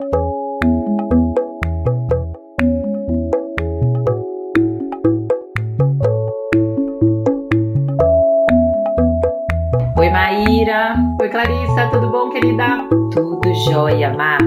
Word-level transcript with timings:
Oi, 0.00 0.06
Maíra. 10.10 10.96
Oi, 11.20 11.28
Clarissa, 11.28 11.90
tudo 11.92 12.10
bom, 12.10 12.30
querida? 12.30 12.88
Tudo 13.12 13.54
jóia, 13.70 14.12
Mar. 14.12 14.40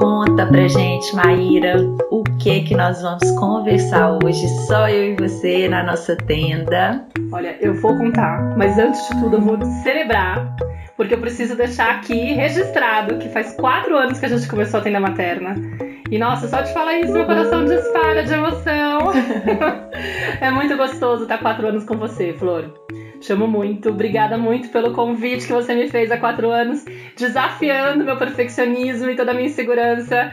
Conta 0.00 0.46
pra 0.46 0.66
gente, 0.66 1.14
Maíra, 1.14 1.76
o 2.10 2.24
que 2.40 2.62
que 2.62 2.74
nós 2.74 3.00
vamos 3.02 3.30
conversar 3.38 4.18
hoje, 4.24 4.48
só 4.66 4.88
eu 4.88 5.12
e 5.12 5.16
você, 5.16 5.68
na 5.68 5.84
nossa 5.84 6.16
tenda. 6.16 7.06
Olha, 7.30 7.56
eu 7.60 7.80
vou 7.80 7.96
contar, 7.96 8.56
mas 8.56 8.76
antes 8.78 9.00
de 9.08 9.20
tudo 9.20 9.36
eu 9.36 9.42
vou 9.42 9.64
celebrar, 9.84 10.56
porque 11.02 11.14
eu 11.14 11.20
preciso 11.20 11.56
deixar 11.56 11.96
aqui 11.96 12.32
registrado 12.32 13.18
que 13.18 13.28
faz 13.28 13.54
quatro 13.56 13.96
anos 13.96 14.20
que 14.20 14.26
a 14.26 14.28
gente 14.28 14.46
começou 14.46 14.78
a 14.78 14.82
tenda 14.84 15.00
materna. 15.00 15.56
E 16.08 16.16
nossa, 16.16 16.46
só 16.46 16.60
de 16.60 16.72
falar 16.72 17.00
isso, 17.00 17.12
meu 17.12 17.26
coração 17.26 17.64
dispara 17.64 18.22
de 18.22 18.32
emoção. 18.32 19.10
é 20.40 20.48
muito 20.52 20.76
gostoso 20.76 21.24
estar 21.24 21.38
quatro 21.38 21.66
anos 21.66 21.82
com 21.82 21.96
você, 21.96 22.32
Flor. 22.34 22.72
Te 23.18 23.32
amo 23.32 23.48
muito, 23.48 23.88
obrigada 23.88 24.38
muito 24.38 24.68
pelo 24.68 24.92
convite 24.92 25.44
que 25.44 25.52
você 25.52 25.74
me 25.74 25.88
fez 25.88 26.12
há 26.12 26.18
quatro 26.18 26.48
anos, 26.50 26.84
desafiando 27.16 28.04
meu 28.04 28.16
perfeccionismo 28.16 29.10
e 29.10 29.16
toda 29.16 29.32
a 29.32 29.34
minha 29.34 29.46
insegurança, 29.46 30.32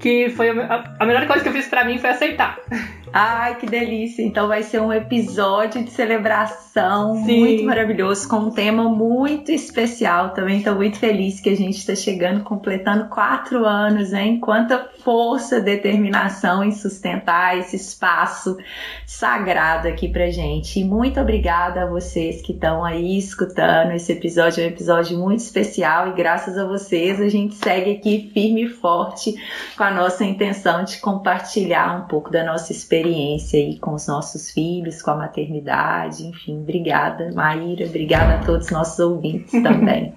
que 0.00 0.30
foi 0.30 0.48
a, 0.48 1.04
melhor 1.04 1.26
coisa 1.26 1.42
que 1.42 1.50
eu 1.50 1.52
fiz 1.52 1.68
para 1.68 1.84
mim 1.84 1.98
foi 1.98 2.08
aceitar. 2.08 2.58
Ai, 3.12 3.56
que 3.56 3.66
delícia! 3.66 4.22
Então 4.22 4.48
vai 4.48 4.62
ser 4.62 4.80
um 4.80 4.92
episódio 4.92 5.82
de 5.82 5.90
celebração 5.90 7.24
Sim. 7.24 7.40
muito 7.40 7.64
maravilhoso, 7.64 8.28
com 8.28 8.36
um 8.36 8.50
tema 8.50 8.84
muito 8.84 9.50
especial. 9.50 10.30
Também 10.30 10.58
estou 10.58 10.74
muito 10.74 10.98
feliz 10.98 11.40
que 11.40 11.48
a 11.48 11.56
gente 11.56 11.78
está 11.78 11.94
chegando, 11.94 12.44
completando 12.44 13.08
quatro 13.08 13.64
anos, 13.64 14.12
hein? 14.12 14.38
Quanta 14.38 14.90
força, 15.02 15.60
determinação 15.60 16.62
em 16.62 16.72
sustentar 16.72 17.56
esse 17.58 17.76
espaço 17.76 18.58
sagrado 19.06 19.88
aqui 19.88 20.08
pra 20.08 20.30
gente. 20.30 20.80
E 20.80 20.84
muito 20.84 21.18
obrigada 21.18 21.84
a 21.84 21.86
vocês 21.86 22.42
que 22.42 22.52
estão 22.52 22.84
aí 22.84 23.16
escutando. 23.16 23.92
Esse 23.92 24.12
episódio 24.12 24.62
é 24.62 24.66
um 24.66 24.68
episódio 24.68 25.18
muito 25.18 25.40
especial 25.40 26.08
e 26.08 26.12
graças 26.12 26.58
a 26.58 26.64
vocês 26.66 27.20
a 27.20 27.28
gente 27.28 27.54
segue 27.54 27.92
aqui 27.92 28.30
firme 28.34 28.64
e 28.64 28.68
forte 28.68 29.34
com 29.76 29.84
a 29.84 29.90
nossa 29.90 30.24
intenção 30.24 30.84
de 30.84 30.98
compartilhar 30.98 32.02
um 32.02 32.06
pouco 32.06 32.30
da 32.30 32.44
nossa 32.44 32.70
experiência 32.70 32.97
experiência 32.98 33.58
aí 33.58 33.78
com 33.78 33.94
os 33.94 34.06
nossos 34.06 34.50
filhos, 34.50 35.00
com 35.02 35.12
a 35.12 35.16
maternidade, 35.16 36.26
enfim, 36.26 36.60
obrigada, 36.60 37.30
Maíra, 37.32 37.86
obrigada 37.86 38.34
a 38.34 38.44
todos 38.44 38.66
os 38.66 38.72
nossos 38.72 38.98
ouvintes 38.98 39.52
também. 39.62 40.12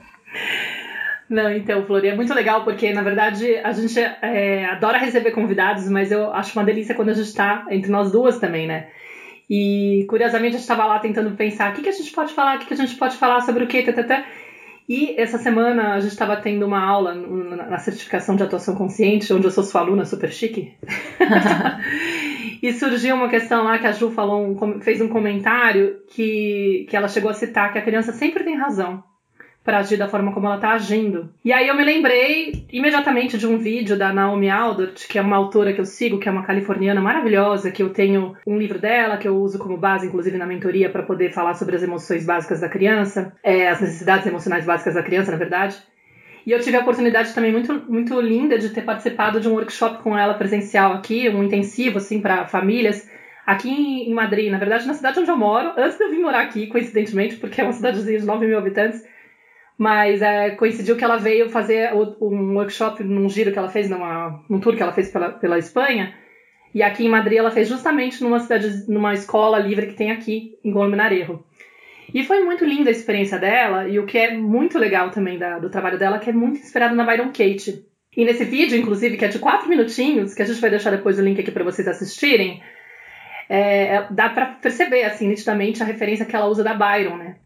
Não, 1.29 1.49
então, 1.49 1.85
Flori, 1.85 2.09
é 2.09 2.15
muito 2.15 2.33
legal 2.33 2.63
porque, 2.63 2.91
na 2.91 3.01
verdade, 3.01 3.55
a 3.57 3.71
gente 3.71 3.97
é, 3.99 4.65
adora 4.65 4.97
receber 4.97 5.31
convidados, 5.31 5.87
mas 5.89 6.11
eu 6.11 6.33
acho 6.33 6.57
uma 6.57 6.65
delícia 6.65 6.93
quando 6.93 7.09
a 7.09 7.13
gente 7.13 7.27
está 7.27 7.65
entre 7.69 7.89
nós 7.89 8.11
duas 8.11 8.37
também, 8.37 8.67
né? 8.67 8.87
E, 9.49 10.05
curiosamente, 10.09 10.55
a 10.55 10.59
gente 10.59 10.61
estava 10.61 10.85
lá 10.85 10.99
tentando 10.99 11.31
pensar 11.31 11.71
o 11.71 11.73
que, 11.73 11.81
que 11.81 11.89
a 11.89 11.93
gente 11.93 12.11
pode 12.11 12.33
falar, 12.33 12.57
o 12.57 12.59
que, 12.59 12.65
que 12.65 12.73
a 12.73 12.77
gente 12.77 12.95
pode 12.95 13.15
falar 13.15 13.41
sobre 13.41 13.63
o 13.63 13.67
que, 13.67 13.81
tata. 13.91 14.25
E 14.89 15.15
essa 15.17 15.37
semana 15.37 15.93
a 15.93 15.99
gente 16.01 16.11
estava 16.11 16.35
tendo 16.35 16.65
uma 16.65 16.83
aula 16.83 17.13
na 17.13 17.77
certificação 17.77 18.35
de 18.35 18.43
atuação 18.43 18.75
consciente, 18.75 19.33
onde 19.33 19.45
eu 19.45 19.51
sou 19.51 19.63
sua 19.63 19.79
aluna 19.79 20.03
super 20.03 20.29
chique. 20.29 20.73
E 22.61 22.71
surgiu 22.73 23.15
uma 23.15 23.29
questão 23.29 23.63
lá 23.63 23.79
que 23.79 23.87
a 23.87 23.91
Ju 23.91 24.11
falou, 24.11 24.45
um, 24.45 24.81
fez 24.81 25.01
um 25.01 25.07
comentário 25.07 25.97
que, 26.07 26.85
que 26.89 26.95
ela 26.95 27.07
chegou 27.07 27.31
a 27.31 27.33
citar 27.33 27.71
que 27.73 27.79
a 27.79 27.81
criança 27.81 28.11
sempre 28.11 28.43
tem 28.43 28.55
razão 28.55 29.03
para 29.63 29.77
agir 29.77 29.97
da 29.97 30.07
forma 30.07 30.33
como 30.33 30.47
ela 30.47 30.55
está 30.55 30.71
agindo. 30.73 31.29
E 31.45 31.53
aí 31.53 31.67
eu 31.67 31.75
me 31.75 31.83
lembrei 31.83 32.65
imediatamente 32.71 33.37
de 33.37 33.45
um 33.45 33.57
vídeo 33.57 33.97
da 33.97 34.11
Naomi 34.11 34.49
Aldort, 34.49 35.07
que 35.07 35.19
é 35.19 35.21
uma 35.21 35.37
autora 35.37 35.73
que 35.73 35.79
eu 35.79 35.85
sigo, 35.85 36.19
que 36.19 36.27
é 36.27 36.31
uma 36.31 36.43
californiana 36.43 36.99
maravilhosa, 36.99 37.71
que 37.71 37.83
eu 37.83 37.91
tenho 37.91 38.35
um 38.45 38.57
livro 38.57 38.79
dela 38.79 39.17
que 39.17 39.27
eu 39.27 39.37
uso 39.37 39.59
como 39.59 39.77
base, 39.77 40.07
inclusive 40.07 40.37
na 40.37 40.47
mentoria, 40.47 40.89
para 40.89 41.03
poder 41.03 41.31
falar 41.31 41.53
sobre 41.53 41.75
as 41.75 41.83
emoções 41.83 42.25
básicas 42.25 42.59
da 42.59 42.69
criança, 42.69 43.33
é, 43.43 43.69
as 43.69 43.79
necessidades 43.79 44.25
emocionais 44.25 44.65
básicas 44.65 44.95
da 44.95 45.03
criança, 45.03 45.31
na 45.31 45.37
verdade. 45.37 45.77
E 46.45 46.51
eu 46.51 46.59
tive 46.59 46.77
a 46.77 46.81
oportunidade 46.81 47.33
também 47.33 47.51
muito, 47.51 47.73
muito 47.87 48.19
linda 48.19 48.57
de 48.57 48.69
ter 48.69 48.81
participado 48.81 49.39
de 49.39 49.47
um 49.47 49.53
workshop 49.53 50.01
com 50.01 50.17
ela 50.17 50.33
presencial 50.33 50.93
aqui, 50.93 51.29
um 51.29 51.43
intensivo, 51.43 51.97
assim, 51.97 52.19
para 52.19 52.45
famílias, 52.45 53.07
aqui 53.45 53.69
em 53.69 54.13
Madrid, 54.13 54.51
na 54.51 54.57
verdade, 54.57 54.87
na 54.87 54.93
cidade 54.93 55.19
onde 55.19 55.29
eu 55.29 55.37
moro, 55.37 55.73
antes 55.77 55.97
de 55.97 56.03
eu 56.03 56.09
vir 56.09 56.19
morar 56.19 56.41
aqui, 56.41 56.67
coincidentemente, 56.67 57.35
porque 57.37 57.61
é 57.61 57.63
uma 57.63 57.73
cidadezinha 57.73 58.19
de 58.19 58.25
9 58.25 58.47
mil 58.47 58.57
habitantes, 58.57 59.05
mas 59.77 60.21
é, 60.21 60.51
coincidiu 60.51 60.95
que 60.95 61.03
ela 61.03 61.17
veio 61.17 61.49
fazer 61.49 61.91
um 61.93 62.55
workshop 62.55 63.03
num 63.03 63.27
giro 63.29 63.51
que 63.51 63.59
ela 63.59 63.69
fez, 63.69 63.89
numa, 63.89 64.43
num 64.49 64.59
tour 64.59 64.75
que 64.75 64.81
ela 64.81 64.93
fez 64.93 65.09
pela, 65.09 65.29
pela 65.31 65.57
Espanha, 65.57 66.13
e 66.73 66.81
aqui 66.81 67.05
em 67.05 67.09
Madrid 67.09 67.37
ela 67.37 67.51
fez 67.51 67.67
justamente 67.67 68.23
numa 68.23 68.39
cidade, 68.39 68.85
numa 68.87 69.13
escola 69.13 69.59
livre 69.59 69.87
que 69.87 69.95
tem 69.95 70.11
aqui, 70.11 70.57
em 70.63 70.71
Golminarejo. 70.71 71.43
E 72.13 72.23
foi 72.23 72.43
muito 72.43 72.65
linda 72.65 72.89
a 72.89 72.91
experiência 72.91 73.39
dela, 73.39 73.87
e 73.87 73.97
o 73.99 74.05
que 74.05 74.17
é 74.17 74.35
muito 74.35 74.77
legal 74.77 75.09
também 75.11 75.37
da, 75.37 75.59
do 75.59 75.69
trabalho 75.69 75.97
dela, 75.97 76.19
que 76.19 76.29
é 76.29 76.33
muito 76.33 76.59
inspirado 76.59 76.95
na 76.95 77.05
Byron 77.05 77.27
Kate. 77.27 77.85
E 78.15 78.25
nesse 78.25 78.43
vídeo, 78.43 78.77
inclusive, 78.77 79.17
que 79.17 79.25
é 79.25 79.29
de 79.29 79.39
quatro 79.39 79.69
minutinhos, 79.69 80.33
que 80.33 80.41
a 80.41 80.45
gente 80.45 80.59
vai 80.59 80.69
deixar 80.69 80.91
depois 80.91 81.17
o 81.17 81.21
link 81.21 81.39
aqui 81.39 81.51
para 81.51 81.63
vocês 81.63 81.87
assistirem, 81.87 82.61
é, 83.47 83.95
é 83.95 84.07
dá 84.11 84.29
para 84.29 84.47
perceber, 84.47 85.03
assim, 85.03 85.27
nitidamente 85.27 85.81
a 85.81 85.85
referência 85.85 86.25
que 86.25 86.35
ela 86.35 86.47
usa 86.47 86.63
da 86.63 86.73
Byron, 86.73 87.17
né? 87.17 87.37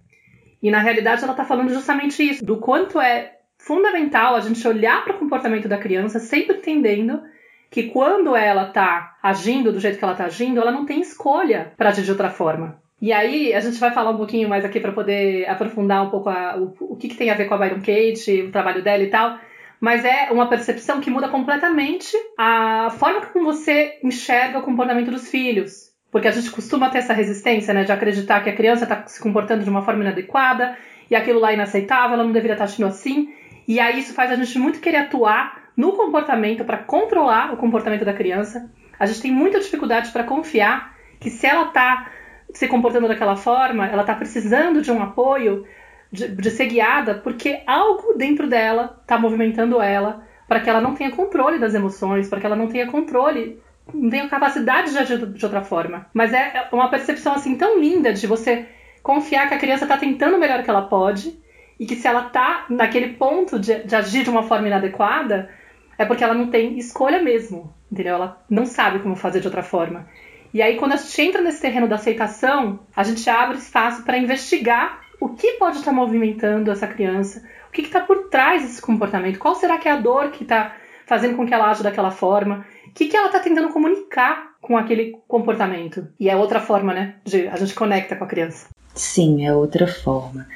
E 0.61 0.71
na 0.71 0.79
realidade 0.79 1.23
ela 1.23 1.35
tá 1.35 1.45
falando 1.45 1.71
justamente 1.71 2.23
isso, 2.23 2.43
do 2.43 2.57
quanto 2.57 2.99
é 2.99 3.35
fundamental 3.59 4.35
a 4.35 4.39
gente 4.39 4.67
olhar 4.67 5.03
para 5.03 5.15
o 5.15 5.19
comportamento 5.19 5.67
da 5.67 5.77
criança, 5.77 6.19
sempre 6.19 6.57
entendendo 6.57 7.21
que 7.69 7.83
quando 7.83 8.35
ela 8.35 8.65
tá 8.65 9.17
agindo 9.21 9.71
do 9.71 9.79
jeito 9.79 9.97
que 9.97 10.03
ela 10.03 10.15
tá 10.15 10.25
agindo, 10.25 10.59
ela 10.59 10.71
não 10.71 10.85
tem 10.85 11.01
escolha 11.01 11.73
para 11.77 11.89
agir 11.89 12.03
de 12.03 12.11
outra 12.11 12.29
forma. 12.29 12.81
E 13.01 13.11
aí, 13.11 13.53
a 13.53 13.59
gente 13.59 13.77
vai 13.77 13.91
falar 13.91 14.11
um 14.11 14.17
pouquinho 14.17 14.47
mais 14.47 14.63
aqui 14.63 14.79
para 14.79 14.91
poder 14.91 15.47
aprofundar 15.49 16.05
um 16.05 16.09
pouco 16.09 16.29
a, 16.29 16.57
o, 16.57 16.93
o 16.93 16.95
que, 16.95 17.09
que, 17.09 17.17
tem 17.17 17.29
a 17.29 17.35
ver 17.35 17.45
com 17.45 17.53
a 17.53 17.57
Byron 17.57 17.79
Kate, 17.79 18.43
o 18.43 18.51
trabalho 18.51 18.81
dela 18.81 19.03
e 19.03 19.09
tal. 19.09 19.37
Mas 19.79 20.05
é 20.05 20.31
uma 20.31 20.47
percepção 20.47 21.01
que 21.01 21.09
muda 21.09 21.27
completamente 21.27 22.15
a 22.37 22.89
forma 22.97 23.21
como 23.27 23.45
você 23.45 23.99
enxerga 24.03 24.59
o 24.59 24.63
comportamento 24.63 25.11
dos 25.11 25.29
filhos. 25.29 25.93
Porque 26.09 26.29
a 26.29 26.31
gente 26.31 26.49
costuma 26.49 26.89
ter 26.89 26.99
essa 26.99 27.13
resistência, 27.13 27.73
né, 27.73 27.83
de 27.83 27.91
acreditar 27.91 28.41
que 28.41 28.49
a 28.49 28.55
criança 28.55 28.85
está 28.85 29.05
se 29.05 29.21
comportando 29.21 29.63
de 29.63 29.69
uma 29.69 29.83
forma 29.83 30.01
inadequada 30.01 30.77
e 31.11 31.15
aquilo 31.15 31.39
lá 31.39 31.51
é 31.51 31.55
inaceitável, 31.55 32.13
ela 32.13 32.23
não 32.23 32.31
deveria 32.31 32.53
estar 32.55 32.65
tá 32.65 32.71
agindo 32.71 32.87
assim. 32.87 33.33
E 33.67 33.79
aí 33.79 33.99
isso 33.99 34.13
faz 34.13 34.31
a 34.31 34.35
gente 34.35 34.57
muito 34.57 34.79
querer 34.79 34.97
atuar 34.97 35.65
no 35.75 35.91
comportamento 35.91 36.63
para 36.63 36.77
controlar 36.77 37.53
o 37.53 37.57
comportamento 37.57 38.05
da 38.05 38.13
criança. 38.13 38.71
A 38.97 39.05
gente 39.05 39.21
tem 39.21 39.31
muita 39.31 39.59
dificuldade 39.59 40.11
para 40.11 40.23
confiar 40.23 40.95
que 41.19 41.29
se 41.29 41.45
ela 41.45 41.67
está 41.67 42.09
se 42.57 42.67
comportando 42.67 43.07
daquela 43.07 43.35
forma, 43.35 43.85
ela 43.85 44.01
está 44.01 44.15
precisando 44.15 44.81
de 44.81 44.91
um 44.91 45.01
apoio, 45.03 45.65
de, 46.11 46.29
de, 46.29 46.49
ser 46.49 46.67
guiada, 46.67 47.15
porque 47.15 47.61
algo 47.67 48.13
dentro 48.15 48.47
dela 48.47 48.97
está 49.01 49.17
movimentando 49.17 49.81
ela 49.81 50.25
para 50.47 50.61
que 50.61 50.69
ela 50.69 50.79
não 50.79 50.95
tenha 50.95 51.11
controle 51.11 51.59
das 51.59 51.73
emoções, 51.73 52.29
para 52.29 52.39
que 52.39 52.45
ela 52.45 52.55
não 52.55 52.67
tenha 52.67 52.87
controle, 52.87 53.59
não 53.93 54.09
tenha 54.09 54.29
capacidade 54.29 54.91
de 54.91 54.97
agir 54.97 55.17
de 55.17 55.45
outra 55.45 55.61
forma. 55.63 56.05
Mas 56.13 56.33
é 56.33 56.69
uma 56.71 56.89
percepção 56.89 57.33
assim 57.33 57.57
tão 57.57 57.77
linda 57.79 58.13
de 58.13 58.25
você 58.25 58.65
confiar 59.03 59.49
que 59.49 59.53
a 59.53 59.59
criança 59.59 59.83
está 59.83 59.97
tentando 59.97 60.37
o 60.37 60.39
melhor 60.39 60.63
que 60.63 60.69
ela 60.69 60.83
pode 60.83 61.37
e 61.77 61.85
que 61.85 61.95
se 61.95 62.07
ela 62.07 62.27
está 62.27 62.67
naquele 62.69 63.13
ponto 63.13 63.59
de, 63.59 63.83
de 63.83 63.95
agir 63.95 64.23
de 64.23 64.29
uma 64.29 64.43
forma 64.43 64.67
inadequada, 64.67 65.49
é 65.97 66.05
porque 66.05 66.23
ela 66.23 66.33
não 66.33 66.47
tem 66.47 66.77
escolha 66.77 67.21
mesmo, 67.21 67.73
entendeu? 67.91 68.15
Ela 68.15 68.41
não 68.49 68.65
sabe 68.65 68.99
como 68.99 69.15
fazer 69.15 69.41
de 69.41 69.47
outra 69.47 69.61
forma. 69.61 70.07
E 70.55 70.61
aí, 70.61 70.77
quando 70.77 70.93
a 70.93 70.95
gente 70.95 71.21
entra 71.21 71.41
nesse 71.41 71.59
terreno 71.59 71.85
da 71.85 71.95
aceitação, 71.95 72.79
a 72.95 73.03
gente 73.03 73.29
abre 73.29 73.57
espaço 73.57 74.03
para 74.03 74.17
investigar 74.17 75.01
o 75.19 75.27
que 75.27 75.51
pode 75.59 75.79
estar 75.79 75.91
movimentando 75.91 76.71
essa 76.71 76.87
criança, 76.87 77.43
o 77.67 77.71
que 77.73 77.81
está 77.81 77.99
por 77.99 78.29
trás 78.29 78.61
desse 78.61 78.81
comportamento, 78.81 79.37
qual 79.37 79.53
será 79.53 79.77
que 79.77 79.89
é 79.89 79.91
a 79.91 79.97
dor 79.97 80.31
que 80.31 80.43
está 80.43 80.73
fazendo 81.05 81.35
com 81.35 81.45
que 81.45 81.53
ela 81.53 81.69
age 81.69 81.83
daquela 81.83 82.09
forma, 82.09 82.65
o 82.87 82.91
que, 82.91 83.07
que 83.07 83.17
ela 83.17 83.25
está 83.27 83.39
tentando 83.41 83.67
comunicar 83.67 84.55
com 84.61 84.77
aquele 84.77 85.17
comportamento. 85.27 86.07
E 86.17 86.29
é 86.29 86.37
outra 86.37 86.61
forma, 86.61 86.93
né? 86.93 87.15
De 87.25 87.49
a 87.49 87.57
gente 87.57 87.75
conecta 87.75 88.15
com 88.15 88.23
a 88.23 88.27
criança. 88.27 88.69
Sim, 88.93 89.45
é 89.45 89.53
outra 89.53 89.85
forma. 89.87 90.47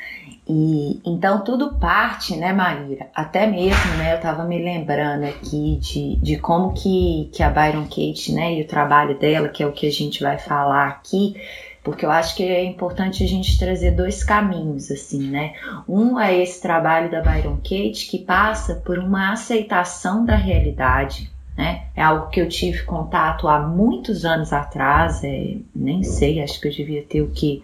E 0.51 0.99
então 1.05 1.43
tudo 1.43 1.75
parte, 1.75 2.35
né, 2.35 2.51
Maíra? 2.51 3.07
Até 3.13 3.45
mesmo, 3.45 3.93
né, 3.97 4.15
eu 4.15 4.19
tava 4.19 4.43
me 4.45 4.57
lembrando 4.57 5.25
aqui 5.25 5.77
de, 5.79 6.15
de 6.15 6.37
como 6.37 6.73
que, 6.73 7.29
que 7.31 7.43
a 7.43 7.51
Byron 7.51 7.83
Kate, 7.83 8.33
né, 8.33 8.55
e 8.55 8.63
o 8.63 8.67
trabalho 8.67 9.15
dela, 9.19 9.47
que 9.47 9.61
é 9.61 9.67
o 9.67 9.71
que 9.71 9.85
a 9.85 9.91
gente 9.91 10.23
vai 10.23 10.39
falar 10.39 10.87
aqui, 10.87 11.35
porque 11.83 12.03
eu 12.03 12.09
acho 12.09 12.35
que 12.35 12.41
é 12.41 12.63
importante 12.63 13.23
a 13.23 13.27
gente 13.27 13.59
trazer 13.59 13.91
dois 13.91 14.23
caminhos, 14.23 14.89
assim, 14.89 15.29
né? 15.29 15.53
Um 15.87 16.19
é 16.19 16.35
esse 16.35 16.59
trabalho 16.59 17.11
da 17.11 17.21
Byron 17.21 17.57
Kate 17.57 18.07
que 18.09 18.17
passa 18.17 18.75
por 18.75 18.97
uma 18.97 19.31
aceitação 19.31 20.25
da 20.25 20.35
realidade, 20.35 21.31
né? 21.55 21.83
É 21.95 22.01
algo 22.01 22.29
que 22.29 22.41
eu 22.41 22.49
tive 22.49 22.83
contato 22.83 23.47
há 23.47 23.59
muitos 23.59 24.25
anos 24.25 24.51
atrás, 24.51 25.23
é, 25.23 25.57
nem 25.75 26.01
sei, 26.01 26.41
acho 26.41 26.59
que 26.59 26.67
eu 26.67 26.71
devia 26.71 27.03
ter 27.03 27.21
o 27.21 27.29
que 27.29 27.61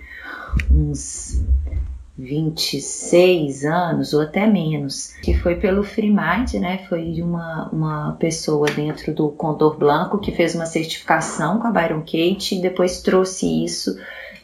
uns 0.70 1.44
26 2.18 3.66
anos 3.66 4.14
ou 4.14 4.22
até 4.22 4.48
menos, 4.48 5.14
que 5.22 5.34
foi 5.34 5.56
pelo 5.56 5.84
Free 5.84 6.10
Mind, 6.10 6.54
né? 6.56 6.86
Foi 6.88 7.22
uma, 7.22 7.70
uma 7.72 8.12
pessoa 8.14 8.68
dentro 8.68 9.14
do 9.14 9.30
Condor 9.30 9.78
Blanco 9.78 10.20
que 10.20 10.32
fez 10.32 10.56
uma 10.56 10.66
certificação 10.66 11.60
com 11.60 11.68
a 11.68 11.72
Byron 11.72 12.02
Kate 12.02 12.56
e 12.56 12.62
depois 12.62 13.02
trouxe 13.02 13.66
isso 13.66 13.98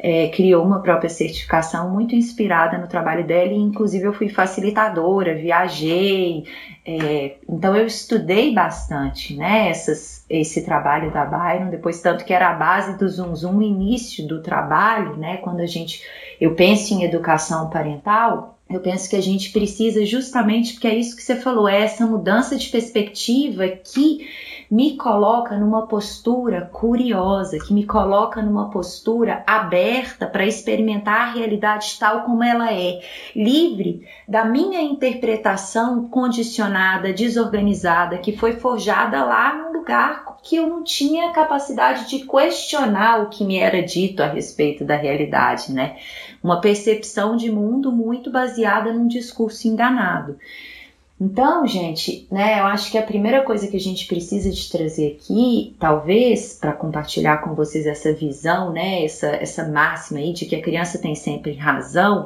é, 0.04 0.30
criou 0.30 0.66
uma 0.66 0.82
própria 0.82 1.10
certificação 1.10 1.92
muito 1.92 2.16
inspirada 2.16 2.76
no 2.76 2.88
trabalho 2.88 3.24
dela 3.24 3.52
e 3.52 3.56
inclusive 3.56 4.06
eu 4.06 4.14
fui 4.14 4.30
facilitadora, 4.30 5.36
viajei, 5.36 6.44
é, 6.84 7.36
então 7.48 7.76
eu 7.76 7.86
estudei 7.86 8.52
bastante, 8.52 9.36
né, 9.36 9.70
essas, 9.70 10.26
esse 10.28 10.66
trabalho 10.66 11.12
da 11.12 11.24
Byron, 11.24 11.70
depois 11.70 12.02
tanto 12.02 12.26
que 12.26 12.34
era 12.34 12.50
a 12.50 12.54
base 12.54 12.98
do 12.98 13.08
Zoom 13.08 13.36
Zoom, 13.36 13.54
no 13.54 13.62
início 13.62 14.28
do 14.28 14.42
trabalho, 14.42 15.18
né, 15.18 15.38
quando 15.38 15.60
a 15.60 15.68
gente, 15.68 16.02
eu 16.40 16.56
penso 16.56 16.96
em 16.96 17.04
educação 17.04 17.70
parental, 17.70 18.58
eu 18.68 18.80
penso 18.80 19.08
que 19.08 19.16
a 19.16 19.22
gente 19.22 19.52
precisa 19.52 20.04
justamente, 20.04 20.74
porque 20.74 20.88
é 20.88 20.96
isso 20.96 21.16
que 21.16 21.22
você 21.22 21.36
falou, 21.36 21.70
é 21.70 21.84
essa 21.84 22.08
mudança 22.08 22.56
de 22.56 22.70
perspectiva 22.70 23.68
que 23.68 24.28
me 24.72 24.96
coloca 24.96 25.58
numa 25.58 25.86
postura 25.86 26.62
curiosa, 26.72 27.60
que 27.60 27.74
me 27.74 27.86
coloca 27.86 28.42
numa 28.42 28.70
postura 28.70 29.44
aberta 29.46 30.26
para 30.26 30.48
experimentar 30.48 31.28
a 31.28 31.32
realidade 31.34 31.98
tal 32.00 32.22
como 32.22 32.42
ela 32.42 32.72
é, 32.72 33.02
livre 33.36 34.08
da 34.26 34.46
minha 34.46 34.82
interpretação 34.82 36.08
condicionada, 36.08 37.12
desorganizada, 37.12 38.18
que 38.20 38.38
foi 38.38 38.54
forjada 38.54 39.26
lá 39.26 39.54
num 39.54 39.74
lugar 39.74 40.38
que 40.42 40.56
eu 40.56 40.68
não 40.68 40.86
tinha 40.86 41.34
capacidade 41.34 42.10
de 42.10 42.26
questionar 42.26 43.24
o 43.24 43.30
que 43.30 43.44
me 43.44 43.58
era 43.58 43.84
dito 43.84 44.24
a 44.24 44.28
respeito 44.28 44.86
da 44.86 44.96
realidade, 44.96 45.74
né? 45.74 45.98
Uma 46.42 46.62
percepção 46.62 47.36
de 47.36 47.52
mundo 47.52 47.92
muito 47.92 48.32
baseada 48.32 48.94
num 48.94 49.08
discurso 49.08 49.68
enganado. 49.68 50.38
Então, 51.24 51.68
gente, 51.68 52.26
né, 52.32 52.60
eu 52.60 52.66
acho 52.66 52.90
que 52.90 52.98
a 52.98 53.04
primeira 53.04 53.44
coisa 53.44 53.68
que 53.68 53.78
a 53.78 53.80
gente 53.80 54.08
precisa 54.08 54.50
de 54.50 54.72
trazer 54.72 55.20
aqui, 55.20 55.76
talvez, 55.80 56.58
para 56.60 56.74
compartilhar 56.74 57.38
com 57.44 57.54
vocês 57.54 57.86
essa 57.86 58.12
visão, 58.12 58.74
né, 58.74 59.06
essa, 59.06 59.28
essa 59.28 59.70
máxima 59.70 60.20
aí 60.20 60.34
de 60.34 60.48
que 60.48 60.56
a 60.56 60.62
criança 60.64 60.98
tem 60.98 61.14
sempre 61.14 61.54
razão, 61.54 62.26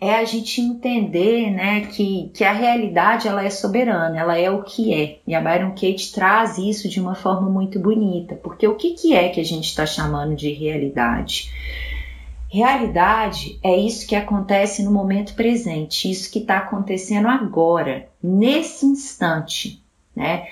é 0.00 0.14
a 0.14 0.24
gente 0.24 0.62
entender, 0.62 1.50
né, 1.50 1.82
que, 1.82 2.30
que 2.32 2.42
a 2.42 2.54
realidade 2.54 3.28
ela 3.28 3.44
é 3.44 3.50
soberana, 3.50 4.18
ela 4.18 4.38
é 4.38 4.50
o 4.50 4.62
que 4.62 4.94
é. 4.94 5.18
E 5.26 5.34
a 5.34 5.40
Byron 5.42 5.72
Kate 5.72 6.10
traz 6.14 6.56
isso 6.56 6.88
de 6.88 6.98
uma 6.98 7.14
forma 7.14 7.50
muito 7.50 7.78
bonita, 7.78 8.34
porque 8.36 8.66
o 8.66 8.76
que, 8.76 8.94
que 8.94 9.14
é 9.14 9.28
que 9.28 9.40
a 9.40 9.44
gente 9.44 9.66
está 9.66 9.84
chamando 9.84 10.34
de 10.34 10.50
realidade? 10.50 11.50
Realidade 12.52 13.58
é 13.64 13.74
isso 13.74 14.06
que 14.06 14.14
acontece 14.14 14.82
no 14.82 14.90
momento 14.90 15.34
presente, 15.34 16.10
isso 16.10 16.30
que 16.30 16.40
está 16.40 16.58
acontecendo 16.58 17.26
agora, 17.26 18.10
nesse 18.22 18.84
instante, 18.84 19.82
né? 20.14 20.46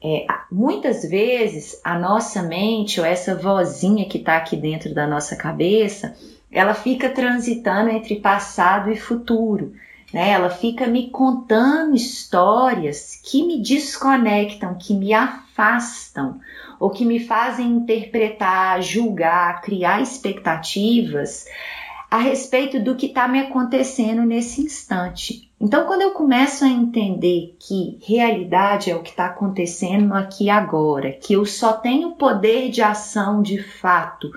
É, 0.00 0.26
muitas 0.48 1.02
vezes 1.02 1.80
a 1.82 1.98
nossa 1.98 2.40
mente 2.40 3.00
ou 3.00 3.04
essa 3.04 3.34
vozinha 3.34 4.08
que 4.08 4.18
está 4.18 4.36
aqui 4.36 4.56
dentro 4.56 4.94
da 4.94 5.08
nossa 5.08 5.34
cabeça, 5.34 6.16
ela 6.52 6.72
fica 6.72 7.10
transitando 7.10 7.90
entre 7.90 8.20
passado 8.20 8.88
e 8.92 8.96
futuro. 8.96 9.74
Né? 10.14 10.30
Ela 10.30 10.50
fica 10.50 10.86
me 10.86 11.10
contando 11.10 11.96
histórias 11.96 13.20
que 13.24 13.44
me 13.44 13.60
desconectam, 13.60 14.76
que 14.78 14.94
me 14.94 15.12
afastam 15.12 16.40
ou 16.80 16.88
que 16.88 17.04
me 17.04 17.20
fazem 17.20 17.68
interpretar, 17.68 18.82
julgar, 18.82 19.60
criar 19.60 20.00
expectativas 20.00 21.44
a 22.10 22.16
respeito 22.16 22.80
do 22.80 22.96
que 22.96 23.06
está 23.06 23.28
me 23.28 23.38
acontecendo 23.38 24.22
nesse 24.22 24.62
instante. 24.62 25.48
Então, 25.60 25.86
quando 25.86 26.00
eu 26.00 26.12
começo 26.12 26.64
a 26.64 26.68
entender 26.68 27.54
que 27.60 27.98
realidade 28.02 28.90
é 28.90 28.96
o 28.96 29.02
que 29.02 29.10
está 29.10 29.26
acontecendo 29.26 30.14
aqui 30.14 30.48
agora, 30.48 31.12
que 31.12 31.34
eu 31.34 31.44
só 31.44 31.74
tenho 31.74 32.12
poder 32.12 32.70
de 32.70 32.80
ação 32.80 33.42
de 33.42 33.62
fato 33.62 34.32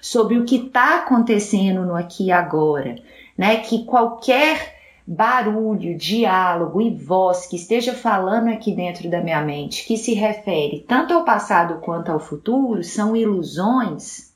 sobre 0.00 0.38
o 0.38 0.44
que 0.44 0.56
está 0.56 0.98
acontecendo 0.98 1.84
no 1.84 1.96
aqui 1.96 2.26
e 2.26 2.30
agora, 2.30 2.96
né? 3.36 3.56
Que 3.56 3.84
qualquer 3.84 4.75
barulho, 5.06 5.96
diálogo 5.96 6.80
e 6.80 6.90
voz 6.90 7.46
que 7.46 7.54
esteja 7.54 7.94
falando 7.94 8.48
aqui 8.48 8.72
dentro 8.72 9.08
da 9.08 9.20
minha 9.20 9.40
mente, 9.40 9.86
que 9.86 9.96
se 9.96 10.14
refere 10.14 10.84
tanto 10.88 11.14
ao 11.14 11.24
passado 11.24 11.80
quanto 11.80 12.10
ao 12.10 12.18
futuro, 12.18 12.82
são 12.82 13.14
ilusões, 13.14 14.34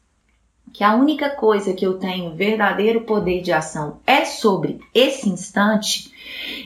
que 0.72 0.84
a 0.84 0.94
única 0.94 1.30
coisa 1.30 1.74
que 1.74 1.84
eu 1.84 1.98
tenho 1.98 2.36
verdadeiro 2.36 3.00
poder 3.00 3.42
de 3.42 3.50
ação 3.50 3.98
é 4.06 4.24
sobre 4.24 4.78
esse 4.94 5.28
instante, 5.28 6.12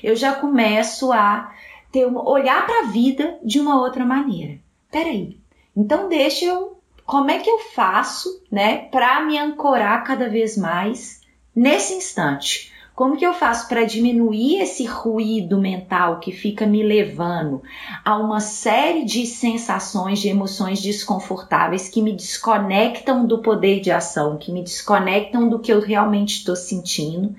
eu 0.02 0.14
já 0.14 0.34
começo 0.34 1.10
a 1.10 1.50
ter 1.90 2.06
um, 2.06 2.18
olhar 2.18 2.66
para 2.66 2.80
a 2.80 2.90
vida 2.90 3.38
de 3.42 3.58
uma 3.58 3.80
outra 3.80 4.04
maneira. 4.04 4.58
Peraí, 4.90 5.38
então 5.74 6.08
deixa 6.08 6.44
eu. 6.44 6.74
Como 7.06 7.30
é 7.30 7.38
que 7.38 7.50
eu 7.50 7.58
faço, 7.58 8.42
né, 8.50 8.88
para 8.88 9.22
me 9.24 9.38
ancorar 9.38 10.04
cada 10.04 10.28
vez 10.28 10.56
mais 10.56 11.20
nesse 11.54 11.94
instante? 11.94 12.73
Como 12.94 13.16
que 13.16 13.26
eu 13.26 13.34
faço 13.34 13.68
para 13.68 13.84
diminuir 13.84 14.60
esse 14.60 14.84
ruído 14.84 15.58
mental 15.58 16.20
que 16.20 16.30
fica 16.30 16.64
me 16.64 16.80
levando 16.80 17.60
a 18.04 18.16
uma 18.16 18.38
série 18.38 19.04
de 19.04 19.26
sensações, 19.26 20.20
de 20.20 20.28
emoções 20.28 20.80
desconfortáveis 20.80 21.88
que 21.88 22.00
me 22.00 22.12
desconectam 22.12 23.26
do 23.26 23.42
poder 23.42 23.80
de 23.80 23.90
ação, 23.90 24.38
que 24.38 24.52
me 24.52 24.62
desconectam 24.62 25.48
do 25.48 25.58
que 25.58 25.72
eu 25.72 25.80
realmente 25.80 26.38
estou 26.38 26.54
sentindo, 26.54 27.34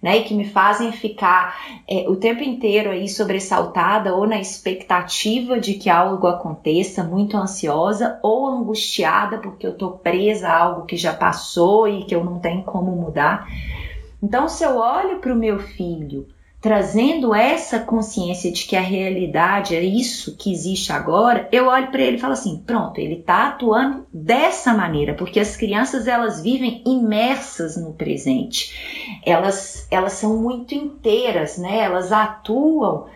né? 0.00 0.18
E 0.18 0.22
que 0.22 0.32
me 0.32 0.44
fazem 0.44 0.92
ficar 0.92 1.58
é, 1.88 2.08
o 2.08 2.14
tempo 2.14 2.44
inteiro 2.44 2.90
aí 2.90 3.08
sobressaltada 3.08 4.14
ou 4.14 4.28
na 4.28 4.40
expectativa 4.40 5.58
de 5.58 5.74
que 5.74 5.90
algo 5.90 6.28
aconteça, 6.28 7.02
muito 7.02 7.36
ansiosa 7.36 8.20
ou 8.22 8.46
angustiada 8.46 9.38
porque 9.38 9.66
eu 9.66 9.72
estou 9.72 9.90
presa 9.90 10.48
a 10.48 10.56
algo 10.56 10.86
que 10.86 10.96
já 10.96 11.12
passou 11.12 11.88
e 11.88 12.04
que 12.04 12.14
eu 12.14 12.22
não 12.22 12.38
tenho 12.38 12.62
como 12.62 12.92
mudar. 12.92 13.48
Então, 14.22 14.48
se 14.48 14.64
eu 14.64 14.76
olho 14.76 15.18
para 15.18 15.32
o 15.32 15.38
meu 15.38 15.58
filho 15.58 16.26
trazendo 16.60 17.34
essa 17.34 17.78
consciência 17.78 18.52
de 18.52 18.66
que 18.66 18.76
a 18.76 18.82
realidade 18.82 19.74
é 19.74 19.82
isso 19.82 20.36
que 20.36 20.52
existe 20.52 20.92
agora, 20.92 21.48
eu 21.50 21.68
olho 21.68 21.90
para 21.90 22.02
ele 22.02 22.16
e 22.18 22.20
falo 22.20 22.34
assim: 22.34 22.62
pronto, 22.66 22.98
ele 23.00 23.20
está 23.20 23.48
atuando 23.48 24.06
dessa 24.12 24.74
maneira, 24.74 25.14
porque 25.14 25.40
as 25.40 25.56
crianças 25.56 26.06
elas 26.06 26.42
vivem 26.42 26.82
imersas 26.86 27.76
no 27.76 27.94
presente, 27.94 29.20
elas, 29.24 29.86
elas 29.90 30.12
são 30.12 30.36
muito 30.36 30.74
inteiras, 30.74 31.56
né? 31.56 31.78
Elas 31.78 32.12
atuam 32.12 33.06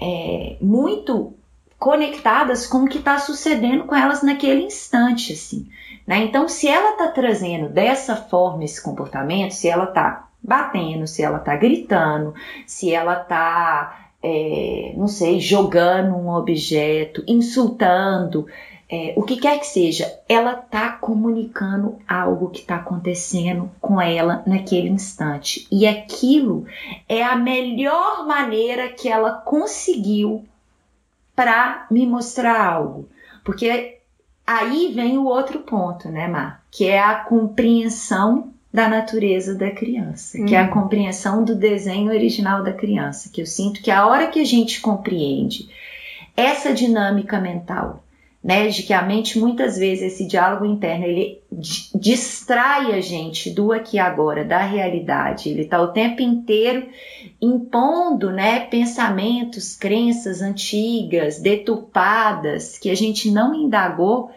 é, 0.00 0.56
muito 0.60 1.34
conectadas 1.78 2.64
com 2.64 2.84
o 2.84 2.88
que 2.88 2.98
está 2.98 3.18
sucedendo 3.18 3.84
com 3.84 3.96
elas 3.96 4.22
naquele 4.22 4.62
instante, 4.62 5.32
assim. 5.32 5.68
Né? 6.06 6.18
Então, 6.18 6.48
se 6.48 6.68
ela 6.68 6.92
está 6.92 7.08
trazendo 7.08 7.68
dessa 7.68 8.14
forma 8.14 8.62
esse 8.62 8.80
comportamento, 8.80 9.50
se 9.50 9.68
ela 9.68 9.84
está 9.84 10.28
batendo, 10.42 11.06
se 11.06 11.22
ela 11.22 11.38
tá 11.38 11.56
gritando, 11.56 12.34
se 12.66 12.92
ela 12.92 13.16
tá, 13.16 14.10
é, 14.22 14.92
não 14.96 15.06
sei, 15.06 15.38
jogando 15.38 16.16
um 16.16 16.30
objeto, 16.30 17.22
insultando, 17.26 18.46
é, 18.94 19.14
o 19.16 19.22
que 19.22 19.36
quer 19.36 19.58
que 19.58 19.66
seja, 19.66 20.20
ela 20.28 20.54
tá 20.54 20.90
comunicando 20.90 21.98
algo 22.06 22.50
que 22.50 22.60
está 22.60 22.76
acontecendo 22.76 23.70
com 23.80 23.98
ela 23.98 24.42
naquele 24.46 24.90
instante. 24.90 25.66
E 25.72 25.86
aquilo 25.86 26.66
é 27.08 27.22
a 27.22 27.34
melhor 27.34 28.26
maneira 28.26 28.90
que 28.90 29.08
ela 29.08 29.32
conseguiu 29.32 30.44
para 31.34 31.86
me 31.90 32.06
mostrar 32.06 32.62
algo. 32.62 33.08
Porque 33.42 33.98
aí 34.46 34.92
vem 34.94 35.16
o 35.16 35.24
outro 35.24 35.60
ponto, 35.60 36.10
né, 36.10 36.28
Mar? 36.28 36.62
Que 36.70 36.86
é 36.86 37.00
a 37.00 37.14
compreensão 37.14 38.51
da 38.72 38.88
natureza 38.88 39.54
da 39.54 39.70
criança, 39.70 40.38
uhum. 40.38 40.46
que 40.46 40.54
é 40.54 40.58
a 40.58 40.64
uhum. 40.64 40.70
compreensão 40.70 41.44
do 41.44 41.54
desenho 41.54 42.10
original 42.10 42.62
da 42.62 42.72
criança, 42.72 43.28
que 43.30 43.42
eu 43.42 43.46
sinto 43.46 43.82
que 43.82 43.90
a 43.90 44.06
hora 44.06 44.28
que 44.28 44.40
a 44.40 44.44
gente 44.44 44.80
compreende 44.80 45.68
essa 46.34 46.72
dinâmica 46.72 47.38
mental, 47.38 48.02
né, 48.42 48.66
de 48.68 48.82
que 48.82 48.92
a 48.92 49.02
mente 49.02 49.38
muitas 49.38 49.76
vezes 49.76 50.14
esse 50.14 50.26
diálogo 50.26 50.64
interno 50.64 51.04
ele 51.04 51.40
distrai 51.94 52.92
a 52.92 53.00
gente 53.00 53.50
do 53.50 53.72
aqui 53.72 53.98
e 53.98 54.00
agora, 54.00 54.44
da 54.44 54.58
realidade. 54.58 55.48
Ele 55.48 55.62
está 55.62 55.80
o 55.80 55.92
tempo 55.92 56.22
inteiro 56.22 56.88
impondo, 57.40 58.32
né, 58.32 58.60
pensamentos, 58.60 59.76
crenças 59.76 60.42
antigas, 60.42 61.38
deturpadas 61.40 62.78
que 62.78 62.90
a 62.90 62.96
gente 62.96 63.30
não 63.30 63.54
indagou 63.54 64.32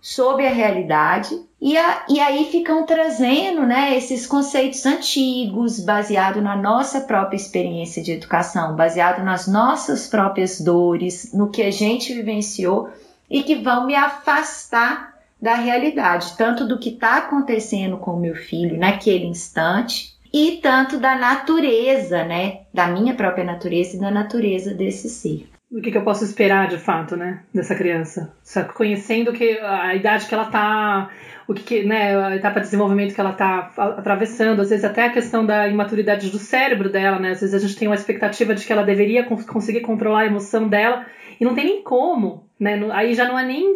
sobre 0.00 0.46
a 0.46 0.50
realidade 0.50 1.38
e, 1.64 1.78
a, 1.78 2.04
e 2.08 2.18
aí 2.18 2.46
ficam 2.50 2.84
trazendo 2.84 3.64
né, 3.64 3.96
esses 3.96 4.26
conceitos 4.26 4.84
antigos, 4.84 5.78
baseado 5.78 6.42
na 6.42 6.56
nossa 6.56 7.02
própria 7.02 7.36
experiência 7.36 8.02
de 8.02 8.10
educação, 8.10 8.74
baseado 8.74 9.22
nas 9.22 9.46
nossas 9.46 10.08
próprias 10.08 10.60
dores, 10.60 11.32
no 11.32 11.50
que 11.50 11.62
a 11.62 11.70
gente 11.70 12.12
vivenciou 12.12 12.90
e 13.30 13.44
que 13.44 13.54
vão 13.54 13.86
me 13.86 13.94
afastar 13.94 15.14
da 15.40 15.54
realidade, 15.54 16.36
tanto 16.36 16.66
do 16.66 16.80
que 16.80 16.88
está 16.88 17.18
acontecendo 17.18 17.96
com 17.96 18.14
o 18.14 18.20
meu 18.20 18.34
filho 18.34 18.76
naquele 18.76 19.26
instante 19.26 20.16
e 20.32 20.58
tanto 20.60 20.98
da 20.98 21.14
natureza, 21.14 22.24
né? 22.24 22.62
Da 22.74 22.88
minha 22.88 23.14
própria 23.14 23.44
natureza 23.44 23.96
e 23.96 24.00
da 24.00 24.10
natureza 24.10 24.74
desse 24.74 25.08
ser. 25.08 25.51
O 25.72 25.80
que, 25.80 25.90
que 25.90 25.96
eu 25.96 26.02
posso 26.02 26.22
esperar 26.22 26.68
de 26.68 26.76
fato, 26.76 27.16
né? 27.16 27.40
Dessa 27.52 27.74
criança? 27.74 28.36
Só 28.44 28.62
que 28.62 28.74
conhecendo 28.74 29.32
que 29.32 29.58
a 29.58 29.94
idade 29.94 30.26
que 30.26 30.34
ela 30.34 30.44
tá, 30.44 31.10
o 31.48 31.54
que, 31.54 31.62
que 31.62 31.82
né, 31.82 32.14
a 32.14 32.36
etapa 32.36 32.60
de 32.60 32.66
desenvolvimento 32.66 33.14
que 33.14 33.20
ela 33.20 33.32
tá 33.32 33.72
atravessando, 33.76 34.60
às 34.60 34.68
vezes 34.68 34.84
até 34.84 35.06
a 35.06 35.10
questão 35.10 35.46
da 35.46 35.66
imaturidade 35.66 36.28
do 36.28 36.38
cérebro 36.38 36.90
dela, 36.90 37.18
né? 37.18 37.30
Às 37.30 37.40
vezes 37.40 37.54
a 37.54 37.58
gente 37.58 37.76
tem 37.78 37.88
uma 37.88 37.94
expectativa 37.94 38.54
de 38.54 38.66
que 38.66 38.72
ela 38.72 38.84
deveria 38.84 39.24
conseguir 39.24 39.80
controlar 39.80 40.20
a 40.20 40.26
emoção 40.26 40.68
dela 40.68 41.06
e 41.40 41.44
não 41.44 41.54
tem 41.54 41.64
nem 41.64 41.82
como, 41.82 42.46
né? 42.60 42.78
Aí 42.92 43.14
já 43.14 43.26
não 43.26 43.38
é 43.38 43.44
nem. 43.44 43.74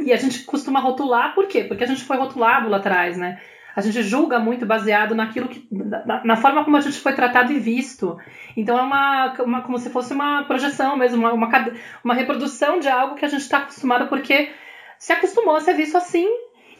E 0.00 0.12
a 0.12 0.16
gente 0.16 0.44
costuma 0.44 0.78
rotular, 0.78 1.34
por 1.34 1.48
quê? 1.48 1.64
Porque 1.64 1.82
a 1.82 1.88
gente 1.88 2.04
foi 2.04 2.18
rotulado 2.18 2.68
lá 2.68 2.76
atrás, 2.76 3.16
né? 3.16 3.40
A 3.74 3.80
gente 3.80 4.02
julga 4.02 4.38
muito 4.38 4.66
baseado 4.66 5.14
naquilo 5.14 5.48
que. 5.48 5.66
na, 5.70 6.24
na 6.24 6.36
forma 6.36 6.64
como 6.64 6.76
a 6.76 6.80
gente 6.80 7.00
foi 7.00 7.14
tratado 7.14 7.52
e 7.52 7.58
visto. 7.58 8.18
Então 8.56 8.78
é 8.78 8.82
uma, 8.82 9.34
uma 9.40 9.60
como 9.62 9.78
se 9.78 9.90
fosse 9.90 10.12
uma 10.12 10.44
projeção 10.44 10.96
mesmo, 10.96 11.18
uma, 11.18 11.32
uma, 11.32 11.72
uma 12.04 12.14
reprodução 12.14 12.78
de 12.78 12.88
algo 12.88 13.14
que 13.14 13.24
a 13.24 13.28
gente 13.28 13.42
está 13.42 13.58
acostumado 13.58 14.08
porque 14.08 14.50
se 14.98 15.12
acostumou 15.12 15.56
a 15.56 15.60
ser 15.60 15.74
visto 15.74 15.96
assim 15.96 16.28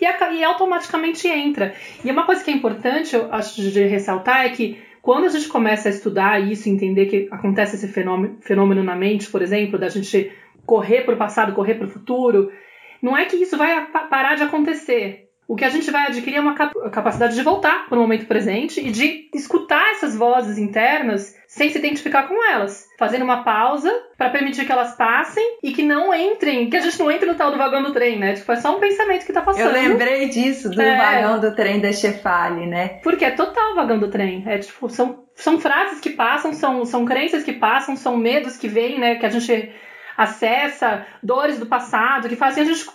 e, 0.00 0.04
e 0.04 0.44
automaticamente 0.44 1.26
entra. 1.28 1.74
E 2.04 2.10
uma 2.10 2.24
coisa 2.24 2.44
que 2.44 2.50
é 2.50 2.54
importante, 2.54 3.14
eu 3.14 3.32
acho, 3.32 3.60
de 3.60 3.82
ressaltar 3.84 4.44
é 4.44 4.50
que 4.50 4.82
quando 5.00 5.24
a 5.24 5.28
gente 5.28 5.48
começa 5.48 5.88
a 5.88 5.90
estudar 5.90 6.40
isso, 6.40 6.68
entender 6.68 7.06
que 7.06 7.28
acontece 7.30 7.76
esse 7.76 7.88
fenômeno, 7.88 8.36
fenômeno 8.40 8.84
na 8.84 8.94
mente, 8.94 9.28
por 9.28 9.42
exemplo, 9.42 9.78
da 9.78 9.88
gente 9.88 10.30
correr 10.64 11.02
para 11.02 11.14
o 11.14 11.18
passado, 11.18 11.54
correr 11.54 11.74
para 11.74 11.86
o 11.86 11.90
futuro, 11.90 12.52
não 13.00 13.16
é 13.16 13.24
que 13.24 13.36
isso 13.36 13.56
vai 13.56 13.84
parar 13.86 14.36
de 14.36 14.44
acontecer 14.44 15.31
o 15.52 15.54
que 15.54 15.66
a 15.66 15.68
gente 15.68 15.90
vai 15.90 16.06
adquirir 16.06 16.36
é 16.36 16.40
uma 16.40 16.54
capacidade 16.54 17.34
de 17.34 17.42
voltar 17.42 17.86
para 17.86 17.98
o 17.98 18.00
momento 18.00 18.24
presente 18.24 18.80
e 18.80 18.90
de 18.90 19.28
escutar 19.34 19.90
essas 19.90 20.16
vozes 20.16 20.56
internas 20.56 21.36
sem 21.46 21.68
se 21.68 21.76
identificar 21.76 22.22
com 22.22 22.42
elas, 22.42 22.88
fazendo 22.98 23.22
uma 23.22 23.44
pausa 23.44 23.92
para 24.16 24.30
permitir 24.30 24.64
que 24.64 24.72
elas 24.72 24.96
passem 24.96 25.58
e 25.62 25.72
que 25.72 25.82
não 25.82 26.14
entrem, 26.14 26.70
que 26.70 26.76
a 26.78 26.80
gente 26.80 26.98
não 26.98 27.10
entre 27.10 27.26
no 27.26 27.34
tal 27.34 27.50
do 27.50 27.58
vagão 27.58 27.82
do 27.82 27.92
trem, 27.92 28.18
né? 28.18 28.32
Tipo, 28.32 28.50
é 28.50 28.56
só 28.56 28.74
um 28.74 28.80
pensamento 28.80 29.26
que 29.26 29.32
tá 29.34 29.42
passando. 29.42 29.76
Eu 29.76 29.90
lembrei 29.90 30.30
disso, 30.30 30.70
do 30.70 30.80
é, 30.80 30.96
vagão 30.96 31.38
do 31.38 31.54
trem 31.54 31.80
da 31.80 31.92
Chefale, 31.92 32.66
né? 32.66 33.00
Porque 33.02 33.26
é 33.26 33.32
total 33.32 33.74
vagão 33.74 33.98
do 33.98 34.08
trem. 34.08 34.42
É 34.46 34.56
tipo, 34.56 34.88
são, 34.88 35.24
são 35.34 35.60
frases 35.60 36.00
que 36.00 36.08
passam, 36.08 36.54
são, 36.54 36.86
são 36.86 37.04
crenças 37.04 37.42
que 37.42 37.52
passam, 37.52 37.94
são 37.94 38.16
medos 38.16 38.56
que 38.56 38.68
vêm, 38.68 38.98
né? 38.98 39.16
Que 39.16 39.26
a 39.26 39.30
gente 39.30 39.70
acessa, 40.16 41.06
dores 41.22 41.58
do 41.58 41.66
passado, 41.66 42.26
que 42.26 42.36
fazem 42.36 42.62
a 42.62 42.66
gente 42.66 42.86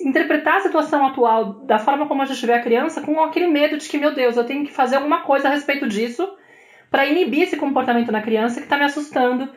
interpretar 0.00 0.56
a 0.56 0.60
situação 0.60 1.06
atual 1.06 1.64
da 1.64 1.78
forma 1.78 2.06
como 2.06 2.22
a 2.22 2.24
gente 2.24 2.44
vê 2.46 2.52
a 2.52 2.62
criança 2.62 3.00
com 3.00 3.20
aquele 3.22 3.48
medo 3.48 3.76
de 3.76 3.88
que, 3.88 3.98
meu 3.98 4.14
Deus, 4.14 4.36
eu 4.36 4.44
tenho 4.44 4.64
que 4.64 4.72
fazer 4.72 4.96
alguma 4.96 5.22
coisa 5.22 5.48
a 5.48 5.50
respeito 5.50 5.88
disso 5.88 6.28
para 6.90 7.06
inibir 7.06 7.42
esse 7.42 7.56
comportamento 7.56 8.10
na 8.10 8.22
criança 8.22 8.60
que 8.60 8.66
está 8.66 8.76
me 8.76 8.84
assustando, 8.84 9.48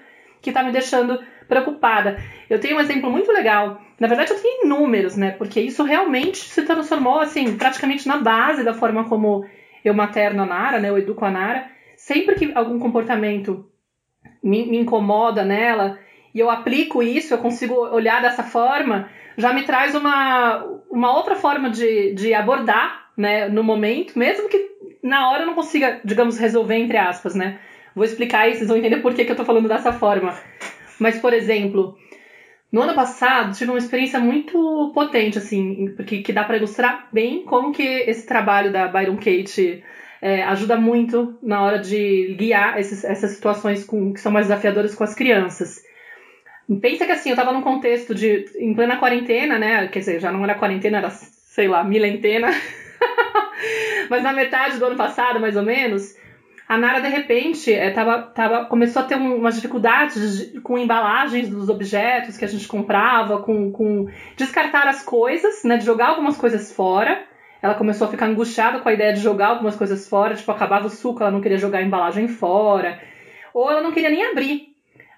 que 0.42 0.50
está 0.50 0.64
me 0.64 0.72
deixando 0.72 1.20
preocupada. 1.48 2.18
Eu 2.50 2.60
tenho 2.60 2.78
um 2.78 2.80
exemplo 2.80 3.10
muito 3.10 3.32
legal. 3.32 3.82
Na 4.00 4.08
verdade, 4.08 4.32
eu 4.32 4.40
tenho 4.40 4.66
inúmeros, 4.66 5.16
né? 5.16 5.32
Porque 5.32 5.60
isso 5.60 5.84
realmente 5.84 6.38
se 6.38 6.62
transformou, 6.64 7.20
assim, 7.20 7.58
praticamente 7.58 8.08
na 8.08 8.18
base 8.18 8.64
da 8.64 8.74
forma 8.74 9.06
como 9.06 9.46
eu 9.84 9.94
materno 9.94 10.44
a 10.44 10.46
Nara, 10.46 10.80
né? 10.80 10.90
Eu 10.90 10.98
educo 10.98 11.26
a 11.26 11.32
Nara. 11.32 11.68
Sempre 11.96 12.36
que 12.36 12.52
algum 12.54 12.80
comportamento 12.80 13.70
me, 14.44 14.66
me 14.66 14.78
incomoda 14.78 15.44
nela 15.44 15.98
e 16.34 16.40
eu 16.40 16.50
aplico 16.50 17.04
isso, 17.04 17.34
eu 17.34 17.38
consigo 17.38 17.76
olhar 17.76 18.22
dessa 18.22 18.44
forma, 18.44 19.10
já 19.38 19.54
me 19.54 19.64
traz 19.64 19.96
uma, 19.96 20.64
uma 20.90 21.16
outra 21.16 21.36
forma 21.36 21.70
de, 21.70 22.14
de 22.14 22.34
abordar, 22.34 23.10
né, 23.18 23.48
no 23.48 23.64
momento, 23.64 24.18
mesmo 24.18 24.50
que 24.50 24.74
na 25.02 25.30
hora 25.30 25.44
eu 25.44 25.48
não 25.48 25.54
consiga, 25.54 26.00
digamos, 26.04 26.38
resolver 26.38 26.76
entre 26.76 26.98
aspas, 26.98 27.36
né? 27.36 27.60
Vou 27.96 28.06
explicar 28.06 28.40
aí, 28.40 28.56
vocês 28.56 28.68
vão 28.68 28.78
entender 28.78 28.98
por 28.98 29.14
que, 29.14 29.26
que 29.26 29.32
eu 29.32 29.36
tô 29.36 29.46
falando 29.46 29.68
dessa 29.68 29.92
forma. 29.94 30.34
Mas, 31.00 31.20
por 31.20 31.34
exemplo, 31.34 31.96
no 32.72 32.82
ano 32.82 32.96
passado 32.96 33.56
tive 33.56 33.70
uma 33.70 33.78
experiência 33.78 34.20
muito 34.20 34.92
potente, 34.96 35.38
assim, 35.38 35.94
porque 35.96 36.24
que 36.24 36.34
dá 36.34 36.44
para 36.44 36.58
ilustrar 36.58 37.08
bem 37.12 37.46
como 37.46 37.72
que 37.72 37.84
esse 37.84 38.26
trabalho 38.26 38.72
da 38.72 38.88
Byron 38.88 39.18
Kate 39.18 39.84
é, 40.20 40.42
ajuda 40.44 40.78
muito 40.78 41.38
na 41.44 41.62
hora 41.62 41.78
de 41.78 42.34
guiar 42.36 42.80
esses, 42.80 43.04
essas 43.04 43.32
situações 43.32 43.84
com, 43.84 44.14
que 44.14 44.20
são 44.20 44.32
mais 44.32 44.48
desafiadoras 44.48 44.96
com 44.96 45.04
as 45.04 45.14
crianças. 45.14 45.84
Pensa 46.80 47.06
que 47.06 47.12
assim, 47.12 47.30
eu 47.30 47.36
tava 47.36 47.52
num 47.52 47.62
contexto 47.62 48.14
de. 48.14 48.46
em 48.58 48.74
plena 48.74 48.98
quarentena, 48.98 49.58
né? 49.58 49.88
Quer 49.88 50.00
dizer, 50.00 50.20
já 50.20 50.32
não 50.32 50.44
era 50.44 50.56
quarentena, 50.56 51.00
era, 51.00 51.10
sei 51.10 51.68
lá, 51.68 51.84
milentena. 51.84 52.50
Mas 54.10 54.24
na 54.24 54.34
metade 54.34 54.78
do 54.78 54.86
ano 54.86 54.96
passado, 54.96 55.40
mais 55.40 55.56
ou 55.56 55.64
menos, 55.64 56.16
a 56.68 56.78
Nara, 56.78 57.02
de 57.02 57.08
repente, 57.08 57.74
é, 57.74 57.92
tava, 57.92 58.22
tava, 58.22 58.66
começou 58.66 59.02
a 59.02 59.06
ter 59.06 59.16
um, 59.16 59.36
umas 59.36 59.56
dificuldades 59.56 60.54
com 60.64 60.78
embalagens 60.78 61.50
dos 61.50 61.70
objetos 61.70 62.38
que 62.38 62.46
a 62.46 62.48
gente 62.48 62.68
comprava, 62.68 63.42
com, 63.42 63.72
com 63.72 64.08
descartar 64.36 64.88
as 64.88 65.04
coisas, 65.04 65.64
né? 65.64 65.78
De 65.78 65.86
jogar 65.86 66.10
algumas 66.10 66.38
coisas 66.38 66.74
fora. 66.74 67.24
Ela 67.62 67.76
começou 67.76 68.08
a 68.08 68.12
ficar 68.12 68.26
angustiada 68.26 68.80
com 68.80 68.90
a 68.90 68.94
ideia 68.94 69.14
de 69.14 69.22
jogar 69.22 69.48
algumas 69.48 69.76
coisas 69.76 70.08
fora, 70.08 70.36
tipo, 70.36 70.52
acabava 70.52 70.88
o 70.88 70.90
suco, 70.90 71.22
ela 71.22 71.32
não 71.32 71.40
queria 71.40 71.58
jogar 71.58 71.80
a 71.80 71.84
embalagem 71.84 72.28
fora. 72.28 73.00
Ou 73.54 73.72
ela 73.72 73.82
não 73.82 73.92
queria 73.92 74.10
nem 74.10 74.26
abrir 74.26 74.73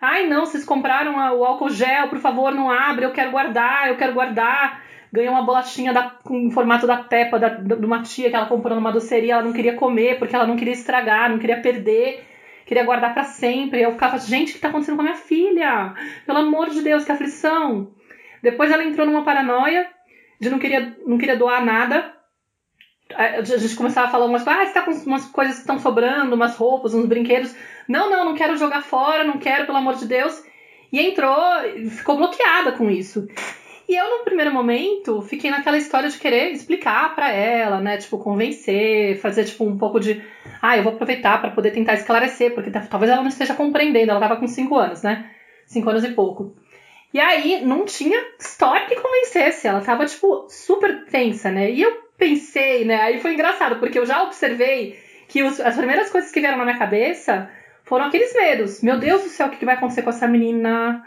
Ai, 0.05 0.27
não, 0.27 0.45
vocês 0.45 0.63
compraram 0.63 1.15
o 1.35 1.43
álcool 1.43 1.69
gel, 1.69 2.09
por 2.09 2.19
favor, 2.19 2.53
não 2.53 2.69
abre, 2.69 3.05
eu 3.05 3.11
quero 3.11 3.31
guardar, 3.31 3.89
eu 3.89 3.97
quero 3.97 4.13
guardar. 4.13 4.83
Ganhou 5.11 5.33
uma 5.33 5.43
bolachinha 5.43 5.91
da, 5.91 6.03
com 6.23 6.51
formato 6.51 6.85
da 6.85 6.97
Peppa, 6.97 7.39
da, 7.39 7.49
de 7.49 7.85
uma 7.85 8.03
tia 8.03 8.29
que 8.29 8.35
ela 8.35 8.45
comprou 8.45 8.75
numa 8.75 8.91
doceria, 8.91 9.33
ela 9.33 9.41
não 9.41 9.53
queria 9.53 9.73
comer, 9.75 10.19
porque 10.19 10.35
ela 10.35 10.45
não 10.45 10.55
queria 10.55 10.73
estragar, 10.73 11.29
não 11.29 11.39
queria 11.39 11.59
perder, 11.59 12.23
queria 12.65 12.83
guardar 12.83 13.13
para 13.13 13.23
sempre. 13.23 13.81
Eu 13.81 13.93
ficava, 13.93 14.19
gente, 14.19 14.51
o 14.51 14.53
que 14.53 14.59
tá 14.59 14.67
acontecendo 14.67 14.95
com 14.95 15.01
a 15.01 15.05
minha 15.05 15.15
filha? 15.17 15.93
Pelo 16.25 16.39
amor 16.39 16.69
de 16.69 16.81
Deus, 16.81 17.03
que 17.03 17.11
aflição. 17.11 17.91
Depois 18.43 18.71
ela 18.71 18.83
entrou 18.83 19.07
numa 19.07 19.23
paranoia 19.23 19.89
de 20.39 20.49
não 20.49 20.59
queria, 20.59 20.95
não 21.05 21.17
queria 21.17 21.35
doar 21.35 21.65
nada. 21.65 22.14
A 23.13 23.41
gente 23.43 23.75
começava 23.75 24.07
a 24.07 24.11
falar 24.11 24.25
umas 24.25 24.43
coisas, 24.43 24.61
ah, 24.61 24.65
você 24.65 24.73
tá 24.73 24.81
com 24.81 24.91
umas 24.91 25.25
coisas 25.25 25.55
que 25.55 25.61
estão 25.61 25.79
sobrando, 25.79 26.35
umas 26.35 26.55
roupas, 26.55 26.93
uns 26.93 27.05
brinquedos. 27.05 27.55
Não, 27.87 28.09
não, 28.09 28.25
não 28.25 28.35
quero 28.35 28.57
jogar 28.57 28.81
fora, 28.81 29.23
não 29.23 29.37
quero, 29.37 29.65
pelo 29.65 29.77
amor 29.77 29.95
de 29.95 30.07
Deus. 30.07 30.43
E 30.91 30.99
entrou, 30.99 31.37
ficou 31.89 32.17
bloqueada 32.17 32.71
com 32.71 32.89
isso. 32.89 33.27
E 33.87 33.95
eu, 33.95 34.17
no 34.17 34.23
primeiro 34.23 34.51
momento, 34.51 35.21
fiquei 35.21 35.51
naquela 35.51 35.77
história 35.77 36.09
de 36.09 36.17
querer 36.17 36.51
explicar 36.51 37.13
para 37.13 37.29
ela, 37.29 37.79
né? 37.79 37.97
Tipo, 37.97 38.17
convencer, 38.17 39.19
fazer, 39.19 39.45
tipo, 39.45 39.63
um 39.63 39.77
pouco 39.77 39.99
de. 39.99 40.23
Ah, 40.59 40.75
eu 40.75 40.83
vou 40.83 40.93
aproveitar 40.93 41.39
para 41.39 41.51
poder 41.51 41.71
tentar 41.71 41.93
esclarecer, 41.93 42.55
porque 42.55 42.71
talvez 42.71 43.11
ela 43.11 43.21
não 43.21 43.29
esteja 43.29 43.53
compreendendo. 43.53 44.09
Ela 44.09 44.19
tava 44.19 44.37
com 44.37 44.47
5 44.47 44.75
anos, 44.75 45.03
né? 45.03 45.29
5 45.67 45.87
anos 45.87 46.03
e 46.03 46.13
pouco. 46.13 46.55
E 47.13 47.19
aí, 47.19 47.63
não 47.63 47.85
tinha 47.85 48.19
história 48.39 48.87
que 48.87 48.95
convencesse. 48.95 49.67
Ela 49.67 49.81
tava, 49.81 50.05
tipo, 50.07 50.47
super 50.49 51.05
tensa, 51.05 51.51
né? 51.51 51.69
E 51.69 51.83
eu 51.83 52.04
pensei, 52.17 52.85
né? 52.85 53.01
Aí 53.01 53.19
foi 53.19 53.33
engraçado, 53.33 53.77
porque 53.77 53.99
eu 53.99 54.05
já 54.05 54.23
observei 54.23 54.99
que 55.27 55.43
os, 55.43 55.59
as 55.59 55.75
primeiras 55.75 56.09
coisas 56.09 56.31
que 56.31 56.39
vieram 56.39 56.57
na 56.57 56.65
minha 56.65 56.77
cabeça 56.77 57.49
foram 57.85 58.05
aqueles 58.05 58.33
medos. 58.33 58.81
Meu 58.81 58.97
Deus 58.97 59.23
do 59.23 59.29
céu, 59.29 59.47
o 59.47 59.49
que 59.51 59.65
vai 59.65 59.75
acontecer 59.75 60.01
com 60.01 60.09
essa 60.09 60.27
menina? 60.27 61.03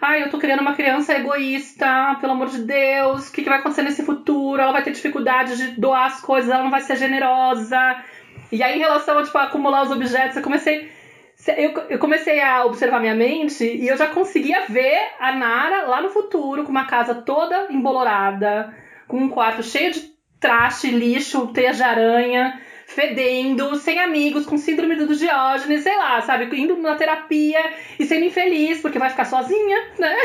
Ai, 0.00 0.22
eu 0.22 0.30
tô 0.30 0.38
criando 0.38 0.60
uma 0.60 0.74
criança 0.74 1.14
egoísta, 1.14 2.16
pelo 2.20 2.32
amor 2.32 2.48
de 2.48 2.62
Deus. 2.62 3.28
O 3.28 3.32
que 3.32 3.42
vai 3.42 3.58
acontecer 3.58 3.82
nesse 3.82 4.04
futuro? 4.04 4.60
Ela 4.60 4.72
vai 4.72 4.82
ter 4.82 4.90
dificuldade 4.90 5.56
de 5.56 5.80
doar 5.80 6.06
as 6.06 6.20
coisas, 6.20 6.50
ela 6.50 6.64
não 6.64 6.70
vai 6.70 6.80
ser 6.80 6.96
generosa. 6.96 7.78
E 8.50 8.62
aí, 8.62 8.76
em 8.76 8.80
relação 8.80 9.18
a, 9.18 9.22
tipo, 9.22 9.38
a 9.38 9.44
acumular 9.44 9.84
os 9.84 9.90
objetos, 9.90 10.36
eu 10.36 10.42
comecei. 10.42 10.90
Eu, 11.56 11.72
eu 11.88 11.98
comecei 11.98 12.38
a 12.40 12.66
observar 12.66 13.00
minha 13.00 13.14
mente 13.14 13.64
e 13.64 13.88
eu 13.88 13.96
já 13.96 14.08
conseguia 14.08 14.66
ver 14.68 14.98
a 15.18 15.32
Nara 15.32 15.86
lá 15.86 16.02
no 16.02 16.10
futuro, 16.10 16.64
com 16.64 16.70
uma 16.70 16.84
casa 16.84 17.14
toda 17.14 17.68
embolorada, 17.70 18.74
com 19.08 19.16
um 19.16 19.28
quarto 19.30 19.62
cheio 19.62 19.90
de 19.90 20.10
traste, 20.40 20.90
lixo, 20.90 21.48
teia 21.48 21.72
de 21.72 21.82
aranha 21.82 22.60
fedendo, 22.90 23.76
sem 23.76 24.00
amigos, 24.00 24.44
com 24.44 24.58
síndrome 24.58 24.96
do 24.96 25.14
Diógenes, 25.14 25.82
sei 25.82 25.96
lá, 25.96 26.20
sabe? 26.22 26.44
Indo 26.60 26.76
na 26.76 26.96
terapia 26.96 27.60
e 27.98 28.04
sendo 28.04 28.24
infeliz, 28.24 28.80
porque 28.80 28.98
vai 28.98 29.10
ficar 29.10 29.26
sozinha, 29.26 29.78
né? 29.96 30.16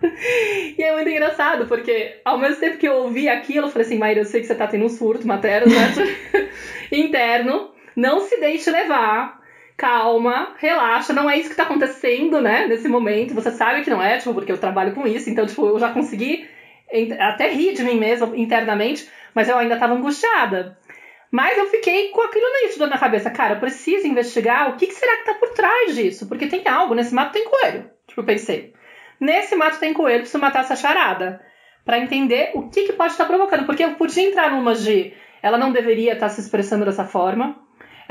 e 0.78 0.82
é 0.82 0.94
muito 0.94 1.10
engraçado, 1.10 1.66
porque 1.66 2.20
ao 2.24 2.38
mesmo 2.38 2.56
tempo 2.56 2.78
que 2.78 2.88
eu 2.88 2.94
ouvi 2.94 3.28
aquilo, 3.28 3.66
eu 3.66 3.70
falei 3.70 3.86
assim, 3.86 3.98
Maíra, 3.98 4.20
eu 4.20 4.24
sei 4.24 4.40
que 4.40 4.46
você 4.46 4.54
tá 4.54 4.66
tendo 4.66 4.86
um 4.86 4.88
surto 4.88 5.26
materno, 5.26 5.70
né? 5.70 6.48
interno, 6.90 7.70
não 7.94 8.20
se 8.20 8.40
deixe 8.40 8.70
levar. 8.70 9.42
Calma, 9.76 10.54
relaxa, 10.58 11.12
não 11.12 11.28
é 11.28 11.38
isso 11.38 11.50
que 11.50 11.56
tá 11.56 11.64
acontecendo, 11.64 12.40
né, 12.40 12.66
nesse 12.68 12.88
momento. 12.88 13.34
Você 13.34 13.50
sabe 13.50 13.82
que 13.82 13.90
não 13.90 14.02
é, 14.02 14.16
tipo, 14.16 14.32
porque 14.32 14.52
eu 14.52 14.58
trabalho 14.58 14.94
com 14.94 15.06
isso, 15.06 15.28
então, 15.28 15.44
tipo, 15.44 15.66
eu 15.66 15.78
já 15.78 15.90
consegui 15.90 16.46
até 17.18 17.48
rir 17.48 17.74
de 17.74 17.82
mim 17.82 17.98
mesma 17.98 18.36
internamente, 18.36 19.08
mas 19.34 19.48
eu 19.48 19.58
ainda 19.58 19.78
tava 19.78 19.94
angustiada. 19.94 20.78
Mas 21.30 21.56
eu 21.56 21.66
fiquei 21.70 22.08
com 22.10 22.20
aquilo 22.20 22.44
nítido 22.62 22.86
na 22.86 22.98
cabeça. 22.98 23.30
Cara, 23.30 23.54
eu 23.54 23.60
preciso 23.60 24.06
investigar 24.06 24.68
o 24.68 24.76
que, 24.76 24.86
que 24.86 24.92
será 24.92 25.16
que 25.16 25.24
tá 25.24 25.34
por 25.34 25.48
trás 25.54 25.94
disso. 25.94 26.28
Porque 26.28 26.46
tem 26.46 26.68
algo, 26.68 26.94
nesse 26.94 27.14
mato 27.14 27.32
tem 27.32 27.48
coelho. 27.48 27.90
Tipo, 28.06 28.20
eu 28.20 28.24
pensei. 28.24 28.74
Nesse 29.18 29.56
mato 29.56 29.80
tem 29.80 29.94
coelho, 29.94 30.20
preciso 30.20 30.38
matar 30.38 30.60
essa 30.60 30.76
charada. 30.76 31.40
para 31.86 31.98
entender 31.98 32.50
o 32.54 32.68
que, 32.68 32.82
que 32.84 32.92
pode 32.92 33.12
estar 33.12 33.24
provocando. 33.24 33.64
Porque 33.64 33.82
eu 33.82 33.94
podia 33.94 34.28
entrar 34.28 34.50
numa 34.50 34.74
de 34.74 35.14
ela 35.42 35.56
não 35.56 35.72
deveria 35.72 36.12
estar 36.12 36.28
tá 36.28 36.32
se 36.32 36.40
expressando 36.40 36.84
dessa 36.84 37.04
forma. 37.04 37.56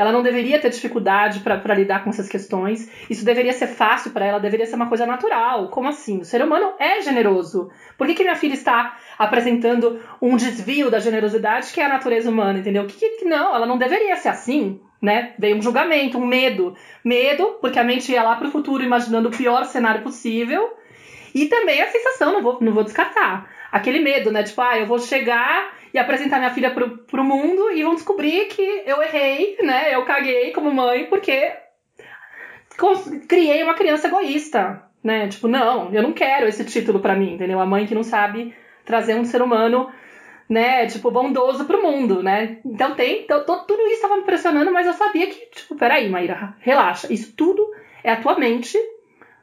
Ela 0.02 0.12
não 0.12 0.24
deveria 0.24 0.58
ter 0.58 0.72
dificuldade 0.72 1.42
para 1.42 1.76
lidar 1.76 2.04
com 2.04 2.10
essas 2.10 2.28
questões. 2.28 2.90
Isso 3.08 3.24
deveria 3.24 3.54
ser 3.54 3.68
fácil 3.68 4.10
para 4.10 4.26
ela, 4.26 4.40
deveria 4.40 4.66
ser 4.66 4.76
uma 4.76 4.90
coisa 4.90 5.06
natural. 5.06 5.70
Como 5.70 5.88
assim? 5.88 6.22
O 6.22 6.26
ser 6.26 6.44
humano 6.44 6.74
é 6.80 7.00
generoso. 7.04 7.70
Por 8.00 8.08
que, 8.08 8.16
que 8.16 8.24
minha 8.24 8.36
filha 8.36 8.56
está 8.56 8.98
apresentando 9.16 10.00
um 10.20 10.36
desvio 10.36 10.90
da 10.90 10.98
generosidade 10.98 11.72
que 11.72 11.80
é 11.80 11.86
a 11.86 11.90
natureza 11.90 12.32
humana, 12.32 12.58
entendeu? 12.58 12.88
Que, 12.88 13.10
que 13.20 13.26
não, 13.26 13.56
ela 13.56 13.68
não 13.68 13.78
deveria 13.78 14.16
ser 14.16 14.30
assim, 14.30 14.82
né? 15.00 15.36
Veio 15.38 15.56
um 15.56 15.62
julgamento, 15.62 16.18
um 16.18 16.26
medo. 16.26 16.76
Medo, 17.06 17.60
porque 17.62 17.78
a 17.78 17.84
mente 17.84 18.12
ia 18.12 18.24
lá 18.24 18.36
para 18.36 18.48
o 18.48 18.52
futuro 18.52 18.84
imaginando 18.84 19.30
o 19.30 19.32
pior 19.32 19.66
cenário 19.66 20.02
possível. 20.02 20.76
E 21.36 21.46
também 21.46 21.80
a 21.80 21.92
sensação, 21.92 22.34
não 22.34 22.42
vou, 22.42 22.58
não 22.60 22.74
vou 22.74 22.84
descartar. 22.84 23.48
Aquele 23.72 24.00
medo, 24.00 24.32
né? 24.32 24.42
Tipo, 24.42 24.62
ah, 24.62 24.80
eu 24.80 24.88
vou 24.88 24.98
chegar 24.98 25.80
e 25.94 25.98
apresentar 26.00 26.40
minha 26.40 26.54
filha 26.54 26.72
pro, 26.72 26.98
pro 27.00 27.24
mundo 27.24 27.72
e 27.72 27.84
vão 27.84 27.96
descobrir 27.96 28.46
que 28.46 28.84
eu 28.86 29.02
errei, 29.02 29.58
né? 29.62 29.94
Eu 29.94 30.06
caguei 30.06 30.52
como 30.52 30.72
mãe 30.72 31.06
porque 31.06 31.54
criei 33.28 33.64
uma 33.64 33.74
criança 33.74 34.08
egoísta, 34.08 34.84
né? 35.04 35.28
Tipo, 35.28 35.48
não, 35.48 35.94
eu 35.94 36.02
não 36.02 36.14
quero 36.14 36.48
esse 36.48 36.64
título 36.66 37.00
para 37.00 37.16
mim, 37.16 37.34
entendeu? 37.34 37.60
A 37.60 37.66
mãe 37.66 37.86
que 37.86 37.96
não 37.96 38.04
sabe 38.04 38.56
trazer 38.86 39.16
um 39.16 39.26
ser 39.26 39.42
humano, 39.42 39.92
né, 40.50 40.86
tipo, 40.88 41.12
bondoso 41.12 41.66
pro 41.66 41.82
mundo, 41.82 42.22
né? 42.24 42.60
Então 42.66 42.96
tem, 42.96 43.24
então, 43.24 43.44
tudo 43.46 43.82
isso 43.84 43.96
estava 43.96 44.16
me 44.16 44.22
impressionando, 44.22 44.72
mas 44.72 44.88
eu 44.88 44.94
sabia 44.94 45.28
que, 45.28 45.46
tipo, 45.52 45.76
peraí, 45.76 46.10
Maíra, 46.10 46.56
relaxa, 46.60 47.12
isso 47.12 47.34
tudo 47.36 47.66
é 48.04 48.12
a 48.12 48.18
tua 48.18 48.38
mente 48.38 48.78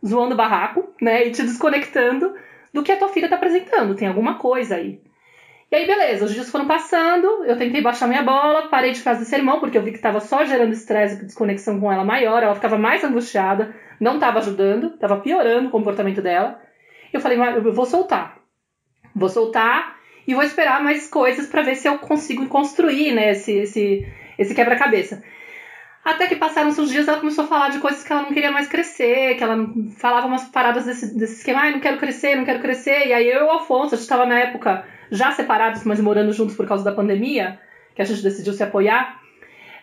zoando 0.07 0.37
barraco, 0.37 0.89
né, 1.01 1.27
e 1.27 1.31
te 1.31 1.43
desconectando 1.43 2.35
do 2.73 2.83
que 2.83 2.93
a 2.93 2.97
tua 2.97 3.09
filha 3.09 3.29
tá 3.29 3.37
apresentando, 3.37 3.95
tem 3.95 4.07
alguma 4.07 4.35
coisa 4.35 4.77
aí. 4.77 5.01
E 5.71 5.77
aí, 5.77 5.87
beleza, 5.87 6.25
os 6.25 6.33
dias 6.33 6.51
foram 6.51 6.67
passando, 6.67 7.45
eu 7.45 7.59
tentei 7.59 7.83
baixar 7.83 8.07
minha 8.07 8.23
bola, 8.23 8.69
parei 8.69 8.93
de 8.93 9.01
fazer 9.01 9.27
sermão, 9.27 9.61
porque 9.61 9.77
eu 9.77 9.83
vi 9.83 9.91
que 9.91 9.99
estava 9.99 10.19
só 10.19 10.43
gerando 10.43 10.73
estresse 10.73 11.17
e 11.17 11.27
desconexão 11.27 11.79
com 11.79 11.93
ela 11.93 12.05
maior, 12.05 12.43
ela 12.43 12.55
ficava 12.55 12.79
mais 12.79 13.05
angustiada, 13.05 13.75
não 14.01 14.15
estava 14.15 14.39
ajudando, 14.39 14.95
estava 14.95 15.21
piorando 15.21 15.69
o 15.69 15.71
comportamento 15.71 16.23
dela. 16.23 16.59
Eu 17.13 17.21
falei, 17.21 17.39
eu 17.39 17.73
vou 17.73 17.85
soltar. 17.85 18.39
Vou 19.15 19.29
soltar 19.29 19.99
e 20.27 20.35
vou 20.35 20.43
esperar 20.43 20.83
mais 20.83 21.07
coisas 21.07 21.47
para 21.47 21.61
ver 21.61 21.75
se 21.75 21.87
eu 21.87 21.99
consigo 21.99 22.47
construir, 22.47 23.13
né, 23.13 23.33
esse, 23.33 23.53
esse, 23.53 24.07
esse 24.39 24.55
quebra-cabeça. 24.55 25.23
Até 26.03 26.29
que 26.29 26.37
passaram 26.37 26.71
uns 26.71 26.91
dias, 26.91 27.07
ela 27.07 27.19
começou 27.19 27.45
a 27.45 27.49
falar 27.49 27.69
de 27.69 27.79
coisas 27.79 28.03
que 28.03 28.11
ela 28.11 28.23
não 28.23 28.33
queria 28.33 28.51
mais 28.51 28.69
crescer, 28.69 29.35
que 29.37 29.45
ela 29.45 29.59
falava 29.99 30.27
umas 30.27 30.45
paradas 30.45 30.87
desse, 30.87 31.15
desse 31.15 31.35
esquema, 31.35 31.61
ai, 31.61 31.73
não 31.73 31.81
quero 31.81 31.99
crescer, 31.99 32.37
não 32.37 32.47
quero 32.47 32.61
crescer. 32.61 33.09
E 33.09 33.13
aí 33.13 33.29
eu 33.29 33.41
e 33.41 33.45
o 33.45 33.51
Afonso, 33.51 33.95
a 33.95 33.99
gente 33.99 34.05
estava 34.05 34.25
na 34.25 34.39
época 34.39 34.87
já 35.11 35.33
separados, 35.33 35.85
mas 35.85 36.01
morando 36.01 36.33
juntos 36.33 36.57
por 36.57 36.67
causa 36.67 36.85
da 36.85 36.93
pandemia, 36.93 37.59
que 37.95 38.03
a 38.03 38.05
gente 38.05 38.23
decidiu 38.23 38.53
se 38.53 38.63
apoiar. 38.63 39.21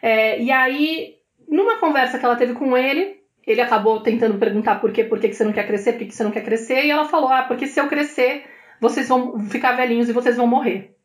É, 0.02 0.42
e 0.42 0.52
aí, 0.52 1.16
numa 1.48 1.78
conversa 1.78 2.18
que 2.20 2.26
ela 2.26 2.36
teve 2.36 2.54
com 2.54 2.78
ele, 2.78 3.20
ele 3.46 3.62
acabou 3.62 4.02
tentando 4.02 4.38
perguntar 4.38 4.76
por 4.76 4.92
quê, 4.92 5.04
por 5.04 5.20
que, 5.20 5.30
que 5.30 5.36
você 5.36 5.44
não 5.44 5.54
quer 5.54 5.68
crescer, 5.68 5.94
por 5.94 6.00
que, 6.00 6.06
que 6.06 6.16
você 6.16 6.24
não 6.24 6.32
quer 6.32 6.44
crescer, 6.44 6.86
e 6.86 6.92
ela 6.92 7.06
falou, 7.06 7.30
ah, 7.30 7.44
porque 7.44 7.68
se 7.68 7.80
eu 7.80 7.88
crescer, 7.88 8.46
vocês 8.80 9.08
vão 9.08 9.40
ficar 9.40 9.74
velhinhos 9.74 10.10
e 10.10 10.14
vocês 10.14 10.36
vão 10.36 10.48
morrer. 10.48 10.96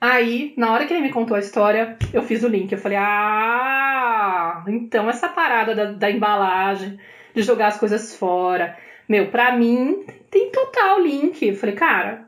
Aí, 0.00 0.52
na 0.56 0.72
hora 0.72 0.84
que 0.84 0.92
ele 0.92 1.02
me 1.02 1.12
contou 1.12 1.36
a 1.36 1.40
história, 1.40 1.96
eu 2.12 2.22
fiz 2.22 2.42
o 2.42 2.48
link. 2.48 2.70
Eu 2.70 2.78
falei, 2.78 2.98
ah, 3.00 4.62
então 4.68 5.08
essa 5.08 5.28
parada 5.28 5.74
da, 5.74 5.84
da 5.92 6.10
embalagem, 6.10 6.98
de 7.34 7.42
jogar 7.42 7.68
as 7.68 7.78
coisas 7.78 8.14
fora, 8.16 8.76
meu, 9.08 9.30
pra 9.30 9.52
mim 9.56 10.04
tem 10.30 10.50
total 10.50 11.00
link. 11.00 11.46
Eu 11.46 11.54
falei, 11.54 11.74
cara, 11.74 12.25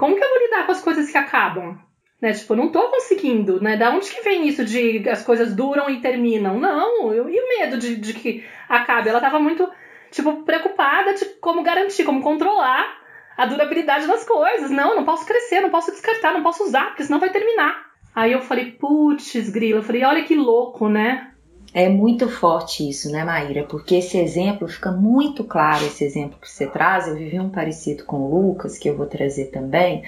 como 0.00 0.16
que 0.16 0.24
eu 0.24 0.28
vou 0.30 0.38
lidar 0.38 0.64
com 0.64 0.72
as 0.72 0.80
coisas 0.80 1.10
que 1.10 1.18
acabam? 1.18 1.78
Né? 2.22 2.32
Tipo, 2.32 2.54
não 2.54 2.72
tô 2.72 2.88
conseguindo, 2.88 3.62
né? 3.62 3.76
Da 3.76 3.90
onde 3.90 4.10
que 4.10 4.22
vem 4.22 4.48
isso 4.48 4.64
de 4.64 5.06
as 5.06 5.22
coisas 5.22 5.54
duram 5.54 5.90
e 5.90 6.00
terminam? 6.00 6.58
Não, 6.58 7.12
eu, 7.12 7.28
e 7.28 7.38
o 7.38 7.48
medo 7.48 7.76
de, 7.76 7.96
de 7.96 8.14
que 8.14 8.42
acabe? 8.66 9.10
Ela 9.10 9.20
tava 9.20 9.38
muito, 9.38 9.68
tipo, 10.10 10.42
preocupada 10.42 11.12
de 11.12 11.26
como 11.38 11.62
garantir, 11.62 12.04
como 12.04 12.22
controlar 12.22 12.98
a 13.36 13.44
durabilidade 13.44 14.06
das 14.06 14.24
coisas. 14.24 14.70
Não, 14.70 14.96
não 14.96 15.04
posso 15.04 15.26
crescer, 15.26 15.60
não 15.60 15.70
posso 15.70 15.90
descartar, 15.90 16.32
não 16.32 16.42
posso 16.42 16.64
usar, 16.64 16.86
porque 16.86 17.04
senão 17.04 17.20
vai 17.20 17.28
terminar. 17.28 17.90
Aí 18.14 18.32
eu 18.32 18.40
falei, 18.40 18.72
putz, 18.72 19.50
grila, 19.50 19.80
eu 19.80 19.84
falei, 19.84 20.02
olha 20.02 20.24
que 20.24 20.34
louco, 20.34 20.88
né? 20.88 21.29
É 21.72 21.88
muito 21.88 22.28
forte 22.28 22.88
isso, 22.88 23.12
né, 23.12 23.22
Maíra? 23.24 23.62
Porque 23.62 23.96
esse 23.96 24.18
exemplo 24.18 24.66
fica 24.66 24.90
muito 24.90 25.44
claro, 25.44 25.84
esse 25.84 26.02
exemplo 26.04 26.36
que 26.40 26.50
você 26.50 26.66
traz. 26.66 27.06
Eu 27.06 27.14
vivi 27.14 27.38
um 27.38 27.48
parecido 27.48 28.04
com 28.04 28.16
o 28.16 28.48
Lucas, 28.48 28.76
que 28.76 28.88
eu 28.88 28.96
vou 28.96 29.06
trazer 29.06 29.46
também, 29.46 30.02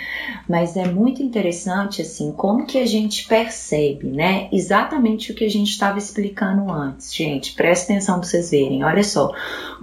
mas 0.48 0.76
é 0.76 0.86
muito 0.88 1.22
interessante, 1.22 2.02
assim, 2.02 2.32
como 2.32 2.66
que 2.66 2.78
a 2.78 2.86
gente 2.86 3.28
percebe, 3.28 4.08
né, 4.08 4.48
exatamente 4.52 5.30
o 5.30 5.34
que 5.34 5.44
a 5.44 5.50
gente 5.50 5.70
estava 5.70 5.98
explicando 5.98 6.70
antes. 6.70 7.14
Gente, 7.14 7.54
presta 7.54 7.92
atenção 7.92 8.18
para 8.18 8.28
vocês 8.28 8.50
verem, 8.50 8.82
olha 8.82 9.04
só, 9.04 9.32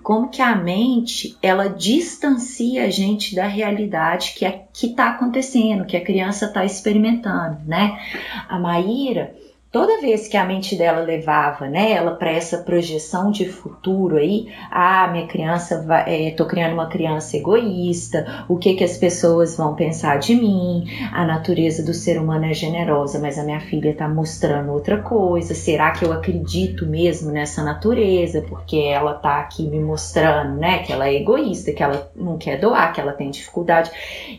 como 0.04 0.30
que 0.30 0.42
a 0.42 0.56
mente, 0.56 1.38
ela 1.42 1.68
distancia 1.68 2.86
a 2.86 2.90
gente 2.90 3.36
da 3.36 3.48
realidade 3.48 4.34
que 4.36 4.46
é, 4.46 4.66
que 4.74 4.88
está 4.88 5.10
acontecendo, 5.10 5.86
que 5.86 5.96
a 5.96 6.04
criança 6.04 6.46
está 6.46 6.66
experimentando, 6.66 7.60
né? 7.66 8.00
A 8.48 8.60
Maíra 8.60 9.34
toda 9.72 10.02
vez 10.02 10.28
que 10.28 10.36
a 10.36 10.46
mente 10.46 10.76
dela 10.76 11.02
levava 11.02 11.68
né, 11.68 11.92
ela 11.92 12.12
para 12.12 12.32
essa 12.32 12.58
projeção 12.60 13.32
de 13.32 13.48
futuro 13.48 14.18
aí, 14.18 14.48
ah, 14.72 15.08
minha 15.12 15.28
criança 15.28 15.84
vai, 15.84 16.28
é, 16.28 16.32
tô 16.32 16.46
criando 16.46 16.74
uma 16.74 16.88
criança 16.88 17.38
egoísta, 17.38 18.46
o 18.48 18.58
que 18.58 18.74
que 18.74 18.84
as 18.84 18.98
pessoas 18.98 19.56
vão 19.56 19.76
pensar 19.76 20.18
de 20.18 20.36
mim, 20.36 20.86
a 21.14 21.24
natureza 21.26 21.84
do 21.84 21.94
ser 21.94 22.20
humano 22.20 22.46
é 22.46 22.54
generosa, 22.54 23.20
mas 23.20 23.38
a 23.38 23.44
minha 23.44 23.60
filha 23.60 23.94
tá 23.94 24.08
mostrando 24.08 24.72
outra 24.72 25.02
coisa, 25.02 25.54
será 25.54 25.92
que 25.92 26.04
eu 26.04 26.12
acredito 26.12 26.88
mesmo 26.88 27.32
nessa 27.32 27.64
natureza, 27.64 28.42
porque 28.42 28.78
ela 28.78 29.14
tá 29.14 29.40
aqui 29.40 29.68
me 29.68 29.80
mostrando, 29.80 30.60
né, 30.60 30.80
que 30.80 30.92
ela 30.92 31.08
é 31.08 31.16
egoísta, 31.16 31.72
que 31.72 31.84
ela 31.84 32.12
não 32.16 32.38
quer 32.38 32.60
doar, 32.60 32.92
que 32.92 33.00
ela 33.00 33.14
tem 33.14 33.30
dificuldade. 33.30 33.92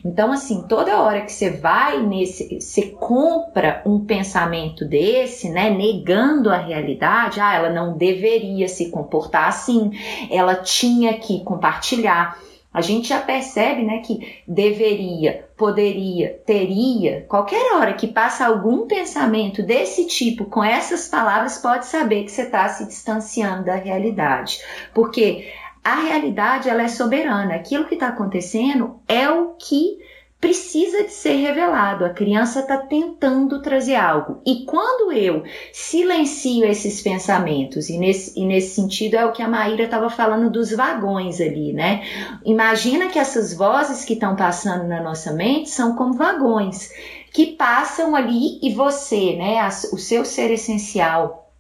Então, 0.05 0.33
assim, 0.33 0.65
toda 0.69 1.01
hora 1.01 1.21
que 1.21 1.33
você 1.33 1.51
vai 1.51 2.03
nesse, 2.03 2.61
você 2.61 2.83
compra 2.87 3.81
um 3.87 4.05
pensamento 4.05 4.85
dele, 4.85 5.20
desse, 5.21 5.51
né, 5.51 5.71
negando 5.71 6.51
a 6.51 6.57
realidade, 6.57 7.41
ah, 7.41 7.55
ela 7.55 7.71
não 7.71 7.97
deveria 7.97 8.69
se 8.69 8.91
comportar 8.91 9.49
assim, 9.49 9.93
ela 10.31 10.55
tinha 10.55 11.15
que 11.19 11.45
compartilhar. 11.45 12.39
A 12.73 12.81
gente 12.81 13.09
já 13.09 13.19
percebe, 13.19 13.83
né, 13.83 13.99
que 13.99 14.43
deveria, 14.47 15.49
poderia, 15.57 16.41
teria, 16.47 17.27
qualquer 17.29 17.75
hora 17.75 17.95
que 17.95 18.07
passa 18.07 18.47
algum 18.47 18.87
pensamento 18.87 19.63
desse 19.63 20.07
tipo 20.07 20.45
com 20.45 20.63
essas 20.63 21.09
palavras, 21.09 21.59
pode 21.59 21.87
saber 21.87 22.25
que 22.25 22.31
você 22.31 22.43
está 22.43 22.69
se 22.69 22.87
distanciando 22.87 23.65
da 23.65 23.75
realidade, 23.75 24.61
porque 24.95 25.53
a 25.83 25.97
realidade 25.97 26.69
ela 26.69 26.83
é 26.83 26.89
soberana. 26.89 27.55
Aquilo 27.55 27.87
que 27.87 27.95
está 27.95 28.09
acontecendo 28.09 29.01
é 29.09 29.29
o 29.29 29.55
que 29.55 29.99
precisa 30.41 31.05
de 31.05 31.13
ser 31.13 31.35
revelado. 31.37 32.05
A 32.05 32.11
criança 32.11 32.61
está 32.61 32.79
tentando 32.79 33.61
trazer 33.61 33.97
algo. 33.97 34.41
E 34.47 34.65
quando 34.65 35.13
eu 35.13 35.45
silencio 35.73 36.65
esses 36.65 37.03
pensamentos, 37.03 37.91
e 37.91 37.99
nesse, 37.99 38.41
e 38.41 38.47
nesse 38.47 38.75
sentido 38.75 39.17
é 39.17 39.25
o 39.27 39.33
que 39.33 39.43
a 39.43 39.49
Maíra 39.49 39.85
estava 39.85 40.09
falando 40.09 40.51
dos 40.51 40.73
vagões 40.73 41.41
ali, 41.41 41.73
né? 41.73 42.03
Imagina 42.45 43.09
que 43.09 43.19
essas 43.19 43.53
vozes 43.53 44.05
que 44.05 44.15
estão 44.15 44.35
passando 44.35 44.89
na 44.89 45.03
nossa 45.03 45.33
mente 45.33 45.69
são 45.69 45.95
como 45.95 46.15
vagões 46.15 46.91
que 47.33 47.47
passam 47.47 48.17
ali 48.17 48.59
e 48.63 48.73
você, 48.73 49.37
né, 49.37 49.69
o 49.93 49.99
seu 49.99 50.25
ser 50.25 50.51
essencial, 50.51 51.53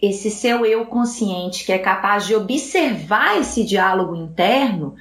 esse 0.00 0.30
seu 0.30 0.64
eu 0.64 0.86
consciente 0.86 1.64
que 1.64 1.72
é 1.72 1.78
capaz 1.78 2.26
de 2.26 2.34
observar 2.34 3.40
esse 3.40 3.64
diálogo 3.64 4.14
interno, 4.14 4.94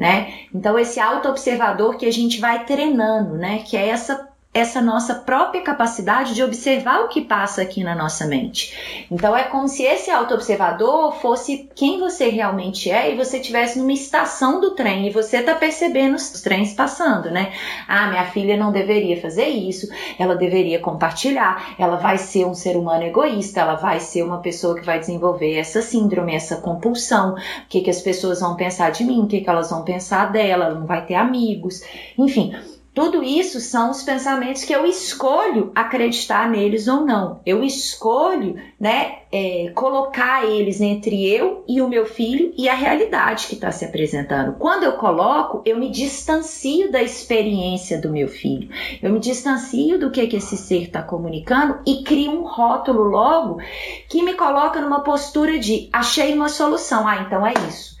né? 0.00 0.46
Então 0.54 0.78
esse 0.78 0.98
auto-observador 0.98 1.98
que 1.98 2.06
a 2.06 2.10
gente 2.10 2.40
vai 2.40 2.64
treinando, 2.64 3.36
né? 3.36 3.58
Que 3.58 3.76
é 3.76 3.88
essa 3.88 4.29
essa 4.52 4.82
nossa 4.82 5.14
própria 5.14 5.62
capacidade 5.62 6.34
de 6.34 6.42
observar 6.42 7.04
o 7.04 7.08
que 7.08 7.20
passa 7.20 7.62
aqui 7.62 7.84
na 7.84 7.94
nossa 7.94 8.26
mente. 8.26 9.06
Então 9.08 9.36
é 9.36 9.44
como 9.44 9.68
se 9.68 9.84
esse 9.84 10.10
auto-observador 10.10 11.14
fosse 11.20 11.70
quem 11.72 12.00
você 12.00 12.28
realmente 12.28 12.90
é 12.90 13.12
e 13.12 13.16
você 13.16 13.38
estivesse 13.38 13.78
numa 13.78 13.92
estação 13.92 14.60
do 14.60 14.72
trem 14.72 15.06
e 15.06 15.10
você 15.10 15.40
tá 15.40 15.54
percebendo 15.54 16.16
os 16.16 16.30
trens 16.42 16.74
passando, 16.74 17.30
né? 17.30 17.52
Ah, 17.86 18.08
minha 18.08 18.26
filha 18.26 18.56
não 18.56 18.72
deveria 18.72 19.20
fazer 19.20 19.46
isso, 19.46 19.88
ela 20.18 20.34
deveria 20.34 20.80
compartilhar, 20.80 21.76
ela 21.78 21.96
vai 21.96 22.18
ser 22.18 22.44
um 22.44 22.54
ser 22.54 22.76
humano 22.76 23.04
egoísta, 23.04 23.60
ela 23.60 23.76
vai 23.76 24.00
ser 24.00 24.24
uma 24.24 24.38
pessoa 24.38 24.74
que 24.74 24.84
vai 24.84 24.98
desenvolver 24.98 25.56
essa 25.58 25.80
síndrome, 25.80 26.34
essa 26.34 26.56
compulsão, 26.56 27.34
o 27.34 27.68
que, 27.68 27.82
que 27.82 27.90
as 27.90 28.00
pessoas 28.00 28.40
vão 28.40 28.56
pensar 28.56 28.90
de 28.90 29.04
mim, 29.04 29.22
o 29.22 29.28
que, 29.28 29.42
que 29.42 29.48
elas 29.48 29.70
vão 29.70 29.84
pensar 29.84 30.32
dela, 30.32 30.64
ela 30.64 30.74
não 30.74 30.86
vai 30.86 31.06
ter 31.06 31.14
amigos, 31.14 31.82
enfim 32.18 32.52
Tudo 32.92 33.22
isso 33.22 33.60
são 33.60 33.90
os 33.90 34.02
pensamentos 34.02 34.64
que 34.64 34.72
eu 34.72 34.84
escolho 34.84 35.70
acreditar 35.76 36.50
neles 36.50 36.88
ou 36.88 37.06
não. 37.06 37.40
Eu 37.46 37.62
escolho, 37.62 38.60
né, 38.80 39.20
é, 39.30 39.70
colocar 39.76 40.44
eles 40.44 40.80
entre 40.80 41.24
eu 41.24 41.64
e 41.68 41.80
o 41.80 41.88
meu 41.88 42.04
filho 42.04 42.52
e 42.58 42.68
a 42.68 42.74
realidade 42.74 43.46
que 43.46 43.54
está 43.54 43.70
se 43.70 43.84
apresentando. 43.84 44.56
Quando 44.58 44.82
eu 44.82 44.94
coloco, 44.94 45.62
eu 45.64 45.78
me 45.78 45.88
distancio 45.88 46.90
da 46.90 47.00
experiência 47.00 48.00
do 48.00 48.10
meu 48.10 48.26
filho. 48.26 48.68
Eu 49.00 49.12
me 49.12 49.20
distancio 49.20 49.96
do 49.96 50.10
que, 50.10 50.26
que 50.26 50.36
esse 50.36 50.56
ser 50.56 50.82
está 50.82 51.00
comunicando 51.00 51.78
e 51.86 52.02
crio 52.02 52.32
um 52.32 52.44
rótulo 52.44 53.04
logo 53.04 53.60
que 54.08 54.20
me 54.20 54.34
coloca 54.34 54.80
numa 54.80 55.04
postura 55.04 55.60
de 55.60 55.88
achei 55.92 56.34
uma 56.34 56.48
solução. 56.48 57.06
Ah, 57.06 57.22
então 57.22 57.46
é 57.46 57.54
isso 57.68 57.99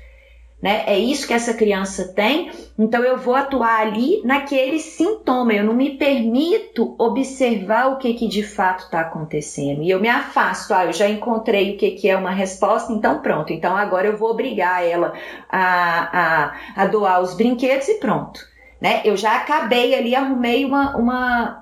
né? 0.62 0.84
É 0.86 0.98
isso 0.98 1.26
que 1.26 1.32
essa 1.32 1.54
criança 1.54 2.12
tem, 2.12 2.50
então 2.78 3.02
eu 3.02 3.16
vou 3.16 3.34
atuar 3.34 3.80
ali 3.80 4.20
naquele 4.24 4.78
sintoma. 4.78 5.52
Eu 5.52 5.64
não 5.64 5.74
me 5.74 5.96
permito 5.96 6.94
observar 6.98 7.88
o 7.88 7.98
que, 7.98 8.12
que 8.14 8.28
de 8.28 8.42
fato 8.42 8.84
está 8.84 9.00
acontecendo. 9.00 9.82
E 9.82 9.90
eu 9.90 10.00
me 10.00 10.08
afasto. 10.08 10.74
Ah, 10.74 10.84
eu 10.84 10.92
já 10.92 11.08
encontrei 11.08 11.74
o 11.74 11.78
que, 11.78 11.92
que 11.92 12.08
é 12.08 12.16
uma 12.16 12.30
resposta, 12.30 12.92
então 12.92 13.20
pronto. 13.20 13.52
Então 13.52 13.76
agora 13.76 14.06
eu 14.06 14.16
vou 14.16 14.30
obrigar 14.30 14.84
ela 14.86 15.14
a, 15.48 16.52
a, 16.76 16.82
a 16.82 16.86
doar 16.86 17.22
os 17.22 17.34
brinquedos 17.34 17.88
e 17.88 17.94
pronto. 17.94 18.40
Né? 18.80 19.02
Eu 19.04 19.16
já 19.16 19.36
acabei 19.36 19.94
ali, 19.94 20.14
arrumei 20.14 20.64
uma, 20.64 20.96
uma, 20.96 21.60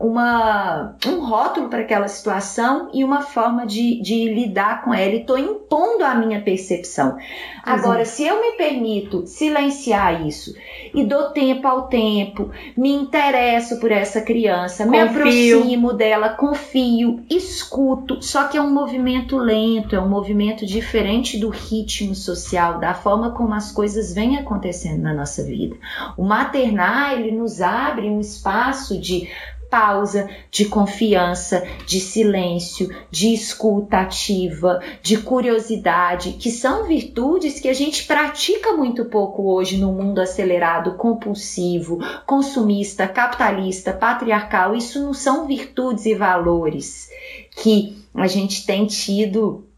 uma, 0.00 0.96
um 1.06 1.20
rótulo 1.20 1.68
para 1.68 1.80
aquela 1.80 2.08
situação 2.08 2.88
e 2.94 3.04
uma 3.04 3.20
forma 3.20 3.66
de, 3.66 4.00
de 4.00 4.32
lidar 4.32 4.82
com 4.82 4.94
ela. 4.94 5.12
E 5.12 5.20
estou 5.20 5.36
impondo 5.36 6.02
a 6.02 6.14
minha 6.14 6.40
percepção. 6.40 7.18
Agora, 7.62 8.06
se 8.06 8.24
eu 8.24 8.40
me 8.40 8.52
permito 8.52 9.26
silenciar 9.26 10.26
isso 10.26 10.54
e 10.94 11.04
dou 11.04 11.30
tempo 11.30 11.68
ao 11.68 11.88
tempo, 11.88 12.50
me 12.74 12.90
interesso 12.90 13.78
por 13.78 13.92
essa 13.92 14.22
criança, 14.22 14.86
confio. 14.86 14.90
me 14.90 15.00
aproximo 15.00 15.92
dela, 15.92 16.30
confio, 16.30 17.22
escuto, 17.28 18.22
só 18.22 18.44
que 18.44 18.56
é 18.56 18.62
um 18.62 18.72
movimento 18.72 19.36
lento, 19.36 19.94
é 19.94 20.00
um 20.00 20.08
movimento 20.08 20.64
diferente 20.64 21.38
do 21.38 21.50
ritmo 21.50 22.14
social, 22.14 22.78
da 22.78 22.94
forma 22.94 23.32
como 23.32 23.52
as 23.52 23.70
coisas 23.70 24.14
vêm 24.14 24.38
acontecendo 24.38 25.02
na 25.02 25.12
nossa 25.12 25.44
vida. 25.44 25.76
O 26.16 26.24
maternar, 26.24 27.12
ele 27.12 27.32
nos 27.32 27.60
abre 27.60 28.08
um 28.08 28.18
espaço 28.18 28.98
de 28.98 29.28
pausa, 29.70 30.28
de 30.50 30.64
confiança, 30.64 31.66
de 31.86 32.00
silêncio, 32.00 32.94
de 33.10 33.32
escuta 33.32 33.98
ativa, 33.98 34.80
de 35.02 35.18
curiosidade, 35.18 36.32
que 36.32 36.50
são 36.50 36.86
virtudes 36.86 37.60
que 37.60 37.68
a 37.68 37.72
gente 37.72 38.04
pratica 38.04 38.72
muito 38.72 39.04
pouco 39.04 39.50
hoje 39.52 39.78
no 39.78 39.92
mundo 39.92 40.20
acelerado, 40.20 40.96
compulsivo, 40.96 41.98
consumista, 42.26 43.06
capitalista, 43.06 43.92
patriarcal. 43.92 44.74
Isso 44.74 45.00
não 45.00 45.14
são 45.14 45.46
virtudes 45.46 46.04
e 46.04 46.14
valores 46.14 47.08
que 47.56 47.96
a 48.14 48.26
gente 48.26 48.66
tem 48.66 48.86
tido 48.86 49.69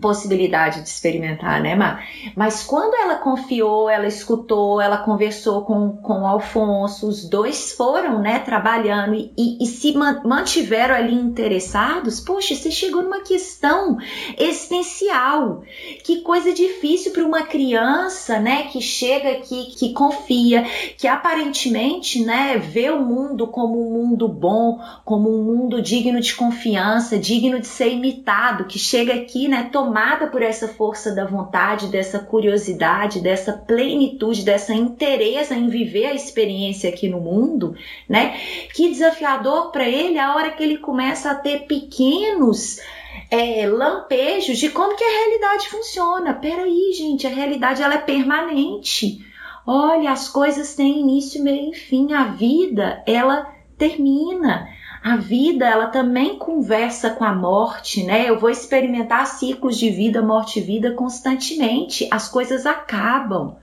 possibilidade 0.00 0.82
de 0.82 0.88
experimentar, 0.88 1.60
né, 1.60 1.74
Mar? 1.74 2.04
Mas 2.36 2.62
quando 2.62 2.94
ela 2.94 3.16
confiou, 3.16 3.88
ela 3.88 4.06
escutou, 4.06 4.80
ela 4.80 4.98
conversou 4.98 5.62
com, 5.62 5.96
com 5.96 6.22
o 6.22 6.26
Alfonso, 6.26 7.08
os 7.08 7.28
dois 7.28 7.72
foram, 7.72 8.20
né, 8.20 8.38
trabalhando 8.40 9.14
e, 9.14 9.32
e, 9.36 9.64
e 9.64 9.66
se 9.66 9.94
mantiveram 9.94 10.94
ali 10.94 11.14
interessados, 11.14 12.20
poxa, 12.20 12.54
você 12.54 12.70
chegou 12.70 13.02
numa 13.02 13.20
questão 13.20 13.96
existencial. 14.38 15.62
Que 16.04 16.20
coisa 16.22 16.52
difícil 16.52 17.12
para 17.12 17.24
uma 17.24 17.42
criança, 17.42 18.38
né, 18.40 18.64
que 18.64 18.80
chega 18.80 19.30
aqui, 19.30 19.74
que 19.76 19.92
confia, 19.92 20.64
que 20.98 21.06
aparentemente, 21.06 22.24
né, 22.24 22.58
vê 22.58 22.90
o 22.90 23.00
mundo 23.00 23.46
como 23.46 23.80
um 23.80 23.92
mundo 23.92 24.28
bom, 24.28 24.78
como 25.04 25.30
um 25.30 25.44
mundo 25.44 25.80
digno 25.80 26.20
de 26.20 26.34
confiança, 26.34 27.18
digno 27.18 27.60
de 27.60 27.66
ser 27.66 27.92
imitado, 27.92 28.64
que 28.64 28.78
chega 28.78 29.14
aqui, 29.14 29.48
né, 29.48 29.68
tomada 29.84 30.28
por 30.28 30.40
essa 30.40 30.66
força 30.66 31.14
da 31.14 31.26
vontade, 31.26 31.88
dessa 31.88 32.18
curiosidade, 32.18 33.20
dessa 33.20 33.52
plenitude, 33.52 34.42
dessa 34.42 34.72
interesse 34.72 35.52
em 35.52 35.68
viver 35.68 36.06
a 36.06 36.14
experiência 36.14 36.88
aqui 36.88 37.06
no 37.06 37.20
mundo, 37.20 37.76
né? 38.08 38.38
Que 38.72 38.88
desafiador 38.88 39.70
para 39.70 39.86
ele 39.86 40.18
a 40.18 40.34
hora 40.34 40.52
que 40.52 40.62
ele 40.62 40.78
começa 40.78 41.30
a 41.30 41.34
ter 41.34 41.66
pequenos 41.66 42.80
é, 43.30 43.66
lampejos 43.66 44.56
de 44.56 44.70
como 44.70 44.96
que 44.96 45.04
a 45.04 45.10
realidade 45.10 45.68
funciona. 45.68 46.32
Peraí, 46.32 46.92
gente, 46.96 47.26
a 47.26 47.30
realidade 47.30 47.82
ela 47.82 47.94
é 47.94 47.98
permanente. 47.98 49.18
Olha, 49.66 50.12
as 50.12 50.28
coisas 50.28 50.74
têm 50.74 51.00
início, 51.00 51.42
meio 51.42 51.72
e 51.72 51.74
fim. 51.74 52.14
A 52.14 52.24
vida, 52.24 53.02
ela 53.06 53.52
termina 53.76 54.66
a 55.04 55.16
vida 55.16 55.66
ela 55.66 55.88
também 55.88 56.38
conversa 56.38 57.10
com 57.10 57.24
a 57.24 57.34
morte, 57.34 58.02
né? 58.02 58.26
Eu 58.26 58.38
vou 58.38 58.48
experimentar 58.48 59.26
ciclos 59.26 59.78
de 59.78 59.90
vida, 59.90 60.22
morte 60.22 60.60
e 60.60 60.62
vida 60.62 60.92
constantemente. 60.92 62.08
As 62.10 62.26
coisas 62.26 62.64
acabam. 62.64 63.56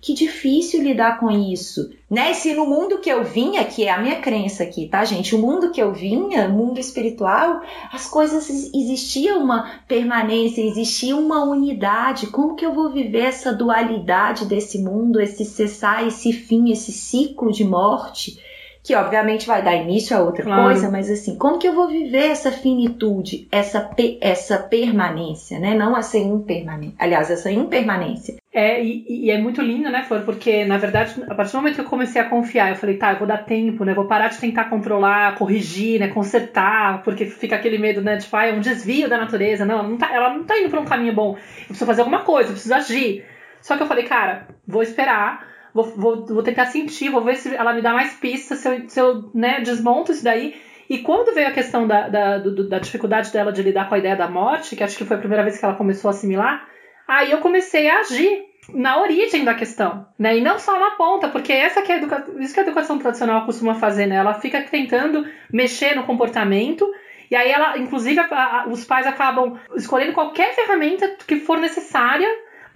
Que 0.00 0.14
difícil 0.14 0.82
lidar 0.82 1.20
com 1.20 1.30
isso, 1.30 1.90
né? 2.08 2.32
Se 2.32 2.54
no 2.54 2.64
mundo 2.64 3.00
que 3.00 3.10
eu 3.10 3.22
vinha, 3.22 3.64
que 3.66 3.84
é 3.84 3.90
a 3.90 4.00
minha 4.00 4.16
crença 4.22 4.62
aqui, 4.62 4.88
tá, 4.88 5.04
gente? 5.04 5.34
O 5.34 5.38
mundo 5.38 5.72
que 5.72 5.82
eu 5.82 5.92
vinha, 5.92 6.48
mundo 6.48 6.80
espiritual, 6.80 7.60
as 7.92 8.08
coisas 8.08 8.48
existia 8.72 9.36
uma 9.36 9.70
permanência, 9.86 10.62
existia 10.62 11.14
uma 11.14 11.44
unidade. 11.44 12.28
Como 12.28 12.56
que 12.56 12.64
eu 12.64 12.72
vou 12.72 12.88
viver 12.88 13.26
essa 13.26 13.52
dualidade 13.52 14.46
desse 14.46 14.78
mundo, 14.78 15.20
esse 15.20 15.44
cessar, 15.44 16.06
esse 16.06 16.32
fim, 16.32 16.70
esse 16.70 16.92
ciclo 16.92 17.52
de 17.52 17.64
morte? 17.64 18.38
Que 18.82 18.94
obviamente 18.94 19.46
vai 19.46 19.62
dar 19.62 19.74
início 19.74 20.16
a 20.16 20.20
outra 20.20 20.44
claro. 20.44 20.62
coisa, 20.62 20.90
mas 20.90 21.10
assim, 21.10 21.36
como 21.36 21.58
que 21.58 21.68
eu 21.68 21.74
vou 21.74 21.88
viver 21.88 22.30
essa 22.30 22.50
finitude, 22.50 23.46
essa, 23.50 23.90
essa 24.20 24.58
permanência, 24.58 25.58
né? 25.58 25.74
Não 25.74 25.96
essa 25.96 26.16
impermanência, 26.16 26.96
aliás, 26.98 27.30
essa 27.30 27.50
impermanência. 27.50 28.36
É, 28.52 28.82
e, 28.82 29.04
e, 29.08 29.30
é 29.30 29.38
muito 29.38 29.60
lindo, 29.60 29.90
né, 29.90 30.04
Flor? 30.04 30.22
Porque, 30.22 30.64
na 30.64 30.78
verdade, 30.78 31.22
a 31.28 31.34
partir 31.34 31.52
do 31.52 31.58
momento 31.58 31.74
que 31.74 31.80
eu 31.82 31.84
comecei 31.84 32.20
a 32.20 32.28
confiar, 32.28 32.70
eu 32.70 32.76
falei, 32.76 32.96
tá, 32.96 33.12
eu 33.12 33.18
vou 33.18 33.26
dar 33.26 33.44
tempo, 33.44 33.84
né? 33.84 33.92
Vou 33.92 34.06
parar 34.06 34.28
de 34.28 34.38
tentar 34.38 34.64
controlar, 34.64 35.36
corrigir, 35.36 36.00
né? 36.00 36.08
Consertar, 36.08 37.02
porque 37.02 37.26
fica 37.26 37.56
aquele 37.56 37.78
medo, 37.78 38.00
né? 38.00 38.16
Tipo, 38.16 38.36
ah, 38.36 38.46
é 38.46 38.52
um 38.52 38.60
desvio 38.60 39.08
da 39.08 39.18
natureza. 39.18 39.66
Não, 39.66 39.82
não 39.86 39.96
tá, 39.98 40.12
ela 40.12 40.34
não 40.34 40.44
tá 40.44 40.58
indo 40.58 40.70
pra 40.70 40.80
um 40.80 40.86
caminho 40.86 41.12
bom. 41.12 41.32
Eu 41.32 41.66
preciso 41.66 41.86
fazer 41.86 42.00
alguma 42.00 42.20
coisa, 42.20 42.48
eu 42.48 42.52
preciso 42.54 42.74
agir. 42.74 43.24
Só 43.60 43.76
que 43.76 43.82
eu 43.82 43.86
falei, 43.86 44.04
cara, 44.04 44.48
vou 44.66 44.82
esperar 44.82 45.46
vou, 45.78 45.84
vou, 45.84 46.26
vou 46.26 46.42
tentar 46.42 46.66
sentir, 46.66 47.10
vou 47.10 47.22
ver 47.22 47.36
se 47.36 47.54
ela 47.54 47.72
me 47.72 47.82
dá 47.82 47.92
mais 47.92 48.14
pistas, 48.14 48.58
se 48.58 48.68
eu, 48.68 48.88
se 48.88 49.00
eu 49.00 49.30
né, 49.34 49.60
desmonto 49.60 50.12
isso 50.12 50.24
daí. 50.24 50.54
E 50.90 50.98
quando 50.98 51.34
veio 51.34 51.48
a 51.48 51.52
questão 51.52 51.86
da, 51.86 52.08
da, 52.08 52.38
do, 52.38 52.68
da 52.68 52.78
dificuldade 52.78 53.30
dela 53.30 53.52
de 53.52 53.62
lidar 53.62 53.88
com 53.88 53.94
a 53.94 53.98
ideia 53.98 54.16
da 54.16 54.28
morte, 54.28 54.74
que 54.74 54.82
acho 54.82 54.96
que 54.96 55.04
foi 55.04 55.16
a 55.16 55.20
primeira 55.20 55.44
vez 55.44 55.58
que 55.58 55.64
ela 55.64 55.74
começou 55.74 56.08
a 56.08 56.12
assimilar, 56.12 56.66
aí 57.06 57.30
eu 57.30 57.38
comecei 57.38 57.88
a 57.88 58.00
agir 58.00 58.44
na 58.72 59.00
origem 59.00 59.44
da 59.44 59.54
questão, 59.54 60.06
né? 60.18 60.36
E 60.36 60.40
não 60.40 60.58
só 60.58 60.78
na 60.78 60.90
ponta, 60.92 61.28
porque 61.28 61.52
essa 61.52 61.82
que 61.82 61.92
é 61.92 61.96
educa... 61.96 62.26
isso 62.38 62.52
que 62.52 62.60
a 62.60 62.62
educação 62.62 62.98
tradicional 62.98 63.44
costuma 63.44 63.74
fazer, 63.74 64.06
né? 64.06 64.16
Ela 64.16 64.34
fica 64.34 64.60
tentando 64.62 65.26
mexer 65.52 65.94
no 65.94 66.04
comportamento 66.04 66.86
e 67.30 67.36
aí 67.36 67.50
ela, 67.50 67.78
inclusive, 67.78 68.18
a, 68.18 68.24
a, 68.24 68.68
os 68.68 68.84
pais 68.84 69.06
acabam 69.06 69.58
escolhendo 69.76 70.12
qualquer 70.12 70.54
ferramenta 70.54 71.16
que 71.26 71.36
for 71.36 71.58
necessária 71.58 72.28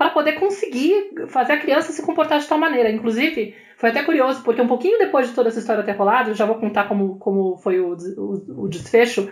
para 0.03 0.11
poder 0.11 0.33
conseguir 0.33 1.13
fazer 1.29 1.53
a 1.53 1.59
criança 1.61 1.93
se 1.93 2.03
comportar 2.03 2.41
de 2.41 2.49
tal 2.49 2.59
maneira. 2.59 2.91
Inclusive, 2.91 3.55
foi 3.77 3.91
até 3.91 4.03
curioso, 4.03 4.43
porque 4.43 4.61
um 4.61 4.67
pouquinho 4.67 4.99
depois 4.99 5.29
de 5.29 5.33
toda 5.33 5.49
essa 5.49 5.61
história 5.61 5.85
ter 5.85 5.93
rolado, 5.93 6.31
eu 6.31 6.35
já 6.35 6.45
vou 6.45 6.57
contar 6.57 6.89
como, 6.89 7.19
como 7.19 7.57
foi 7.59 7.79
o, 7.79 7.97
o, 8.17 8.65
o 8.65 8.69
desfecho. 8.69 9.31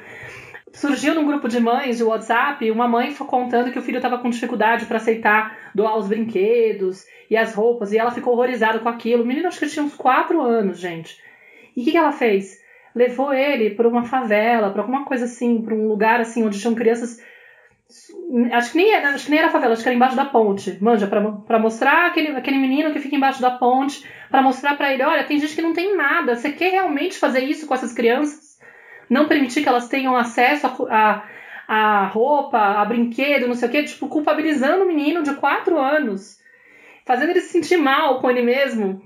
Surgiu 0.72 1.12
num 1.12 1.26
grupo 1.26 1.48
de 1.48 1.58
mães 1.58 1.96
de 1.96 2.04
WhatsApp 2.04 2.70
uma 2.70 2.86
mãe 2.86 3.12
contando 3.14 3.72
que 3.72 3.80
o 3.80 3.82
filho 3.82 3.96
estava 3.96 4.18
com 4.18 4.30
dificuldade 4.30 4.86
para 4.86 4.98
aceitar 4.98 5.58
doar 5.74 5.98
os 5.98 6.06
brinquedos 6.06 7.04
e 7.28 7.36
as 7.36 7.52
roupas, 7.52 7.92
e 7.92 7.98
ela 7.98 8.12
ficou 8.12 8.34
horrorizada 8.34 8.78
com 8.78 8.88
aquilo. 8.88 9.24
O 9.24 9.26
menino 9.26 9.48
acho 9.48 9.58
que 9.58 9.66
tinha 9.66 9.84
uns 9.84 9.96
4 9.96 10.40
anos, 10.40 10.78
gente. 10.78 11.20
E 11.76 11.80
o 11.80 11.84
que, 11.84 11.90
que 11.90 11.98
ela 11.98 12.12
fez? 12.12 12.60
Levou 12.94 13.34
ele 13.34 13.70
para 13.70 13.88
uma 13.88 14.04
favela, 14.04 14.70
para 14.70 14.82
alguma 14.82 15.04
coisa 15.04 15.24
assim, 15.24 15.62
para 15.62 15.74
um 15.74 15.88
lugar 15.88 16.20
assim 16.20 16.44
onde 16.44 16.60
tinham 16.60 16.76
crianças 16.76 17.20
Acho 18.52 18.72
que, 18.72 18.78
nem 18.78 18.92
era, 18.92 19.10
acho 19.10 19.24
que 19.24 19.30
nem 19.30 19.40
era 19.40 19.50
favela, 19.50 19.72
acho 19.72 19.82
que 19.82 19.88
era 19.88 19.96
embaixo 19.96 20.14
da 20.14 20.24
ponte. 20.24 20.78
Manja, 20.80 21.06
pra, 21.08 21.20
pra 21.20 21.58
mostrar 21.58 22.06
aquele, 22.06 22.28
aquele 22.28 22.58
menino 22.58 22.92
que 22.92 23.00
fica 23.00 23.16
embaixo 23.16 23.42
da 23.42 23.50
ponte, 23.50 24.08
para 24.30 24.40
mostrar 24.40 24.76
para 24.76 24.92
ele: 24.92 25.02
olha, 25.02 25.24
tem 25.24 25.38
gente 25.40 25.54
que 25.54 25.62
não 25.62 25.72
tem 25.72 25.96
nada. 25.96 26.36
Você 26.36 26.52
quer 26.52 26.70
realmente 26.70 27.18
fazer 27.18 27.40
isso 27.40 27.66
com 27.66 27.74
essas 27.74 27.92
crianças? 27.92 28.58
Não 29.08 29.26
permitir 29.26 29.62
que 29.62 29.68
elas 29.68 29.88
tenham 29.88 30.16
acesso 30.16 30.66
a, 30.66 31.24
a, 31.68 32.02
a 32.02 32.06
roupa, 32.06 32.58
a 32.58 32.84
brinquedo, 32.84 33.48
não 33.48 33.54
sei 33.54 33.68
o 33.68 33.72
quê, 33.72 33.82
tipo, 33.82 34.06
culpabilizando 34.08 34.84
o 34.84 34.86
menino 34.86 35.24
de 35.24 35.34
4 35.34 35.76
anos, 35.76 36.38
fazendo 37.04 37.30
ele 37.30 37.40
se 37.40 37.48
sentir 37.48 37.78
mal 37.78 38.20
com 38.20 38.30
ele 38.30 38.42
mesmo. 38.42 39.02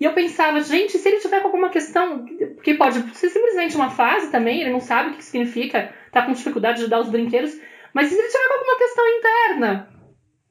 E 0.00 0.04
eu 0.04 0.12
pensava, 0.12 0.60
gente, 0.60 0.98
se 0.98 1.08
ele 1.08 1.20
tiver 1.20 1.38
com 1.38 1.46
alguma 1.46 1.68
questão, 1.68 2.24
que 2.64 2.74
pode 2.74 3.00
ser 3.16 3.28
simplesmente 3.28 3.76
uma 3.76 3.90
fase 3.90 4.32
também, 4.32 4.60
ele 4.60 4.72
não 4.72 4.80
sabe 4.80 5.10
o 5.10 5.14
que 5.14 5.24
significa, 5.24 5.94
tá 6.10 6.22
com 6.22 6.32
dificuldade 6.32 6.80
de 6.80 6.90
dar 6.90 6.98
os 6.98 7.08
brinquedos 7.08 7.56
mas 7.94 8.08
se 8.08 8.14
ele 8.14 8.28
tiver 8.28 8.52
alguma 8.52 8.76
questão 8.76 9.08
interna, 9.08 9.88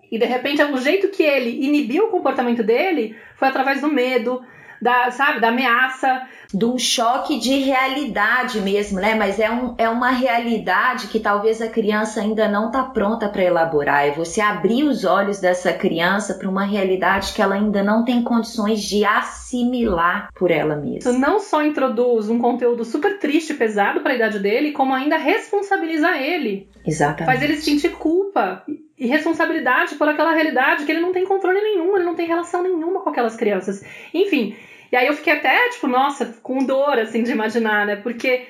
e 0.09 0.17
de 0.17 0.25
repente 0.25 0.63
o 0.63 0.77
jeito 0.77 1.09
que 1.09 1.23
ele 1.23 1.65
inibiu 1.65 2.05
o 2.05 2.09
comportamento 2.09 2.63
dele 2.63 3.15
foi 3.35 3.49
através 3.49 3.81
do 3.81 3.89
medo, 3.89 4.41
da, 4.83 5.09
sabe, 5.11 5.39
da 5.39 5.47
ameaça. 5.47 6.27
De 6.53 6.65
um 6.65 6.77
choque 6.77 7.39
de 7.39 7.57
realidade 7.61 8.61
mesmo, 8.61 8.99
né? 8.99 9.15
Mas 9.15 9.39
é, 9.39 9.49
um, 9.49 9.73
é 9.75 9.89
uma 9.89 10.11
realidade 10.11 11.07
que 11.07 11.19
talvez 11.19 11.59
a 11.63 11.67
criança 11.67 12.21
ainda 12.21 12.47
não 12.47 12.67
está 12.67 12.83
pronta 12.83 13.27
para 13.27 13.43
elaborar. 13.43 14.05
É 14.05 14.11
você 14.11 14.39
abrir 14.39 14.83
os 14.83 15.03
olhos 15.03 15.39
dessa 15.39 15.73
criança 15.73 16.35
para 16.35 16.47
uma 16.47 16.63
realidade 16.63 17.33
que 17.33 17.41
ela 17.41 17.55
ainda 17.55 17.81
não 17.81 18.05
tem 18.05 18.21
condições 18.21 18.83
de 18.83 19.03
assimilar 19.03 20.29
por 20.35 20.51
ela 20.51 20.75
mesma. 20.75 21.11
Tu 21.11 21.17
não 21.17 21.39
só 21.39 21.63
introduz 21.63 22.29
um 22.29 22.37
conteúdo 22.37 22.85
super 22.85 23.17
triste, 23.17 23.55
pesado 23.55 24.01
para 24.01 24.11
a 24.11 24.15
idade 24.15 24.37
dele, 24.37 24.73
como 24.73 24.93
ainda 24.93 25.17
responsabiliza 25.17 26.15
ele. 26.17 26.69
Exatamente. 26.85 27.25
Faz 27.25 27.41
ele 27.41 27.55
sentir 27.55 27.93
culpa 27.93 28.63
e 28.97 29.07
responsabilidade 29.07 29.95
por 29.95 30.07
aquela 30.07 30.33
realidade 30.33 30.85
que 30.85 30.91
ele 30.91 31.01
não 31.01 31.11
tem 31.11 31.25
controle 31.25 31.59
nenhum, 31.59 31.95
ele 31.95 32.05
não 32.05 32.15
tem 32.15 32.27
relação 32.27 32.61
nenhuma 32.61 33.01
com 33.01 33.09
aquelas 33.09 33.35
crianças. 33.35 33.83
Enfim, 34.13 34.55
e 34.93 34.95
aí 34.95 35.07
eu 35.07 35.13
fiquei 35.15 35.33
até, 35.33 35.69
tipo, 35.69 35.87
nossa, 35.87 36.37
com 36.43 36.63
dor, 36.63 36.99
assim, 36.99 37.23
de 37.23 37.31
imaginar, 37.31 37.83
né? 37.83 37.95
Porque 37.95 38.45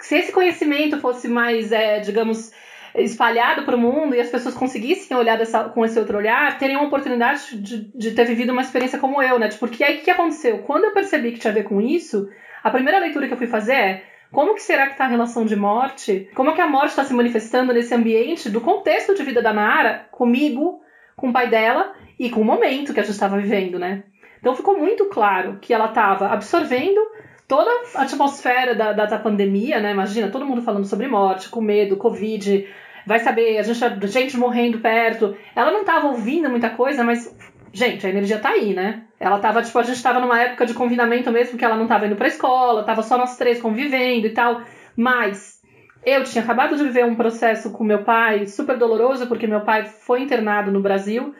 se 0.00 0.14
esse 0.14 0.30
conhecimento 0.30 1.00
fosse 1.00 1.26
mais, 1.26 1.72
é, 1.72 1.98
digamos, 1.98 2.52
espalhado 2.94 3.64
para 3.64 3.74
o 3.74 3.80
mundo 3.80 4.14
e 4.14 4.20
as 4.20 4.30
pessoas 4.30 4.54
conseguissem 4.54 5.16
olhar 5.16 5.36
dessa, 5.36 5.64
com 5.64 5.84
esse 5.84 5.98
outro 5.98 6.18
olhar, 6.18 6.56
teriam 6.56 6.82
a 6.82 6.84
oportunidade 6.84 7.60
de, 7.60 7.90
de 7.92 8.12
ter 8.12 8.24
vivido 8.26 8.52
uma 8.52 8.62
experiência 8.62 9.00
como 9.00 9.20
eu, 9.20 9.40
né? 9.40 9.48
Porque 9.58 9.82
aí 9.82 9.98
o 9.98 10.02
que 10.02 10.10
aconteceu? 10.12 10.58
Quando 10.58 10.84
eu 10.84 10.92
percebi 10.92 11.32
que 11.32 11.40
tinha 11.40 11.50
a 11.50 11.54
ver 11.54 11.64
com 11.64 11.80
isso, 11.80 12.28
a 12.62 12.70
primeira 12.70 13.00
leitura 13.00 13.26
que 13.26 13.32
eu 13.32 13.38
fui 13.38 13.48
fazer 13.48 13.72
é 13.72 14.04
como 14.30 14.54
que 14.54 14.62
será 14.62 14.86
que 14.86 14.92
está 14.92 15.04
a 15.04 15.08
relação 15.08 15.44
de 15.44 15.56
morte? 15.56 16.30
Como 16.32 16.54
que 16.54 16.60
a 16.60 16.68
morte 16.68 16.90
está 16.90 17.02
se 17.02 17.12
manifestando 17.12 17.72
nesse 17.72 17.92
ambiente 17.92 18.48
do 18.48 18.60
contexto 18.60 19.16
de 19.16 19.24
vida 19.24 19.42
da 19.42 19.52
Nara 19.52 20.06
comigo, 20.12 20.80
com 21.16 21.30
o 21.30 21.32
pai 21.32 21.48
dela 21.48 21.92
e 22.16 22.30
com 22.30 22.42
o 22.42 22.44
momento 22.44 22.94
que 22.94 23.00
a 23.00 23.02
gente 23.02 23.14
estava 23.14 23.36
vivendo, 23.36 23.80
né? 23.80 24.04
Então 24.38 24.54
ficou 24.54 24.78
muito 24.78 25.06
claro 25.06 25.58
que 25.60 25.72
ela 25.72 25.86
estava 25.86 26.28
absorvendo 26.28 27.00
toda 27.46 27.70
a 27.94 28.02
atmosfera 28.02 28.74
da, 28.74 28.92
da, 28.92 29.06
da, 29.06 29.18
pandemia, 29.18 29.80
né? 29.80 29.92
Imagina, 29.92 30.30
todo 30.30 30.44
mundo 30.44 30.62
falando 30.62 30.84
sobre 30.84 31.08
morte, 31.08 31.48
com 31.48 31.62
medo, 31.62 31.96
Covid, 31.96 32.68
vai 33.06 33.18
saber, 33.18 33.58
a 33.58 33.62
gente, 33.62 33.82
a 33.82 34.06
gente 34.06 34.36
morrendo 34.36 34.78
perto. 34.80 35.34
Ela 35.56 35.72
não 35.72 35.80
estava 35.80 36.08
ouvindo 36.08 36.50
muita 36.50 36.68
coisa, 36.68 37.02
mas, 37.02 37.34
gente, 37.72 38.06
a 38.06 38.10
energia 38.10 38.38
tá 38.38 38.50
aí, 38.50 38.74
né? 38.74 39.04
Ela 39.18 39.38
tava, 39.38 39.62
tipo, 39.62 39.78
a 39.78 39.82
gente 39.82 40.02
tava 40.02 40.20
numa 40.20 40.40
época 40.40 40.66
de 40.66 40.74
confinamento 40.74 41.30
mesmo, 41.32 41.58
que 41.58 41.64
ela 41.64 41.76
não 41.76 41.86
tava 41.86 42.06
indo 42.06 42.16
pra 42.16 42.28
escola, 42.28 42.84
tava 42.84 43.02
só 43.02 43.16
nós 43.16 43.36
três 43.38 43.60
convivendo 43.60 44.26
e 44.26 44.30
tal. 44.30 44.60
Mas 44.94 45.58
eu 46.04 46.22
tinha 46.24 46.44
acabado 46.44 46.76
de 46.76 46.84
viver 46.84 47.04
um 47.06 47.14
processo 47.14 47.72
com 47.72 47.82
meu 47.82 48.04
pai 48.04 48.46
super 48.46 48.76
doloroso, 48.76 49.26
porque 49.26 49.46
meu 49.46 49.62
pai 49.62 49.86
foi 49.86 50.20
internado 50.20 50.70
no 50.70 50.82
Brasil 50.82 51.34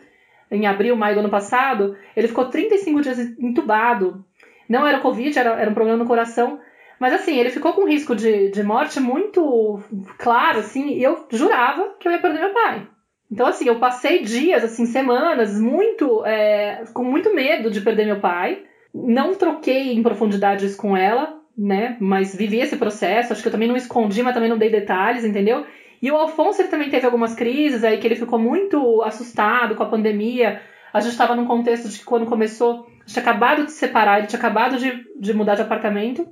em 0.50 0.66
abril, 0.66 0.96
maio 0.96 1.14
do 1.14 1.20
ano 1.20 1.30
passado. 1.30 1.96
Ele 2.16 2.28
ficou 2.28 2.46
35 2.46 3.00
dias 3.00 3.18
entubado. 3.38 4.24
Não 4.68 4.86
era 4.86 5.00
Covid, 5.00 5.38
era, 5.38 5.50
era 5.60 5.70
um 5.70 5.74
problema 5.74 5.98
no 5.98 6.06
coração. 6.06 6.60
Mas 6.98 7.12
assim, 7.12 7.38
ele 7.38 7.50
ficou 7.50 7.72
com 7.72 7.88
risco 7.88 8.14
de, 8.14 8.50
de 8.50 8.62
morte 8.62 8.98
muito 8.98 9.80
claro, 10.18 10.58
assim, 10.58 10.94
e 10.94 11.02
eu 11.02 11.26
jurava 11.30 11.94
que 11.98 12.08
eu 12.08 12.12
ia 12.12 12.18
perder 12.18 12.40
meu 12.40 12.52
pai. 12.52 12.86
Então, 13.30 13.46
assim, 13.46 13.68
eu 13.68 13.78
passei 13.78 14.22
dias, 14.22 14.64
assim, 14.64 14.86
semanas, 14.86 15.60
muito, 15.60 16.24
é, 16.24 16.84
com 16.94 17.04
muito 17.04 17.34
medo 17.34 17.70
de 17.70 17.80
perder 17.80 18.06
meu 18.06 18.20
pai. 18.20 18.62
Não 18.92 19.34
troquei 19.34 19.92
em 19.92 20.02
profundidades 20.02 20.74
com 20.74 20.96
ela, 20.96 21.38
né? 21.56 21.96
Mas 22.00 22.34
vivi 22.34 22.58
esse 22.58 22.76
processo. 22.76 23.32
Acho 23.32 23.42
que 23.42 23.48
eu 23.48 23.52
também 23.52 23.68
não 23.68 23.76
escondi, 23.76 24.22
mas 24.22 24.32
também 24.32 24.48
não 24.48 24.56
dei 24.56 24.70
detalhes, 24.70 25.24
entendeu? 25.24 25.64
E 26.00 26.10
o 26.10 26.16
Alfonso 26.16 26.62
ele 26.62 26.68
também 26.68 26.90
teve 26.90 27.04
algumas 27.04 27.34
crises 27.34 27.82
aí 27.82 27.98
que 27.98 28.06
ele 28.06 28.16
ficou 28.16 28.38
muito 28.38 29.02
assustado 29.02 29.74
com 29.74 29.82
a 29.82 29.88
pandemia. 29.88 30.62
A 30.92 31.00
gente 31.00 31.12
estava 31.12 31.34
num 31.34 31.46
contexto 31.46 31.88
de 31.88 31.98
que 31.98 32.04
quando 32.04 32.26
começou, 32.26 32.86
a 32.86 33.00
gente 33.00 33.12
tinha 33.12 33.22
acabado 33.22 33.64
de 33.64 33.72
se 33.72 33.78
separar, 33.78 34.18
ele 34.18 34.26
tinha 34.28 34.38
acabado 34.38 34.78
de, 34.78 35.04
de 35.18 35.34
mudar 35.34 35.54
de 35.54 35.62
apartamento, 35.62 36.26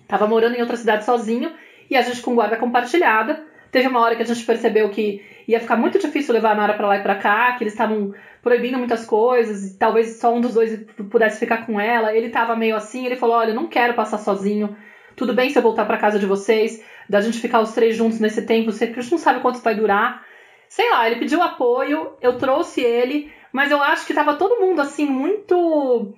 estava 0.00 0.26
morando 0.26 0.56
em 0.56 0.60
outra 0.60 0.76
cidade 0.76 1.04
sozinho 1.04 1.52
e 1.90 1.96
a 1.96 2.02
gente 2.02 2.22
com 2.22 2.34
guarda 2.34 2.56
compartilhada. 2.56 3.44
Teve 3.70 3.88
uma 3.88 4.00
hora 4.00 4.16
que 4.16 4.22
a 4.22 4.26
gente 4.26 4.44
percebeu 4.44 4.88
que 4.88 5.20
ia 5.46 5.60
ficar 5.60 5.76
muito 5.76 5.98
difícil 5.98 6.32
levar 6.32 6.52
a 6.52 6.54
Nara 6.54 6.74
para 6.74 6.86
lá 6.86 6.96
e 6.96 7.02
para 7.02 7.16
cá, 7.16 7.52
que 7.52 7.64
eles 7.64 7.72
estavam 7.72 8.14
proibindo 8.42 8.78
muitas 8.78 9.04
coisas, 9.04 9.64
e 9.64 9.78
talvez 9.78 10.18
só 10.18 10.32
um 10.34 10.40
dos 10.40 10.54
dois 10.54 10.84
pudesse 11.10 11.38
ficar 11.38 11.66
com 11.66 11.80
ela. 11.80 12.14
Ele 12.14 12.28
estava 12.28 12.54
meio 12.54 12.76
assim, 12.76 13.04
ele 13.04 13.16
falou: 13.16 13.36
"Olha, 13.36 13.52
não 13.52 13.66
quero 13.66 13.94
passar 13.94 14.18
sozinho. 14.18 14.76
Tudo 15.16 15.34
bem 15.34 15.50
se 15.50 15.58
eu 15.58 15.62
voltar 15.62 15.84
para 15.84 15.98
casa 15.98 16.18
de 16.18 16.26
vocês, 16.26 16.82
da 17.08 17.20
gente 17.20 17.38
ficar 17.38 17.60
os 17.60 17.72
três 17.72 17.96
juntos 17.96 18.20
nesse 18.20 18.42
tempo, 18.42 18.70
porque 18.70 18.84
a 18.84 19.02
gente 19.02 19.12
não 19.12 19.18
sabe 19.18 19.40
quanto 19.40 19.60
vai 19.60 19.74
durar". 19.74 20.24
Sei 20.68 20.90
lá, 20.90 21.06
ele 21.06 21.20
pediu 21.20 21.42
apoio, 21.42 22.12
eu 22.20 22.36
trouxe 22.38 22.80
ele, 22.80 23.32
mas 23.52 23.70
eu 23.70 23.82
acho 23.82 24.06
que 24.06 24.14
tava 24.14 24.34
todo 24.34 24.60
mundo 24.60 24.80
assim 24.80 25.06
muito 25.06 26.12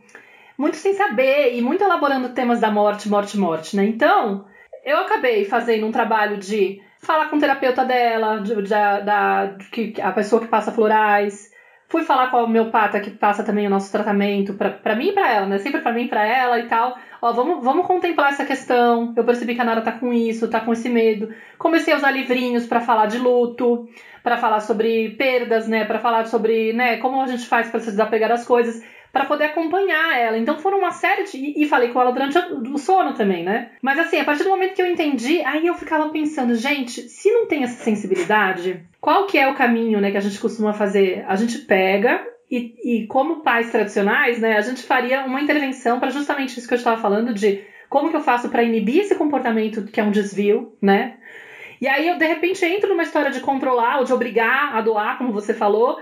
muito 0.56 0.76
sem 0.76 0.94
saber 0.94 1.54
e 1.54 1.60
muito 1.60 1.84
elaborando 1.84 2.30
temas 2.30 2.60
da 2.60 2.70
morte, 2.70 3.08
morte, 3.08 3.36
morte, 3.36 3.76
né? 3.76 3.84
Então, 3.84 4.46
eu 4.84 4.98
acabei 4.98 5.44
fazendo 5.44 5.86
um 5.86 5.92
trabalho 5.92 6.38
de 6.38 6.80
falar 6.98 7.26
com 7.28 7.36
o 7.36 7.40
terapeuta 7.40 7.84
dela, 7.84 8.38
de, 8.38 8.54
de, 8.62 8.68
da, 8.68 9.46
de, 9.46 9.94
a 10.00 10.12
pessoa 10.12 10.40
que 10.40 10.48
passa 10.48 10.72
florais. 10.72 11.50
Fui 11.88 12.02
falar 12.02 12.30
com 12.30 12.36
a 12.36 12.42
homeopata 12.42 12.98
que 12.98 13.10
passa 13.10 13.44
também 13.44 13.66
o 13.66 13.70
nosso 13.70 13.92
tratamento, 13.92 14.54
para 14.54 14.96
mim 14.96 15.08
e 15.08 15.12
pra 15.12 15.32
ela, 15.32 15.46
né? 15.46 15.58
Sempre 15.58 15.80
para 15.80 15.92
mim 15.92 16.04
e 16.04 16.08
pra 16.08 16.26
ela 16.26 16.58
e 16.58 16.66
tal. 16.66 16.96
Ó, 17.22 17.32
vamos, 17.32 17.64
vamos 17.64 17.86
contemplar 17.86 18.32
essa 18.32 18.44
questão. 18.44 19.14
Eu 19.16 19.22
percebi 19.22 19.54
que 19.54 19.60
a 19.60 19.64
Nara 19.64 19.80
tá 19.80 19.92
com 19.92 20.12
isso, 20.12 20.50
tá 20.50 20.60
com 20.60 20.72
esse 20.72 20.88
medo. 20.88 21.32
Comecei 21.56 21.94
a 21.94 21.96
usar 21.96 22.10
livrinhos 22.10 22.66
para 22.66 22.80
falar 22.80 23.06
de 23.06 23.18
luto, 23.18 23.88
para 24.20 24.36
falar 24.36 24.58
sobre 24.60 25.10
perdas, 25.10 25.68
né? 25.68 25.84
Para 25.84 26.00
falar 26.00 26.26
sobre, 26.26 26.72
né, 26.72 26.96
como 26.96 27.22
a 27.22 27.26
gente 27.28 27.46
faz 27.46 27.70
para 27.70 27.78
se 27.78 27.90
desapegar 27.92 28.28
das 28.28 28.44
coisas 28.44 28.82
para 29.12 29.24
poder 29.24 29.44
acompanhar 29.44 30.18
ela. 30.18 30.38
Então 30.38 30.58
foram 30.58 30.78
uma 30.78 30.90
série 30.90 31.24
de. 31.24 31.54
E 31.56 31.66
falei 31.66 31.88
com 31.88 32.00
ela 32.00 32.12
durante 32.12 32.38
o 32.38 32.78
sono 32.78 33.14
também, 33.14 33.44
né? 33.44 33.70
Mas 33.80 33.98
assim, 33.98 34.18
a 34.18 34.24
partir 34.24 34.44
do 34.44 34.50
momento 34.50 34.74
que 34.74 34.82
eu 34.82 34.86
entendi, 34.86 35.42
aí 35.42 35.66
eu 35.66 35.74
ficava 35.74 36.08
pensando, 36.10 36.54
gente, 36.54 37.02
se 37.02 37.30
não 37.30 37.46
tem 37.46 37.64
essa 37.64 37.82
sensibilidade, 37.82 38.84
qual 39.00 39.26
que 39.26 39.38
é 39.38 39.48
o 39.48 39.54
caminho, 39.54 40.00
né, 40.00 40.10
que 40.10 40.16
a 40.16 40.20
gente 40.20 40.38
costuma 40.38 40.72
fazer? 40.72 41.24
A 41.28 41.36
gente 41.36 41.58
pega 41.58 42.26
e, 42.50 42.74
e 42.84 43.06
como 43.06 43.42
pais 43.42 43.70
tradicionais, 43.70 44.40
né, 44.40 44.56
a 44.56 44.60
gente 44.60 44.82
faria 44.82 45.24
uma 45.24 45.40
intervenção 45.40 45.98
para 45.98 46.10
justamente 46.10 46.58
isso 46.58 46.68
que 46.68 46.74
eu 46.74 46.78
estava 46.78 47.00
falando 47.00 47.32
de 47.32 47.62
como 47.88 48.10
que 48.10 48.16
eu 48.16 48.20
faço 48.20 48.48
para 48.48 48.62
inibir 48.62 49.00
esse 49.00 49.14
comportamento 49.14 49.84
que 49.84 50.00
é 50.00 50.04
um 50.04 50.10
desvio, 50.10 50.76
né? 50.82 51.14
E 51.80 51.86
aí 51.86 52.08
eu 52.08 52.16
de 52.16 52.26
repente 52.26 52.64
entro 52.64 52.88
numa 52.88 53.02
história 53.02 53.30
de 53.30 53.40
controlar 53.40 53.98
ou 53.98 54.04
de 54.04 54.12
obrigar 54.12 54.74
a 54.74 54.80
doar, 54.80 55.18
como 55.18 55.32
você 55.32 55.52
falou, 55.52 56.00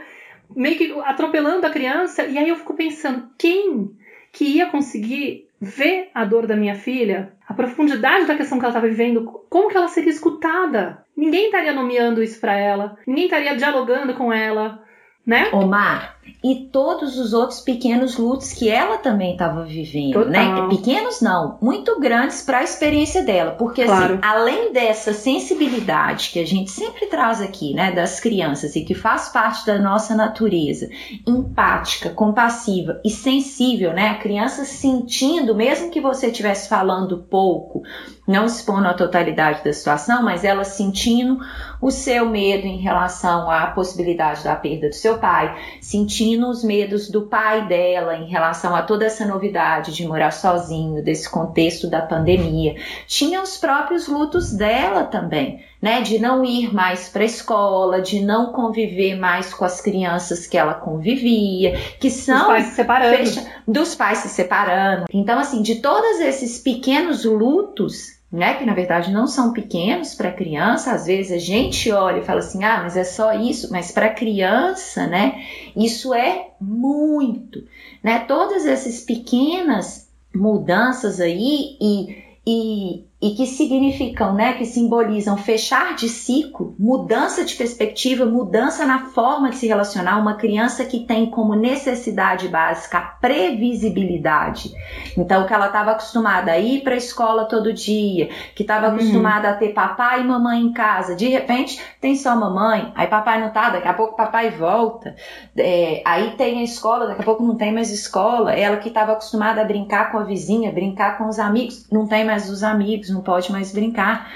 meio 0.54 0.76
que 0.76 0.92
atropelando 1.04 1.66
a 1.66 1.70
criança. 1.70 2.24
E 2.24 2.38
aí 2.38 2.48
eu 2.48 2.56
fico 2.56 2.74
pensando, 2.74 3.28
quem 3.38 3.90
que 4.32 4.44
ia 4.44 4.66
conseguir 4.66 5.48
ver 5.60 6.10
a 6.14 6.24
dor 6.24 6.46
da 6.46 6.56
minha 6.56 6.74
filha, 6.74 7.32
a 7.46 7.54
profundidade 7.54 8.26
da 8.26 8.36
questão 8.36 8.58
que 8.58 8.64
ela 8.64 8.72
estava 8.72 8.88
vivendo, 8.88 9.24
como 9.48 9.68
que 9.68 9.76
ela 9.76 9.88
seria 9.88 10.10
escutada? 10.10 11.04
Ninguém 11.16 11.46
estaria 11.46 11.72
nomeando 11.72 12.22
isso 12.22 12.40
para 12.40 12.56
ela, 12.56 12.98
ninguém 13.06 13.24
estaria 13.24 13.56
dialogando 13.56 14.14
com 14.14 14.32
ela, 14.32 14.82
né? 15.24 15.48
Omar, 15.52 16.18
e 16.44 16.56
todos 16.70 17.18
os 17.18 17.32
outros 17.32 17.60
pequenos 17.60 18.18
lutos 18.18 18.52
que 18.52 18.68
ela 18.68 18.98
também 18.98 19.32
estava 19.32 19.64
vivendo, 19.64 20.26
né? 20.26 20.44
Total. 20.44 20.68
né? 20.68 20.76
Pequenos 20.76 21.20
não, 21.22 21.58
muito 21.60 21.98
grandes 21.98 22.42
para 22.42 22.58
a 22.58 22.62
experiência 22.62 23.22
dela, 23.22 23.52
porque 23.52 23.80
assim, 23.80 23.90
claro. 23.90 24.14
assim, 24.14 24.22
além 24.22 24.72
dessa 24.72 25.14
sensibilidade 25.14 26.30
que 26.30 26.38
a 26.38 26.46
gente 26.46 26.70
sempre 26.70 27.06
traz 27.06 27.40
aqui, 27.40 27.72
né, 27.72 27.92
das 27.92 28.20
crianças 28.20 28.76
e 28.76 28.84
que 28.84 28.94
faz 28.94 29.30
parte 29.30 29.64
da 29.64 29.78
nossa 29.78 30.14
natureza, 30.14 30.90
empática, 31.26 32.10
compassiva 32.10 33.00
e 33.02 33.08
sensível, 33.08 33.94
né? 33.94 34.10
A 34.10 34.16
criança 34.16 34.66
sentindo, 34.66 35.54
mesmo 35.54 35.90
que 35.90 36.00
você 36.00 36.26
estivesse 36.26 36.68
falando 36.68 37.24
pouco, 37.30 37.82
não 38.28 38.44
expondo 38.44 38.86
a 38.86 38.94
totalidade 38.94 39.64
da 39.64 39.72
situação, 39.72 40.22
mas 40.22 40.44
ela 40.44 40.64
sentindo 40.64 41.38
o 41.80 41.90
seu 41.90 42.28
medo 42.28 42.66
em 42.66 42.78
relação 42.78 43.50
à 43.50 43.66
possibilidade 43.68 44.44
da 44.44 44.56
perda 44.56 44.88
do 44.88 44.94
seu 44.94 45.18
pai, 45.18 45.54
sentindo 45.80 46.13
os 46.48 46.62
medos 46.62 47.10
do 47.10 47.22
pai 47.22 47.66
dela 47.66 48.16
em 48.16 48.28
relação 48.28 48.74
a 48.74 48.82
toda 48.82 49.04
essa 49.04 49.26
novidade 49.26 49.92
de 49.92 50.06
morar 50.06 50.30
sozinho, 50.30 51.02
desse 51.02 51.28
contexto 51.28 51.88
da 51.88 52.00
pandemia. 52.00 52.76
Tinha 53.06 53.42
os 53.42 53.56
próprios 53.56 54.06
lutos 54.06 54.52
dela 54.52 55.04
também. 55.04 55.64
Né, 55.82 56.00
de 56.00 56.18
não 56.18 56.42
ir 56.42 56.72
mais 56.72 57.10
para 57.10 57.20
a 57.20 57.26
escola, 57.26 58.00
de 58.00 58.18
não 58.20 58.52
conviver 58.52 59.16
mais 59.16 59.52
com 59.52 59.66
as 59.66 59.82
crianças 59.82 60.46
que 60.46 60.56
ela 60.56 60.72
convivia, 60.72 61.78
que 62.00 62.10
são 62.10 62.38
dos 62.38 62.46
pais 62.46 62.64
se 62.64 62.74
separando, 62.74 63.16
fecha, 63.18 63.46
dos 63.68 63.94
pais 63.94 64.18
se 64.20 64.28
separando. 64.30 65.04
Então, 65.12 65.38
assim, 65.38 65.60
de 65.60 65.74
todos 65.82 66.20
esses 66.20 66.58
pequenos 66.58 67.26
lutos 67.26 68.14
né, 68.32 68.54
que 68.54 68.64
na 68.64 68.74
verdade 68.74 69.12
não 69.12 69.26
são 69.26 69.52
pequenos 69.52 70.14
para 70.14 70.32
criança, 70.32 70.92
às 70.92 71.06
vezes 71.06 71.32
a 71.32 71.38
gente 71.38 71.90
olha 71.92 72.18
e 72.18 72.24
fala 72.24 72.40
assim: 72.40 72.64
"Ah, 72.64 72.80
mas 72.82 72.96
é 72.96 73.04
só 73.04 73.32
isso", 73.32 73.70
mas 73.70 73.92
para 73.92 74.10
criança, 74.10 75.06
né, 75.06 75.44
isso 75.76 76.12
é 76.12 76.48
muito, 76.60 77.62
né? 78.02 78.20
Todas 78.20 78.66
essas 78.66 79.00
pequenas 79.00 80.08
mudanças 80.34 81.20
aí 81.20 81.76
e, 81.80 82.24
e, 82.46 83.04
e 83.24 83.34
que 83.34 83.46
significam, 83.46 84.34
né, 84.34 84.52
que 84.52 84.66
simbolizam 84.66 85.38
fechar 85.38 85.94
de 85.94 86.10
ciclo, 86.10 86.74
mudança 86.78 87.42
de 87.42 87.54
perspectiva, 87.54 88.26
mudança 88.26 88.84
na 88.84 89.06
forma 89.06 89.48
de 89.48 89.56
se 89.56 89.66
relacionar, 89.66 90.18
uma 90.18 90.34
criança 90.34 90.84
que 90.84 91.06
tem 91.06 91.30
como 91.30 91.54
necessidade 91.54 92.48
básica 92.48 92.98
a 92.98 93.00
previsibilidade. 93.00 94.70
Então, 95.16 95.46
que 95.46 95.54
ela 95.54 95.68
estava 95.68 95.92
acostumada 95.92 96.52
a 96.52 96.58
ir 96.58 96.82
para 96.82 96.92
a 96.92 96.98
escola 96.98 97.46
todo 97.46 97.72
dia, 97.72 98.28
que 98.54 98.62
estava 98.62 98.88
uhum. 98.88 98.96
acostumada 98.96 99.48
uhum. 99.48 99.54
a 99.54 99.56
ter 99.56 99.68
papai 99.72 100.20
e 100.20 100.24
mamãe 100.24 100.60
em 100.60 100.74
casa, 100.74 101.16
de 101.16 101.26
repente 101.26 101.80
tem 102.02 102.16
só 102.16 102.36
mamãe, 102.36 102.92
aí 102.94 103.06
papai 103.06 103.40
não 103.40 103.48
tá, 103.48 103.70
daqui 103.70 103.88
a 103.88 103.94
pouco 103.94 104.16
papai 104.16 104.50
volta, 104.50 105.16
é, 105.56 106.02
aí 106.04 106.32
tem 106.32 106.60
a 106.60 106.62
escola, 106.62 107.06
daqui 107.06 107.22
a 107.22 107.24
pouco 107.24 107.42
não 107.42 107.56
tem 107.56 107.72
mais 107.72 107.90
escola, 107.90 108.52
ela 108.52 108.76
que 108.76 108.88
estava 108.88 109.12
acostumada 109.12 109.62
a 109.62 109.64
brincar 109.64 110.12
com 110.12 110.18
a 110.18 110.24
vizinha, 110.24 110.70
brincar 110.70 111.16
com 111.16 111.26
os 111.26 111.38
amigos, 111.38 111.88
não 111.90 112.06
tem 112.06 112.22
mais 112.22 112.50
os 112.50 112.62
amigos, 112.62 113.13
não 113.14 113.22
pode 113.22 113.50
mais 113.50 113.72
brincar. 113.72 114.30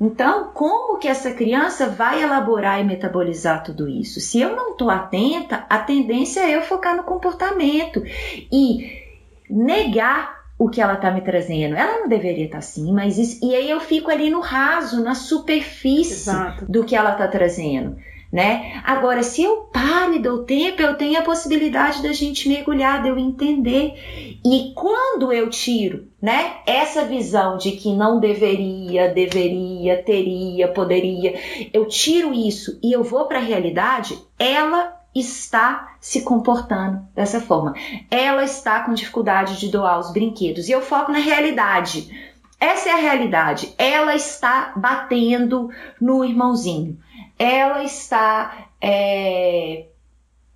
Então, 0.00 0.50
como 0.52 0.98
que 0.98 1.06
essa 1.06 1.32
criança 1.32 1.88
vai 1.88 2.22
elaborar 2.22 2.80
e 2.80 2.84
metabolizar 2.84 3.62
tudo 3.62 3.88
isso? 3.88 4.20
Se 4.20 4.40
eu 4.40 4.56
não 4.56 4.72
estou 4.72 4.90
atenta, 4.90 5.64
a 5.68 5.78
tendência 5.78 6.40
é 6.40 6.56
eu 6.56 6.62
focar 6.62 6.96
no 6.96 7.04
comportamento 7.04 8.02
e 8.50 9.00
negar 9.48 10.42
o 10.58 10.68
que 10.68 10.80
ela 10.80 10.94
está 10.94 11.10
me 11.10 11.20
trazendo. 11.20 11.76
Ela 11.76 12.00
não 12.00 12.08
deveria 12.08 12.46
estar 12.46 12.56
tá 12.56 12.58
assim, 12.58 12.92
mas 12.92 13.18
isso, 13.18 13.44
e 13.44 13.54
aí 13.54 13.68
eu 13.68 13.80
fico 13.80 14.10
ali 14.10 14.30
no 14.30 14.40
raso, 14.40 15.02
na 15.02 15.14
superfície 15.14 16.30
Exato. 16.30 16.66
do 16.66 16.84
que 16.84 16.96
ela 16.96 17.12
está 17.12 17.28
trazendo 17.28 17.96
né? 18.32 18.80
Agora, 18.82 19.22
se 19.22 19.42
eu 19.42 19.68
paro 19.70 20.14
e 20.14 20.18
dou 20.18 20.44
tempo, 20.44 20.80
eu 20.80 20.96
tenho 20.96 21.18
a 21.18 21.22
possibilidade 21.22 22.02
da 22.02 22.14
gente 22.14 22.48
mergulhar, 22.48 23.02
de 23.02 23.08
eu 23.10 23.18
entender. 23.18 24.40
E 24.42 24.72
quando 24.74 25.30
eu 25.30 25.50
tiro, 25.50 26.08
né, 26.20 26.54
essa 26.66 27.04
visão 27.04 27.58
de 27.58 27.72
que 27.72 27.92
não 27.92 28.18
deveria, 28.18 29.12
deveria, 29.12 30.02
teria, 30.02 30.68
poderia, 30.68 31.38
eu 31.74 31.86
tiro 31.86 32.32
isso 32.32 32.78
e 32.82 32.90
eu 32.90 33.04
vou 33.04 33.26
para 33.26 33.38
a 33.38 33.42
realidade, 33.42 34.18
ela 34.38 34.98
está 35.14 35.94
se 36.00 36.22
comportando 36.22 37.02
dessa 37.14 37.38
forma. 37.38 37.74
Ela 38.10 38.44
está 38.44 38.80
com 38.80 38.94
dificuldade 38.94 39.60
de 39.60 39.68
doar 39.68 39.98
os 39.98 40.10
brinquedos 40.10 40.70
e 40.70 40.72
eu 40.72 40.80
foco 40.80 41.12
na 41.12 41.18
realidade. 41.18 42.32
Essa 42.58 42.88
é 42.88 42.92
a 42.92 42.96
realidade. 42.96 43.74
Ela 43.76 44.14
está 44.14 44.72
batendo 44.74 45.68
no 46.00 46.24
irmãozinho 46.24 46.96
ela 47.42 47.82
está 47.82 48.68
é, 48.80 49.86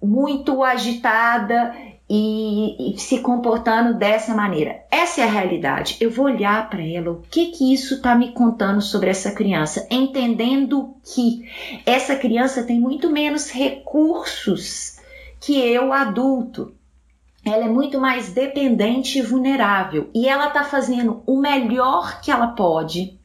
muito 0.00 0.62
agitada 0.62 1.74
e, 2.08 2.94
e, 2.94 2.98
se 2.98 3.18
comportando 3.18 3.98
dessa 3.98 4.34
maneira. 4.36 4.84
Essa 4.88 5.22
é 5.22 5.24
a 5.24 5.30
realidade. 5.30 5.96
Eu 6.00 6.12
vou 6.12 6.26
olhar 6.26 6.70
para 6.70 6.86
ela, 6.86 7.10
o 7.10 7.22
que 7.28 7.46
que 7.46 7.74
isso 7.74 7.94
está 7.94 8.14
me 8.14 8.30
contando 8.30 8.80
sobre 8.80 9.10
essa 9.10 9.32
criança, 9.32 9.84
entendendo 9.90 10.94
que 11.12 11.50
essa 11.84 12.14
criança 12.14 12.62
tem 12.62 12.78
muito 12.78 13.10
menos 13.10 13.50
recursos 13.50 15.00
que 15.40 15.58
eu, 15.58 15.92
adulto. 15.92 16.72
Ela 17.44 17.64
é 17.64 17.68
muito 17.68 18.00
mais 18.00 18.32
dependente 18.32 19.18
e 19.18 19.22
vulnerável 19.22 20.08
e 20.14 20.28
ela 20.28 20.48
está 20.48 20.62
fazendo 20.62 21.22
o 21.26 21.36
melhor 21.40 22.20
que 22.20 22.30
ela 22.30 22.48
pode 22.48 23.18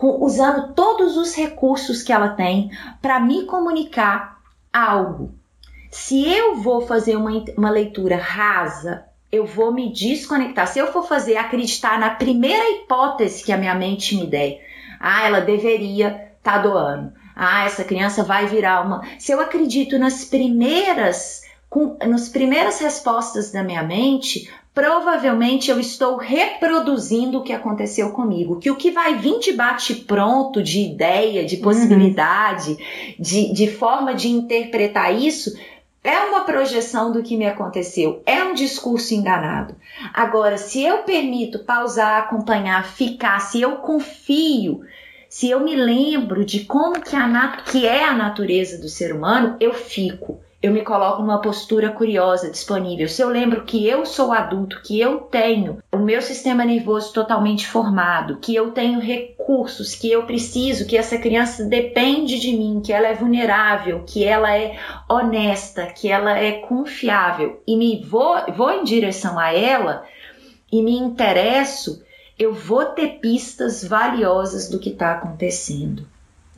com, 0.00 0.24
usando 0.24 0.72
todos 0.72 1.18
os 1.18 1.34
recursos 1.34 2.02
que 2.02 2.10
ela 2.10 2.30
tem 2.30 2.70
para 3.02 3.20
me 3.20 3.44
comunicar 3.44 4.40
algo. 4.72 5.34
Se 5.90 6.26
eu 6.26 6.56
vou 6.56 6.80
fazer 6.80 7.16
uma, 7.16 7.30
uma 7.54 7.70
leitura 7.70 8.16
rasa, 8.16 9.04
eu 9.30 9.44
vou 9.44 9.74
me 9.74 9.92
desconectar. 9.92 10.66
Se 10.66 10.78
eu 10.78 10.90
for 10.90 11.06
fazer 11.06 11.36
acreditar 11.36 11.98
na 11.98 12.08
primeira 12.08 12.70
hipótese 12.70 13.44
que 13.44 13.52
a 13.52 13.58
minha 13.58 13.74
mente 13.74 14.16
me 14.16 14.26
der, 14.26 14.66
ah, 14.98 15.26
ela 15.26 15.40
deveria 15.40 16.32
estar 16.38 16.52
tá 16.52 16.58
doando. 16.58 17.12
Ah, 17.36 17.66
essa 17.66 17.84
criança 17.84 18.24
vai 18.24 18.46
virar 18.46 18.80
uma. 18.80 19.02
Se 19.18 19.32
eu 19.32 19.40
acredito 19.40 19.98
nas 19.98 20.24
primeiras, 20.24 21.42
com, 21.70 21.96
nas 22.04 22.28
primeiras 22.28 22.80
respostas 22.80 23.52
da 23.52 23.62
minha 23.62 23.84
mente, 23.84 24.50
provavelmente 24.74 25.70
eu 25.70 25.78
estou 25.78 26.16
reproduzindo 26.16 27.38
o 27.38 27.44
que 27.44 27.52
aconteceu 27.52 28.10
comigo. 28.10 28.58
Que 28.58 28.72
o 28.72 28.76
que 28.76 28.90
vai 28.90 29.14
vir 29.14 29.38
de 29.38 29.52
bate-pronto, 29.52 30.60
de 30.60 30.80
ideia, 30.80 31.46
de 31.46 31.58
possibilidade, 31.58 32.72
uhum. 32.72 33.14
de, 33.20 33.52
de 33.52 33.70
forma 33.70 34.12
de 34.14 34.28
interpretar 34.28 35.14
isso, 35.16 35.56
é 36.02 36.18
uma 36.18 36.40
projeção 36.40 37.12
do 37.12 37.22
que 37.22 37.36
me 37.36 37.46
aconteceu, 37.46 38.22
é 38.26 38.42
um 38.42 38.54
discurso 38.54 39.14
enganado. 39.14 39.76
Agora, 40.12 40.56
se 40.56 40.82
eu 40.82 40.98
permito 40.98 41.60
pausar, 41.60 42.18
acompanhar, 42.18 42.84
ficar, 42.84 43.38
se 43.38 43.60
eu 43.60 43.76
confio, 43.76 44.80
se 45.28 45.50
eu 45.50 45.60
me 45.60 45.76
lembro 45.76 46.44
de 46.44 46.64
como 46.64 47.00
que, 47.00 47.14
a 47.14 47.62
que 47.64 47.86
é 47.86 48.02
a 48.02 48.14
natureza 48.14 48.78
do 48.78 48.88
ser 48.88 49.14
humano, 49.14 49.56
eu 49.60 49.74
fico 49.74 50.40
eu 50.62 50.72
me 50.72 50.82
coloco 50.82 51.22
numa 51.22 51.40
postura 51.40 51.90
curiosa, 51.90 52.50
disponível. 52.50 53.08
Se 53.08 53.22
eu 53.22 53.30
lembro 53.30 53.64
que 53.64 53.86
eu 53.86 54.04
sou 54.04 54.30
adulto, 54.30 54.82
que 54.82 55.00
eu 55.00 55.20
tenho 55.20 55.82
o 55.90 55.96
meu 55.96 56.20
sistema 56.20 56.66
nervoso 56.66 57.14
totalmente 57.14 57.66
formado, 57.66 58.36
que 58.36 58.54
eu 58.54 58.70
tenho 58.70 59.00
recursos, 59.00 59.94
que 59.94 60.10
eu 60.10 60.24
preciso, 60.24 60.86
que 60.86 60.98
essa 60.98 61.16
criança 61.16 61.64
depende 61.64 62.38
de 62.38 62.54
mim, 62.54 62.82
que 62.84 62.92
ela 62.92 63.08
é 63.08 63.14
vulnerável, 63.14 64.04
que 64.06 64.22
ela 64.22 64.54
é 64.54 64.78
honesta, 65.08 65.86
que 65.86 66.10
ela 66.10 66.38
é 66.38 66.52
confiável 66.52 67.62
e 67.66 67.74
me 67.74 68.04
vou, 68.04 68.36
vou 68.54 68.70
em 68.70 68.84
direção 68.84 69.38
a 69.38 69.54
ela 69.54 70.04
e 70.70 70.82
me 70.82 70.96
interesso, 70.96 72.04
eu 72.38 72.52
vou 72.52 72.84
ter 72.84 73.18
pistas 73.18 73.82
valiosas 73.82 74.68
do 74.68 74.78
que 74.78 74.90
está 74.90 75.12
acontecendo 75.12 76.06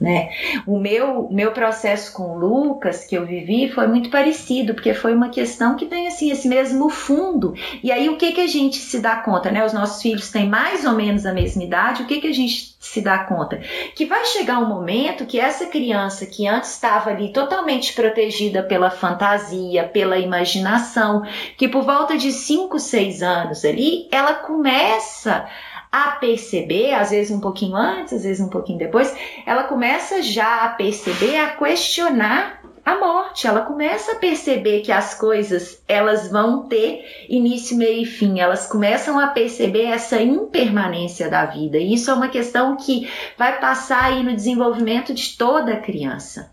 né? 0.03 0.31
O 0.67 0.79
meu, 0.79 1.29
meu 1.31 1.53
processo 1.53 2.13
com 2.13 2.35
o 2.35 2.39
Lucas 2.39 3.05
que 3.05 3.15
eu 3.15 3.25
vivi 3.25 3.71
foi 3.71 3.87
muito 3.87 4.11
parecido, 4.11 4.75
porque 4.75 4.93
foi 4.93 5.15
uma 5.15 5.29
questão 5.29 5.77
que 5.77 5.87
tem 5.87 6.09
assim 6.09 6.31
esse 6.31 6.49
mesmo 6.49 6.91
fundo. 6.91 7.55
E 7.83 7.93
aí 7.93 8.09
o 8.09 8.17
que 8.17 8.33
que 8.33 8.41
a 8.41 8.47
gente 8.47 8.77
se 8.77 8.99
dá 8.99 9.17
conta, 9.17 9.51
né? 9.51 9.65
Os 9.65 9.73
nossos 9.73 10.03
filhos 10.03 10.31
têm 10.31 10.49
mais 10.49 10.85
ou 10.85 10.93
menos 10.93 11.25
a 11.25 11.33
mesma 11.33 11.63
idade, 11.63 12.03
o 12.03 12.07
que 12.07 12.21
que 12.21 12.27
a 12.27 12.35
gente 12.35 12.77
se 12.81 13.01
dá 13.01 13.21
conta? 13.21 13.61
Que 13.95 14.05
vai 14.05 14.25
chegar 14.27 14.59
um 14.59 14.69
momento 14.69 15.25
que 15.25 15.39
essa 15.39 15.67
criança 15.67 16.27
que 16.27 16.47
antes 16.47 16.73
estava 16.73 17.11
ali 17.11 17.33
totalmente 17.33 17.93
protegida 17.93 18.63
pela 18.63 18.91
fantasia, 18.91 19.85
pela 19.85 20.19
imaginação, 20.19 21.23
que 21.57 21.69
por 21.69 21.85
volta 21.85 22.19
de 22.19 22.33
5, 22.33 22.79
6 22.79 23.23
anos 23.23 23.65
ali, 23.65 24.09
ela 24.11 24.35
começa 24.35 25.47
a 25.93 26.13
perceber, 26.13 26.95
às 26.95 27.11
vezes 27.11 27.31
um 27.31 27.39
pouquinho 27.39 27.77
antes, 27.77 28.15
às 28.15 28.25
vezes 28.25 28.41
um 28.41 28.49
pouquinho 28.49 28.79
depois, 28.79 29.15
ela 29.45 29.65
começa 29.65 30.23
já 30.23 30.65
a 30.65 30.71
perceber, 30.71 31.37
a 31.37 31.51
questionar 31.55 32.63
a 32.85 32.99
morte. 32.99 33.47
Ela 33.47 33.61
começa 33.61 34.13
a 34.13 34.17
perceber 34.17 34.81
que 34.81 34.91
as 34.91 35.15
coisas 35.15 35.83
elas 35.87 36.31
vão 36.31 36.67
ter 36.67 37.27
início, 37.29 37.77
meio 37.77 38.03
e 38.03 38.07
fim. 38.07 38.41
Elas 38.41 38.67
começam 38.67 39.19
a 39.19 39.29
perceber 39.29 39.85
essa 39.85 40.21
impermanência 40.21 41.29
da 41.29 41.45
vida. 41.45 41.79
E 41.79 41.95
isso 41.95 42.11
é 42.11 42.15
uma 42.15 42.29
questão 42.29 42.77
que 42.77 43.09
vai 43.37 43.61
passar 43.61 44.05
aí 44.05 44.23
no 44.23 44.35
desenvolvimento 44.35 45.13
de 45.13 45.37
toda 45.37 45.77
criança. 45.77 46.51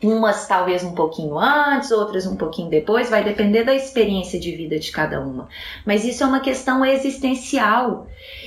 Umas 0.00 0.46
talvez 0.46 0.84
um 0.84 0.92
pouquinho 0.92 1.36
antes, 1.36 1.90
outras 1.90 2.24
um 2.24 2.36
pouquinho 2.36 2.70
depois, 2.70 3.10
vai 3.10 3.24
depender 3.24 3.64
da 3.64 3.74
experiência 3.74 4.38
de 4.38 4.54
vida 4.54 4.78
de 4.78 4.92
cada 4.92 5.20
uma. 5.20 5.48
Mas 5.84 6.04
isso 6.04 6.22
é 6.22 6.26
uma 6.26 6.38
questão 6.38 6.84
existencial. 6.84 8.06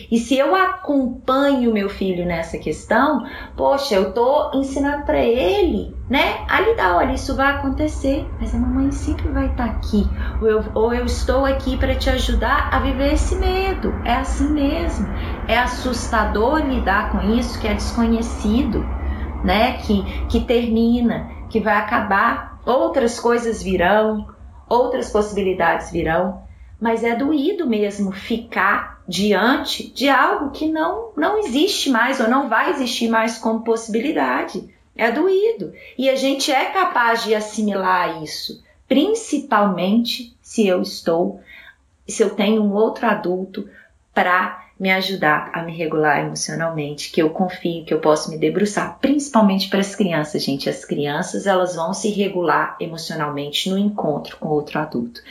E 0.09 0.17
se 0.17 0.37
eu 0.37 0.55
acompanho 0.55 1.73
meu 1.73 1.89
filho 1.89 2.25
nessa 2.25 2.57
questão, 2.57 3.27
poxa, 3.57 3.95
eu 3.95 4.13
tô 4.13 4.51
ensinando 4.53 5.03
para 5.03 5.19
ele, 5.19 5.93
né, 6.09 6.45
a 6.47 6.61
lidar, 6.61 6.95
olha, 6.95 7.11
isso 7.11 7.35
vai 7.35 7.51
acontecer, 7.51 8.25
mas 8.39 8.55
a 8.55 8.57
mamãe 8.57 8.89
sempre 8.93 9.27
vai 9.27 9.47
estar 9.47 9.67
tá 9.67 9.71
aqui. 9.71 10.07
Ou 10.41 10.47
eu, 10.47 10.63
ou 10.73 10.93
eu 10.93 11.03
estou 11.03 11.45
aqui 11.45 11.75
para 11.75 11.95
te 11.95 12.09
ajudar 12.09 12.69
a 12.71 12.79
viver 12.79 13.11
esse 13.11 13.35
medo. 13.35 13.93
É 14.05 14.13
assim 14.13 14.49
mesmo. 14.49 15.05
É 15.49 15.57
assustador 15.57 16.65
lidar 16.65 17.11
com 17.11 17.33
isso 17.33 17.59
que 17.59 17.67
é 17.67 17.73
desconhecido, 17.73 18.85
né, 19.43 19.73
que, 19.79 20.01
que 20.29 20.39
termina 20.39 21.40
que 21.51 21.59
vai 21.59 21.75
acabar, 21.75 22.59
outras 22.65 23.19
coisas 23.19 23.61
virão, 23.61 24.27
outras 24.69 25.09
possibilidades 25.09 25.91
virão, 25.91 26.41
mas 26.79 27.03
é 27.03 27.13
doído 27.15 27.67
mesmo 27.67 28.11
ficar 28.11 29.03
diante 29.07 29.91
de 29.91 30.07
algo 30.07 30.51
que 30.51 30.71
não, 30.71 31.11
não 31.15 31.37
existe 31.37 31.89
mais 31.89 32.19
ou 32.19 32.29
não 32.29 32.47
vai 32.47 32.71
existir 32.71 33.09
mais 33.09 33.37
como 33.37 33.63
possibilidade. 33.63 34.73
É 34.95 35.11
doído. 35.11 35.73
E 35.97 36.09
a 36.09 36.15
gente 36.15 36.51
é 36.51 36.65
capaz 36.65 37.23
de 37.23 37.35
assimilar 37.35 38.23
isso, 38.23 38.63
principalmente 38.87 40.35
se 40.41 40.67
eu 40.67 40.81
estou, 40.81 41.41
se 42.07 42.23
eu 42.23 42.29
tenho 42.31 42.63
um 42.63 42.73
outro 42.73 43.05
adulto 43.05 43.69
para 44.13 44.67
me 44.81 44.89
ajudar 44.89 45.51
a 45.53 45.61
me 45.61 45.77
regular 45.77 46.25
emocionalmente, 46.25 47.11
que 47.11 47.21
eu 47.21 47.29
confio 47.29 47.85
que 47.85 47.93
eu 47.93 47.99
posso 47.99 48.31
me 48.31 48.37
debruçar, 48.39 48.97
principalmente 48.99 49.69
para 49.69 49.79
as 49.79 49.95
crianças, 49.95 50.43
gente. 50.43 50.67
As 50.67 50.83
crianças, 50.83 51.45
elas 51.45 51.75
vão 51.75 51.93
se 51.93 52.09
regular 52.09 52.77
emocionalmente 52.79 53.69
no 53.69 53.77
encontro 53.77 54.37
com 54.37 54.49
outro 54.49 54.79
adulto. 54.79 55.21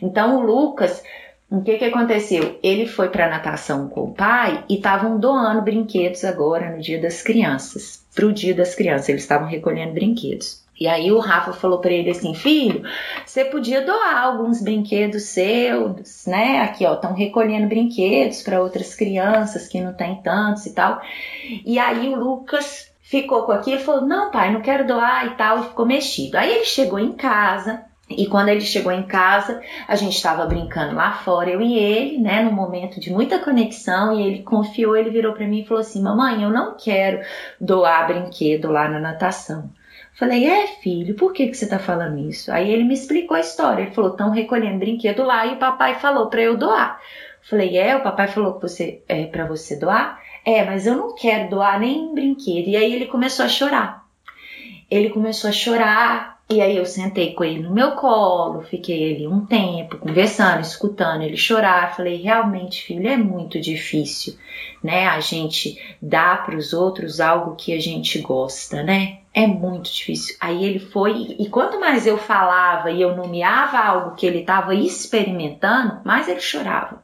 Então, 0.00 0.36
o 0.36 0.40
Lucas 0.46 1.02
O 1.50 1.62
que 1.62 1.78
que 1.78 1.84
aconteceu? 1.84 2.60
Ele 2.62 2.86
foi 2.86 3.08
para 3.08 3.28
natação 3.28 3.88
com 3.88 4.04
o 4.04 4.14
pai 4.14 4.62
e 4.68 4.76
estavam 4.76 5.18
doando 5.18 5.60
brinquedos 5.62 6.24
agora 6.24 6.70
no 6.70 6.80
Dia 6.80 7.00
das 7.02 7.22
Crianças. 7.22 8.04
Para 8.14 8.26
o 8.26 8.32
Dia 8.32 8.54
das 8.54 8.76
Crianças, 8.76 9.08
eles 9.08 9.22
estavam 9.22 9.48
recolhendo 9.48 9.92
brinquedos. 9.92 10.62
E 10.80 10.88
aí 10.88 11.12
o 11.12 11.18
Rafa 11.18 11.52
falou 11.52 11.78
para 11.78 11.92
ele 11.92 12.08
assim, 12.08 12.32
filho, 12.32 12.82
você 13.26 13.44
podia 13.44 13.84
doar 13.84 14.24
alguns 14.24 14.62
brinquedos 14.62 15.24
seus, 15.24 16.24
né? 16.26 16.62
Aqui, 16.62 16.86
ó, 16.86 16.94
estão 16.94 17.12
recolhendo 17.12 17.68
brinquedos 17.68 18.42
para 18.42 18.62
outras 18.62 18.94
crianças 18.94 19.68
que 19.68 19.78
não 19.78 19.92
tem 19.92 20.22
tantos 20.22 20.64
e 20.64 20.72
tal. 20.72 20.98
E 21.66 21.78
aí 21.78 22.08
o 22.08 22.16
Lucas 22.16 22.90
ficou 23.02 23.42
com 23.42 23.52
aquilo 23.52 23.76
e 23.76 23.84
falou, 23.84 24.06
não, 24.06 24.30
pai, 24.30 24.50
não 24.52 24.62
quero 24.62 24.86
doar 24.86 25.26
e 25.26 25.30
tal, 25.36 25.60
e 25.60 25.68
ficou 25.68 25.84
mexido. 25.84 26.38
Aí 26.38 26.50
ele 26.50 26.64
chegou 26.64 26.98
em 26.98 27.12
casa, 27.12 27.84
e 28.08 28.26
quando 28.26 28.48
ele 28.48 28.62
chegou 28.62 28.90
em 28.90 29.02
casa, 29.02 29.60
a 29.86 29.94
gente 29.96 30.16
estava 30.16 30.46
brincando 30.46 30.94
lá 30.94 31.12
fora, 31.12 31.50
eu 31.50 31.60
e 31.60 31.78
ele, 31.78 32.18
né, 32.18 32.42
num 32.42 32.52
momento 32.52 32.98
de 32.98 33.12
muita 33.12 33.38
conexão, 33.38 34.18
e 34.18 34.26
ele 34.26 34.42
confiou, 34.42 34.96
ele 34.96 35.10
virou 35.10 35.34
para 35.34 35.46
mim 35.46 35.60
e 35.60 35.66
falou 35.66 35.80
assim: 35.80 36.02
"Mamãe, 36.02 36.42
eu 36.42 36.50
não 36.50 36.76
quero 36.76 37.20
doar 37.60 38.06
brinquedo 38.06 38.70
lá 38.72 38.88
na 38.88 38.98
natação. 38.98 39.70
Falei, 40.20 40.46
é 40.46 40.66
filho, 40.66 41.14
por 41.14 41.32
que, 41.32 41.46
que 41.46 41.54
você 41.54 41.66
tá 41.66 41.78
falando 41.78 42.18
isso? 42.28 42.52
Aí 42.52 42.70
ele 42.70 42.84
me 42.84 42.92
explicou 42.92 43.34
a 43.34 43.40
história. 43.40 43.84
Ele 43.84 43.92
falou, 43.92 44.10
estão 44.10 44.30
recolhendo 44.30 44.78
brinquedo 44.78 45.24
lá 45.24 45.46
e 45.46 45.54
o 45.54 45.56
papai 45.56 45.98
falou 45.98 46.26
para 46.26 46.42
eu 46.42 46.58
doar. 46.58 47.00
Falei, 47.40 47.78
é, 47.78 47.96
o 47.96 48.02
papai 48.02 48.28
falou 48.28 48.52
que 48.52 48.60
você 48.60 49.02
é 49.08 49.24
para 49.24 49.46
você 49.46 49.78
doar? 49.78 50.20
É, 50.44 50.62
mas 50.62 50.86
eu 50.86 50.94
não 50.94 51.14
quero 51.14 51.48
doar 51.48 51.80
nem 51.80 52.12
brinquedo. 52.12 52.68
E 52.68 52.76
aí 52.76 52.92
ele 52.92 53.06
começou 53.06 53.46
a 53.46 53.48
chorar. 53.48 54.04
Ele 54.90 55.08
começou 55.08 55.48
a 55.48 55.54
chorar, 55.54 56.42
e 56.50 56.60
aí 56.60 56.76
eu 56.76 56.84
sentei 56.84 57.32
com 57.32 57.42
ele 57.42 57.62
no 57.62 57.72
meu 57.72 57.92
colo, 57.92 58.60
fiquei 58.60 59.14
ali 59.14 59.26
um 59.26 59.46
tempo 59.46 59.96
conversando, 59.96 60.60
escutando 60.60 61.22
ele 61.22 61.38
chorar. 61.38 61.96
Falei, 61.96 62.16
realmente, 62.16 62.82
filho, 62.82 63.08
é 63.08 63.16
muito 63.16 63.58
difícil, 63.58 64.36
né? 64.82 65.06
A 65.06 65.20
gente 65.20 65.80
dá 66.02 66.36
para 66.36 66.58
os 66.58 66.74
outros 66.74 67.20
algo 67.20 67.56
que 67.56 67.72
a 67.72 67.80
gente 67.80 68.18
gosta, 68.18 68.82
né? 68.82 69.19
É 69.32 69.46
muito 69.46 69.92
difícil. 69.92 70.36
Aí 70.40 70.64
ele 70.64 70.80
foi, 70.80 71.36
e 71.38 71.48
quanto 71.48 71.78
mais 71.78 72.06
eu 72.06 72.18
falava 72.18 72.90
e 72.90 73.00
eu 73.00 73.16
nomeava 73.16 73.78
algo 73.78 74.16
que 74.16 74.26
ele 74.26 74.40
estava 74.40 74.74
experimentando, 74.74 76.00
mais 76.04 76.28
ele 76.28 76.40
chorava. 76.40 77.02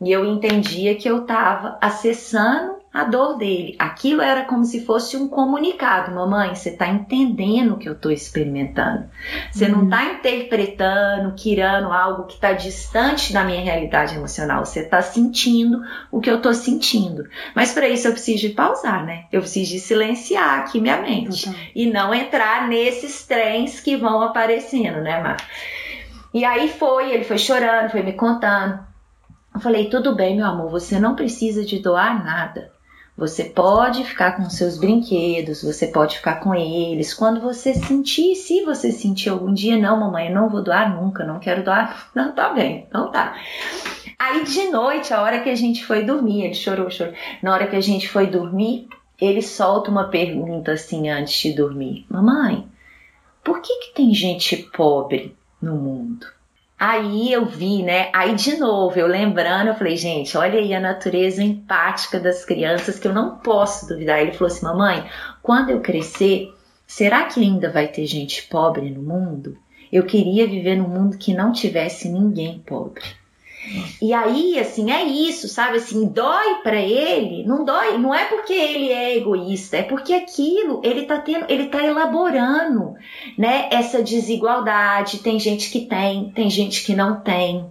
E 0.00 0.10
eu 0.10 0.24
entendia 0.24 0.94
que 0.94 1.08
eu 1.08 1.22
estava 1.22 1.76
acessando 1.80 2.77
a 2.92 3.04
dor 3.04 3.36
dele. 3.36 3.76
Aquilo 3.78 4.22
era 4.22 4.44
como 4.44 4.64
se 4.64 4.84
fosse 4.84 5.16
um 5.16 5.28
comunicado. 5.28 6.14
Mamãe, 6.14 6.54
você 6.54 6.70
está 6.70 6.88
entendendo 6.88 7.74
o 7.74 7.78
que 7.78 7.88
eu 7.88 7.92
estou 7.92 8.10
experimentando. 8.10 9.08
Você 9.52 9.66
uhum. 9.66 9.72
não 9.72 9.84
está 9.84 10.04
interpretando, 10.04 11.34
quirando 11.36 11.92
algo 11.92 12.24
que 12.24 12.34
está 12.34 12.52
distante 12.52 13.32
da 13.32 13.44
minha 13.44 13.60
realidade 13.60 14.16
emocional. 14.16 14.64
Você 14.64 14.80
está 14.80 15.02
sentindo 15.02 15.82
o 16.10 16.20
que 16.20 16.30
eu 16.30 16.36
estou 16.36 16.54
sentindo. 16.54 17.28
Mas 17.54 17.72
para 17.72 17.88
isso 17.88 18.08
eu 18.08 18.12
preciso 18.12 18.40
de 18.40 18.50
pausar, 18.50 19.04
né? 19.04 19.24
Eu 19.30 19.40
preciso 19.40 19.72
de 19.72 19.80
silenciar 19.80 20.60
aqui 20.60 20.80
minha 20.80 20.96
mente. 20.96 21.48
Uhum. 21.48 21.54
E 21.74 21.86
não 21.86 22.14
entrar 22.14 22.68
nesses 22.68 23.26
trens 23.26 23.80
que 23.80 23.96
vão 23.96 24.22
aparecendo, 24.22 25.00
né, 25.02 25.22
Mar? 25.22 25.36
E 26.32 26.44
aí 26.44 26.68
foi, 26.68 27.12
ele 27.12 27.24
foi 27.24 27.38
chorando, 27.38 27.90
foi 27.90 28.02
me 28.02 28.12
contando. 28.12 28.86
Eu 29.54 29.60
falei, 29.60 29.88
tudo 29.88 30.14
bem, 30.14 30.36
meu 30.36 30.46
amor, 30.46 30.70
você 30.70 31.00
não 31.00 31.14
precisa 31.16 31.64
de 31.64 31.78
doar 31.80 32.24
nada. 32.24 32.77
Você 33.18 33.42
pode 33.42 34.04
ficar 34.04 34.36
com 34.36 34.48
seus 34.48 34.78
brinquedos, 34.78 35.64
você 35.64 35.88
pode 35.88 36.18
ficar 36.18 36.36
com 36.36 36.54
eles. 36.54 37.12
Quando 37.12 37.40
você 37.40 37.74
sentir, 37.74 38.36
se 38.36 38.62
você 38.62 38.92
sentir 38.92 39.28
algum 39.28 39.52
dia, 39.52 39.76
não, 39.76 39.98
mamãe, 39.98 40.28
eu 40.28 40.34
não 40.36 40.48
vou 40.48 40.62
doar 40.62 40.94
nunca, 40.94 41.24
não 41.24 41.40
quero 41.40 41.64
doar. 41.64 42.10
Não, 42.14 42.32
tá 42.32 42.50
bem, 42.50 42.86
então 42.88 43.10
tá. 43.10 43.36
Aí 44.16 44.44
de 44.44 44.68
noite, 44.70 45.12
a 45.12 45.20
hora 45.20 45.40
que 45.40 45.50
a 45.50 45.54
gente 45.56 45.84
foi 45.84 46.04
dormir, 46.04 46.44
ele 46.44 46.54
chorou, 46.54 46.88
chorou. 46.90 47.12
Na 47.42 47.52
hora 47.52 47.66
que 47.66 47.74
a 47.74 47.80
gente 47.80 48.08
foi 48.08 48.28
dormir, 48.28 48.88
ele 49.20 49.42
solta 49.42 49.90
uma 49.90 50.08
pergunta 50.08 50.72
assim 50.72 51.08
antes 51.08 51.34
de 51.34 51.52
dormir: 51.52 52.06
Mamãe, 52.08 52.68
por 53.42 53.60
que, 53.60 53.80
que 53.80 53.94
tem 53.94 54.14
gente 54.14 54.56
pobre 54.56 55.36
no 55.60 55.74
mundo? 55.74 56.37
Aí 56.78 57.32
eu 57.32 57.44
vi, 57.44 57.82
né? 57.82 58.08
Aí 58.12 58.36
de 58.36 58.56
novo, 58.56 58.96
eu 58.96 59.08
lembrando, 59.08 59.68
eu 59.68 59.74
falei, 59.74 59.96
gente, 59.96 60.36
olha 60.36 60.60
aí 60.60 60.72
a 60.72 60.78
natureza 60.78 61.42
empática 61.42 62.20
das 62.20 62.44
crianças 62.44 63.00
que 63.00 63.08
eu 63.08 63.12
não 63.12 63.38
posso 63.38 63.88
duvidar. 63.88 64.20
Ele 64.20 64.32
falou 64.32 64.46
assim: 64.46 64.64
mamãe, 64.64 65.04
quando 65.42 65.70
eu 65.70 65.80
crescer, 65.80 66.54
será 66.86 67.24
que 67.24 67.40
ainda 67.40 67.68
vai 67.68 67.88
ter 67.88 68.06
gente 68.06 68.44
pobre 68.44 68.90
no 68.90 69.02
mundo? 69.02 69.58
Eu 69.90 70.04
queria 70.04 70.46
viver 70.46 70.76
num 70.76 70.88
mundo 70.88 71.18
que 71.18 71.34
não 71.34 71.50
tivesse 71.50 72.08
ninguém 72.08 72.60
pobre. 72.60 73.02
E 74.00 74.12
aí, 74.14 74.58
assim, 74.58 74.90
é 74.90 75.04
isso, 75.04 75.48
sabe? 75.48 75.78
Assim, 75.78 76.06
dói 76.06 76.56
para 76.62 76.80
ele, 76.80 77.44
não 77.44 77.64
dói, 77.64 77.98
não 77.98 78.14
é 78.14 78.24
porque 78.24 78.52
ele 78.52 78.90
é 78.90 79.16
egoísta, 79.16 79.76
é 79.76 79.82
porque 79.82 80.12
aquilo 80.12 80.80
ele 80.84 81.02
tá 81.02 81.18
tendo, 81.18 81.46
ele 81.48 81.66
tá 81.66 81.84
elaborando, 81.84 82.94
né, 83.36 83.68
essa 83.70 84.02
desigualdade. 84.02 85.18
Tem 85.18 85.38
gente 85.38 85.70
que 85.70 85.80
tem, 85.80 86.30
tem 86.30 86.48
gente 86.48 86.84
que 86.84 86.94
não 86.94 87.20
tem. 87.20 87.66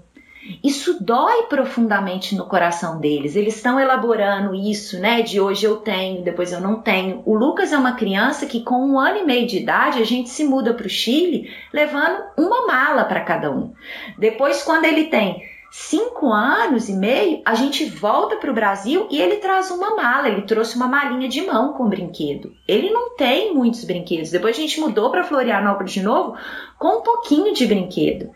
Isso 0.64 1.04
dói 1.04 1.44
profundamente 1.44 2.36
no 2.36 2.46
coração 2.46 3.00
deles. 3.00 3.36
Eles 3.36 3.56
estão 3.58 3.80
elaborando 3.80 4.56
isso, 4.56 4.98
né? 4.98 5.22
De 5.22 5.42
hoje 5.42 5.66
eu 5.66 5.78
tenho, 5.78 6.24
depois 6.24 6.54
eu 6.54 6.62
não 6.62 6.82
tenho. 6.82 7.22
O 7.26 7.36
Lucas 7.36 7.74
é 7.74 7.78
uma 7.78 7.94
criança 7.94 8.46
que, 8.46 8.62
com 8.62 8.76
um 8.76 8.98
ano 8.98 9.18
e 9.18 9.26
meio 9.26 9.46
de 9.46 9.58
idade, 9.58 10.02
a 10.02 10.06
gente 10.06 10.30
se 10.30 10.46
muda 10.46 10.74
para 10.74 10.88
o 10.88 10.90
Chile 10.90 11.52
levando 11.74 12.24
uma 12.38 12.66
mala 12.66 13.04
para 13.04 13.22
cada 13.22 13.52
um. 13.52 13.74
Depois, 14.18 14.64
quando 14.64 14.86
ele 14.86 15.06
tem 15.06 15.57
cinco 15.80 16.34
anos 16.34 16.90
e 16.90 16.94
meio, 16.94 17.40
a 17.46 17.54
gente 17.54 17.86
volta 17.86 18.38
para 18.38 18.50
o 18.50 18.54
Brasil 18.54 19.08
e 19.12 19.22
ele 19.22 19.36
traz 19.36 19.70
uma 19.70 19.96
mala. 19.96 20.28
Ele 20.28 20.42
trouxe 20.42 20.76
uma 20.76 20.88
malinha 20.88 21.30
de 21.30 21.44
mão 21.44 21.74
com 21.74 21.88
brinquedo. 21.88 22.52
Ele 22.68 22.90
não 22.90 23.16
tem 23.16 23.54
muitos 23.54 23.84
brinquedos. 23.86 24.32
Depois 24.32 24.58
a 24.58 24.60
gente 24.60 24.80
mudou 24.80 25.12
para 25.12 25.24
Florianópolis 25.24 25.94
de 25.94 26.02
novo 26.02 26.36
com 26.80 26.98
um 26.98 27.02
pouquinho 27.02 27.54
de 27.54 27.68
brinquedo. 27.68 28.32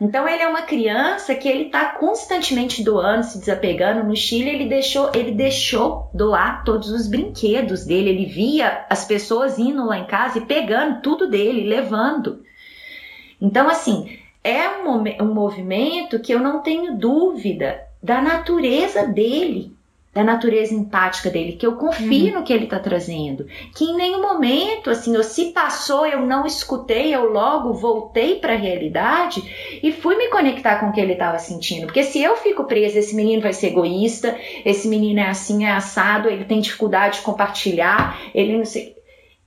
Então 0.00 0.28
ele 0.28 0.42
é 0.42 0.48
uma 0.48 0.62
criança 0.62 1.32
que 1.32 1.48
ele 1.48 1.66
está 1.66 1.92
constantemente 1.92 2.82
doando, 2.82 3.22
se 3.22 3.38
desapegando. 3.38 4.02
No 4.02 4.16
Chile 4.16 4.50
ele 4.50 4.66
deixou, 4.66 5.12
ele 5.14 5.30
deixou 5.30 6.10
doar 6.12 6.64
todos 6.64 6.90
os 6.90 7.06
brinquedos 7.06 7.84
dele. 7.84 8.10
Ele 8.10 8.26
via 8.26 8.84
as 8.90 9.04
pessoas 9.04 9.60
indo 9.60 9.86
lá 9.86 9.96
em 9.96 10.06
casa 10.06 10.38
e 10.38 10.44
pegando 10.44 11.02
tudo 11.02 11.30
dele, 11.30 11.68
levando. 11.68 12.42
Então 13.40 13.68
assim, 13.68 14.19
é 14.42 14.68
um, 14.68 15.24
um 15.24 15.34
movimento 15.34 16.18
que 16.18 16.32
eu 16.32 16.40
não 16.40 16.60
tenho 16.60 16.96
dúvida 16.96 17.80
da 18.02 18.22
natureza 18.22 19.06
dele, 19.06 19.72
da 20.12 20.24
natureza 20.24 20.74
empática 20.74 21.30
dele, 21.30 21.52
que 21.52 21.64
eu 21.64 21.76
confio 21.76 22.32
uhum. 22.32 22.40
no 22.40 22.44
que 22.44 22.52
ele 22.52 22.64
está 22.64 22.80
trazendo, 22.80 23.46
que 23.76 23.84
em 23.84 23.94
nenhum 23.94 24.20
momento, 24.20 24.90
assim, 24.90 25.16
ou 25.16 25.22
se 25.22 25.52
passou, 25.52 26.04
eu 26.04 26.26
não 26.26 26.44
escutei, 26.44 27.14
eu 27.14 27.30
logo 27.30 27.74
voltei 27.74 28.36
para 28.36 28.54
a 28.54 28.56
realidade 28.56 29.40
e 29.82 29.92
fui 29.92 30.16
me 30.16 30.28
conectar 30.28 30.80
com 30.80 30.86
o 30.86 30.92
que 30.92 31.00
ele 31.00 31.12
estava 31.12 31.38
sentindo, 31.38 31.86
porque 31.86 32.02
se 32.02 32.20
eu 32.20 32.36
fico 32.36 32.64
presa, 32.64 32.98
esse 32.98 33.14
menino 33.14 33.42
vai 33.42 33.52
ser 33.52 33.68
egoísta, 33.68 34.36
esse 34.64 34.88
menino 34.88 35.20
é 35.20 35.28
assim, 35.28 35.64
é 35.64 35.70
assado, 35.70 36.28
ele 36.28 36.44
tem 36.44 36.60
dificuldade 36.60 37.18
de 37.18 37.22
compartilhar, 37.22 38.20
ele 38.34 38.56
não 38.56 38.64
sei, 38.64 38.96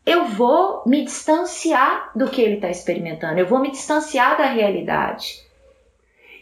eu 0.05 0.25
vou 0.25 0.83
me 0.85 1.03
distanciar 1.03 2.11
do 2.15 2.27
que 2.27 2.41
ele 2.41 2.55
está 2.55 2.69
experimentando, 2.69 3.39
eu 3.39 3.45
vou 3.45 3.59
me 3.59 3.71
distanciar 3.71 4.37
da 4.37 4.45
realidade. 4.45 5.41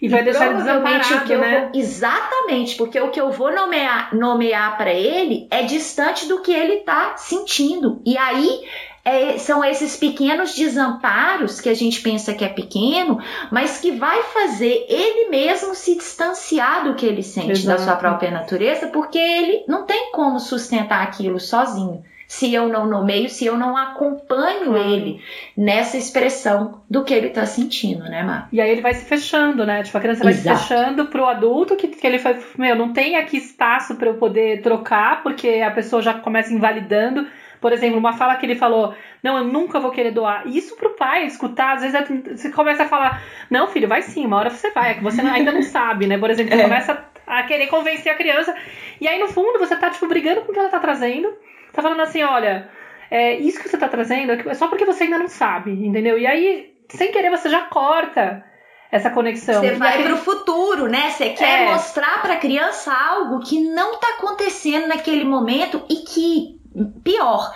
E 0.01 0.07
vai 0.07 0.21
e 0.21 0.23
deixar 0.23 0.55
desamparado, 0.55 1.15
o 1.15 1.25
que 1.25 1.37
né? 1.37 1.69
Vou, 1.71 1.79
exatamente, 1.79 2.75
porque 2.75 2.99
o 2.99 3.11
que 3.11 3.21
eu 3.21 3.31
vou 3.31 3.53
nomear, 3.53 4.15
nomear 4.15 4.75
para 4.75 4.91
ele 4.91 5.47
é 5.51 5.61
distante 5.61 6.27
do 6.27 6.41
que 6.41 6.51
ele 6.51 6.77
está 6.77 7.17
sentindo. 7.17 8.01
E 8.03 8.17
aí 8.17 8.65
é, 9.05 9.37
são 9.37 9.63
esses 9.63 9.95
pequenos 9.95 10.55
desamparos 10.55 11.61
que 11.61 11.69
a 11.69 11.75
gente 11.75 12.01
pensa 12.01 12.33
que 12.33 12.43
é 12.43 12.49
pequeno, 12.49 13.19
mas 13.51 13.79
que 13.79 13.91
vai 13.91 14.23
fazer 14.23 14.87
ele 14.89 15.29
mesmo 15.29 15.75
se 15.75 15.95
distanciar 15.95 16.83
do 16.83 16.95
que 16.95 17.05
ele 17.05 17.21
sente 17.21 17.51
Exato. 17.51 17.77
da 17.77 17.83
sua 17.83 17.95
própria 17.95 18.31
natureza, 18.31 18.87
porque 18.87 19.19
ele 19.19 19.63
não 19.67 19.85
tem 19.85 20.11
como 20.11 20.39
sustentar 20.39 21.03
aquilo 21.03 21.39
sozinho 21.39 22.03
se 22.31 22.53
eu 22.53 22.69
não 22.69 22.85
nomeio, 22.85 23.29
se 23.29 23.45
eu 23.45 23.57
não 23.57 23.75
acompanho 23.75 24.77
ele 24.77 25.21
nessa 25.55 25.97
expressão 25.97 26.81
do 26.89 27.03
que 27.03 27.13
ele 27.13 27.29
tá 27.29 27.45
sentindo, 27.45 28.05
né, 28.05 28.23
Mar? 28.23 28.47
E 28.53 28.61
aí 28.61 28.69
ele 28.69 28.79
vai 28.79 28.93
se 28.93 29.03
fechando, 29.03 29.65
né? 29.65 29.83
Tipo, 29.83 29.97
a 29.97 30.01
criança 30.01 30.23
vai 30.23 30.31
Exato. 30.31 30.59
se 30.59 30.67
fechando 30.69 31.07
pro 31.07 31.25
adulto 31.25 31.75
que, 31.75 31.89
que 31.89 32.07
ele 32.07 32.19
foi, 32.19 32.39
meu, 32.57 32.73
não 32.73 32.93
tem 32.93 33.17
aqui 33.17 33.35
espaço 33.35 33.95
para 33.95 34.07
eu 34.07 34.13
poder 34.13 34.61
trocar, 34.61 35.21
porque 35.23 35.61
a 35.61 35.71
pessoa 35.71 36.01
já 36.01 36.13
começa 36.13 36.53
invalidando. 36.53 37.27
Por 37.59 37.73
exemplo, 37.73 37.99
uma 37.99 38.13
fala 38.13 38.37
que 38.37 38.45
ele 38.45 38.55
falou, 38.55 38.95
não, 39.21 39.37
eu 39.37 39.43
nunca 39.43 39.81
vou 39.81 39.91
querer 39.91 40.11
doar. 40.11 40.47
Isso 40.47 40.77
pro 40.77 40.95
pai 40.95 41.25
escutar, 41.25 41.73
às 41.75 41.81
vezes 41.81 41.95
é, 41.95 42.33
você 42.33 42.49
começa 42.49 42.83
a 42.83 42.87
falar, 42.87 43.21
não, 43.49 43.67
filho, 43.67 43.89
vai 43.89 44.01
sim, 44.03 44.25
uma 44.25 44.37
hora 44.37 44.49
você 44.49 44.71
vai, 44.71 44.91
é 44.91 44.93
que 44.93 45.03
você 45.03 45.19
ainda 45.19 45.51
não 45.51 45.63
sabe, 45.67 46.07
né? 46.07 46.17
Por 46.17 46.29
exemplo, 46.29 46.55
você 46.55 46.61
é. 46.61 46.63
começa 46.63 47.05
a 47.27 47.43
querer 47.43 47.67
convencer 47.67 48.09
a 48.09 48.15
criança, 48.15 48.55
e 49.01 49.07
aí 49.07 49.19
no 49.19 49.27
fundo 49.27 49.59
você 49.59 49.75
tá, 49.75 49.89
tipo, 49.89 50.07
brigando 50.07 50.41
com 50.41 50.51
o 50.51 50.53
que 50.53 50.59
ela 50.59 50.69
tá 50.69 50.79
trazendo, 50.79 51.27
tá 51.73 51.81
falando 51.81 52.01
assim, 52.01 52.23
olha, 52.23 52.69
é, 53.09 53.35
isso 53.35 53.61
que 53.61 53.69
você 53.69 53.77
tá 53.77 53.87
trazendo 53.87 54.31
é 54.31 54.53
só 54.53 54.67
porque 54.67 54.85
você 54.85 55.03
ainda 55.03 55.17
não 55.17 55.27
sabe, 55.27 55.71
entendeu? 55.71 56.17
E 56.17 56.25
aí, 56.25 56.73
sem 56.89 57.11
querer, 57.11 57.29
você 57.29 57.49
já 57.49 57.61
corta 57.63 58.43
essa 58.91 59.09
conexão. 59.09 59.61
Você 59.61 59.75
vai 59.75 60.03
para 60.03 60.13
o 60.13 60.17
futuro, 60.17 60.87
né? 60.87 61.11
Você 61.11 61.29
quer 61.29 61.63
é. 61.63 61.71
mostrar 61.71 62.21
para 62.21 62.33
a 62.33 62.37
criança 62.37 62.93
algo 62.93 63.39
que 63.39 63.61
não 63.61 63.93
está 63.93 64.07
acontecendo 64.17 64.87
naquele 64.87 65.23
momento 65.23 65.83
e 65.89 65.95
que 65.97 66.61
pior, 67.03 67.53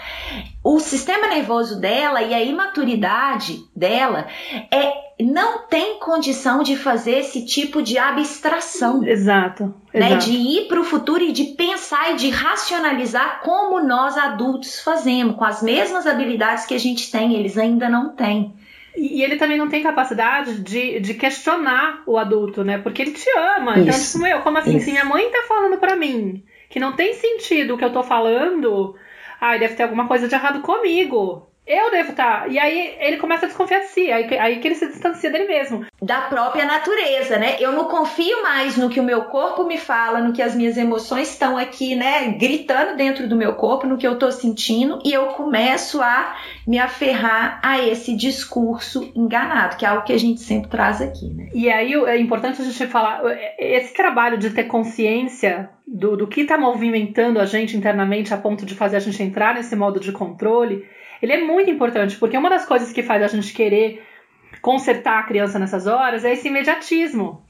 o 0.64 0.80
sistema 0.80 1.28
nervoso 1.28 1.80
dela 1.80 2.22
e 2.22 2.34
a 2.34 2.44
imaturidade 2.44 3.60
dela 3.76 4.28
é 4.72 5.05
não 5.20 5.60
tem 5.68 6.00
condição 6.00 6.62
de 6.62 6.76
fazer 6.76 7.20
esse 7.20 7.46
tipo 7.46 7.82
de 7.82 7.98
abstração. 7.98 9.04
Exato. 9.04 9.74
Né? 9.94 10.08
exato. 10.08 10.26
De 10.26 10.32
ir 10.32 10.68
para 10.68 10.80
o 10.80 10.84
futuro 10.84 11.24
e 11.24 11.32
de 11.32 11.46
pensar 11.56 12.12
e 12.12 12.16
de 12.16 12.30
racionalizar 12.30 13.42
como 13.42 13.80
nós 13.82 14.18
adultos 14.18 14.82
fazemos, 14.82 15.36
com 15.36 15.46
as 15.46 15.64
mesmas 15.64 16.06
habilidades 16.06 16.66
que 16.66 16.74
a 16.74 16.80
gente 16.80 17.10
tem, 17.10 17.34
eles 17.36 17.58
ainda 17.58 17.90
não 17.90 18.10
têm. 18.16 18.54
E 18.98 19.22
ele 19.22 19.36
também 19.36 19.58
não 19.58 19.70
tem 19.70 19.84
capacidade 19.84 20.62
de, 20.62 21.00
de 21.00 21.14
questionar 21.14 22.02
o 22.06 22.18
adulto, 22.18 22.64
né? 22.64 22.78
Porque 22.78 23.02
ele 23.02 23.12
te 23.12 23.30
ama. 23.38 23.78
Então, 23.78 23.90
Isso. 23.90 24.18
Então, 24.18 24.22
tipo, 24.22 24.24
meu, 24.24 24.42
como 24.42 24.58
assim? 24.58 24.78
Isso. 24.78 24.86
Se 24.86 24.92
minha 24.92 25.06
mãe 25.06 25.30
tá 25.30 25.44
falando 25.48 25.78
para 25.78 25.96
mim 25.96 26.44
que 26.70 26.80
não 26.80 26.94
tem 26.94 27.14
sentido 27.14 27.74
o 27.74 27.78
que 27.78 27.86
eu 27.86 27.94
tô 27.94 28.04
falando, 28.04 28.96
ai, 29.40 29.60
deve 29.60 29.76
ter 29.76 29.84
alguma 29.84 30.08
coisa 30.08 30.28
de 30.28 30.36
errado 30.36 30.62
comigo. 30.62 31.48
Eu 31.68 31.90
devo 31.90 32.12
estar. 32.12 32.42
Tá. 32.42 32.48
E 32.48 32.60
aí 32.60 32.96
ele 33.00 33.18
começa 33.18 33.46
a 33.46 33.48
desconfiar 33.48 33.80
de 33.80 33.88
si, 33.88 34.12
aí, 34.12 34.38
aí 34.38 34.60
que 34.60 34.68
ele 34.68 34.76
se 34.76 34.88
distancia 34.88 35.32
dele 35.32 35.48
mesmo. 35.48 35.86
Da 36.02 36.22
própria 36.22 36.66
natureza, 36.66 37.38
né? 37.38 37.56
Eu 37.60 37.72
não 37.72 37.86
confio 37.86 38.44
mais 38.44 38.78
no 38.78 38.90
que 38.90 39.00
o 39.00 39.04
meu 39.04 39.24
corpo 39.24 39.64
me 39.64 39.78
fala, 39.78 40.22
no 40.22 40.32
que 40.32 40.42
as 40.42 40.56
minhas 40.56 40.78
emoções 40.78 41.30
estão 41.30 41.58
aqui, 41.58 41.96
né? 41.96 42.28
Gritando 42.40 42.96
dentro 42.96 43.28
do 43.28 43.36
meu 43.36 43.56
corpo, 43.56 43.88
no 43.88 43.98
que 43.98 44.06
eu 44.06 44.20
tô 44.20 44.32
sentindo, 44.32 45.00
e 45.04 45.12
eu 45.12 45.28
começo 45.28 46.02
a 46.02 46.36
me 46.68 46.78
aferrar 46.78 47.60
a 47.64 47.80
esse 47.80 48.16
discurso 48.16 49.12
enganado, 49.16 49.78
que 49.78 49.86
é 49.86 49.90
algo 49.90 50.04
que 50.04 50.14
a 50.14 50.20
gente 50.20 50.42
sempre 50.42 50.70
traz 50.70 51.02
aqui, 51.02 51.34
né? 51.34 51.50
E 51.54 51.70
aí 51.70 51.94
é 51.94 52.20
importante 52.20 52.62
a 52.62 52.66
gente 52.66 52.88
falar, 52.88 53.22
esse 53.58 53.94
trabalho 53.94 54.38
de 54.38 54.52
ter 54.52 54.66
consciência 54.66 55.70
do, 55.88 56.16
do 56.16 56.28
que 56.28 56.42
está 56.42 56.58
movimentando 56.58 57.40
a 57.40 57.46
gente 57.46 57.76
internamente 57.76 58.34
a 58.34 58.38
ponto 58.38 58.66
de 58.66 58.76
fazer 58.76 58.98
a 58.98 59.00
gente 59.00 59.22
entrar 59.22 59.56
nesse 59.56 59.76
modo 59.76 60.00
de 60.00 60.12
controle 60.12 60.86
ele 61.26 61.34
é 61.34 61.44
muito 61.44 61.70
importante, 61.70 62.16
porque 62.18 62.38
uma 62.38 62.50
das 62.50 62.66
coisas 62.66 62.92
que 62.92 63.04
faz 63.04 63.22
a 63.22 63.28
gente 63.28 63.54
querer 63.54 64.04
consertar 64.62 65.20
a 65.20 65.24
criança 65.24 65.60
nessas 65.60 65.88
horas 65.88 66.24
é 66.24 66.34
esse 66.34 66.48
imediatismo. 66.48 67.44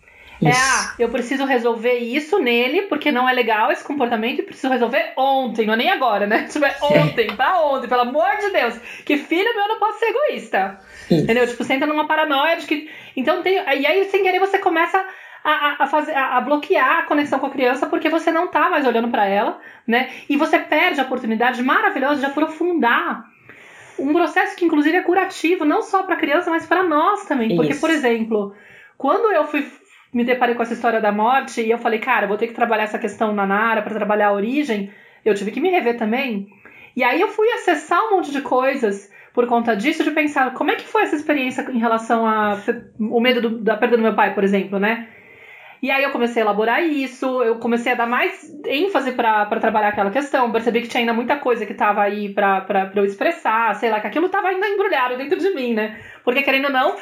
É, 0.44 0.50
isso. 0.50 0.60
É, 0.60 0.64
ah, 0.64 0.96
eu 1.00 1.10
preciso 1.10 1.46
resolver 1.46 1.98
isso 1.98 2.40
nele, 2.40 2.84
porque 2.84 3.12
não 3.12 3.28
é 3.28 3.34
legal 3.34 3.72
esse 3.72 3.84
comportamento, 3.84 4.40
e 4.40 4.44
preciso 4.44 4.72
resolver 4.72 5.14
ontem, 5.16 5.66
não 5.66 5.74
é 5.74 5.78
nem 5.78 5.90
agora, 5.90 6.28
né? 6.28 6.44
Tipo, 6.52 6.66
é 6.66 6.76
ontem, 6.82 7.28
pra 7.36 7.62
ontem, 7.62 7.88
pelo 7.88 8.02
amor 8.02 8.38
de 8.38 8.50
Deus. 8.50 8.78
Que 9.06 9.18
filho 9.18 9.56
meu 9.56 9.68
não 9.68 9.80
pode 9.80 9.98
ser 9.98 10.08
egoísta. 10.08 10.80
Isso. 11.10 11.24
Entendeu? 11.24 11.48
Tipo, 11.48 11.64
você 11.64 11.74
entra 11.74 11.88
numa 11.88 12.08
paranoia 12.08 12.58
de 12.58 12.66
que. 12.66 12.90
Então 13.16 13.42
tem. 13.42 13.56
E 13.56 13.86
aí, 13.86 14.06
sem 14.06 14.24
querer, 14.24 14.40
você 14.40 14.58
começa 14.58 14.98
a, 15.44 15.84
a, 15.84 15.88
fazer, 15.88 16.14
a, 16.14 16.38
a, 16.38 16.42
bloquear 16.42 17.00
a 17.00 17.04
conexão 17.04 17.38
com 17.38 17.46
a 17.46 17.52
criança 17.52 17.86
porque 17.86 18.10
você 18.10 18.32
não 18.32 18.48
tá 18.48 18.70
mais 18.70 18.86
olhando 18.86 19.10
para 19.10 19.26
ela, 19.26 19.60
né? 19.88 20.10
E 20.28 20.36
você 20.36 20.58
perde 20.58 21.00
a 21.00 21.04
oportunidade 21.04 21.62
maravilhosa 21.62 22.20
de 22.20 22.26
aprofundar 22.26 23.24
um 24.00 24.14
processo 24.14 24.56
que 24.56 24.66
inclusive 24.66 24.98
é 24.98 25.02
curativo, 25.02 25.66
não 25.66 25.82
só 25.82 26.04
para 26.04 26.16
a 26.16 26.20
criança, 26.20 26.50
mas 26.50 26.66
para 26.66 26.84
nós 26.84 27.26
também. 27.26 27.48
Isso. 27.48 27.56
Porque, 27.56 27.76
por 27.76 27.90
exemplo, 27.90 28.54
quando 28.98 29.32
eu 29.32 29.46
fui 29.46 29.66
me 30.14 30.24
deparei 30.24 30.56
com 30.56 30.64
essa 30.64 30.74
história 30.74 31.02
da 31.02 31.12
morte 31.12 31.62
e 31.62 31.70
eu 31.70 31.78
falei, 31.78 32.00
cara, 32.00 32.26
vou 32.26 32.38
ter 32.38 32.48
que 32.48 32.54
trabalhar 32.54 32.84
essa 32.84 32.98
questão 32.98 33.34
na 33.34 33.46
Nara 33.46 33.82
para 33.82 33.94
trabalhar 33.94 34.28
a 34.28 34.34
origem, 34.34 34.90
eu 35.26 35.34
tive 35.34 35.52
que 35.52 35.60
me 35.60 35.70
rever 35.70 35.98
também. 35.98 36.48
E 36.96 37.04
aí 37.04 37.20
eu 37.20 37.28
fui 37.28 37.50
acessar 37.50 38.02
um 38.06 38.16
monte 38.16 38.32
de 38.32 38.42
coisas 38.42 39.12
por 39.34 39.46
conta 39.46 39.76
disso, 39.76 40.06
de 40.06 40.12
pensar 40.12 40.54
como 40.54 40.72
é 40.72 40.76
que 40.76 40.88
foi 40.88 41.04
essa 41.04 41.18
experiência 41.18 41.70
em 41.70 41.80
relação 41.80 42.26
a 42.26 42.58
o 42.98 43.20
medo 43.20 43.42
do, 43.42 43.58
da 43.58 43.76
perda 43.76 43.98
do 43.98 44.04
meu 44.04 44.16
pai, 44.16 44.34
por 44.34 44.46
exemplo, 44.46 44.80
né? 44.80 45.10
E 45.86 45.92
aí 45.92 46.02
eu 46.02 46.10
comecei 46.10 46.42
a 46.42 46.46
elaborar 46.46 46.84
isso, 46.84 47.44
eu 47.44 47.58
comecei 47.60 47.92
a 47.92 47.96
dar 47.96 48.08
mais 48.08 48.52
ênfase 48.66 49.12
para 49.12 49.46
trabalhar 49.60 49.90
aquela 49.90 50.10
questão, 50.10 50.52
percebi 50.52 50.82
que 50.82 50.88
tinha 50.88 51.02
ainda 51.02 51.14
muita 51.14 51.36
coisa 51.36 51.64
que 51.64 51.74
estava 51.74 52.02
aí 52.02 52.34
para 52.34 52.92
eu 52.96 53.06
expressar, 53.06 53.76
sei 53.76 53.92
lá, 53.92 54.00
que 54.00 54.08
aquilo 54.08 54.26
estava 54.26 54.48
ainda 54.48 54.68
embrulhado 54.68 55.16
dentro 55.16 55.38
de 55.38 55.54
mim, 55.54 55.76
né? 55.76 56.02
Porque 56.24 56.42
querendo 56.42 56.66
ou 56.66 56.72
não, 56.72 56.96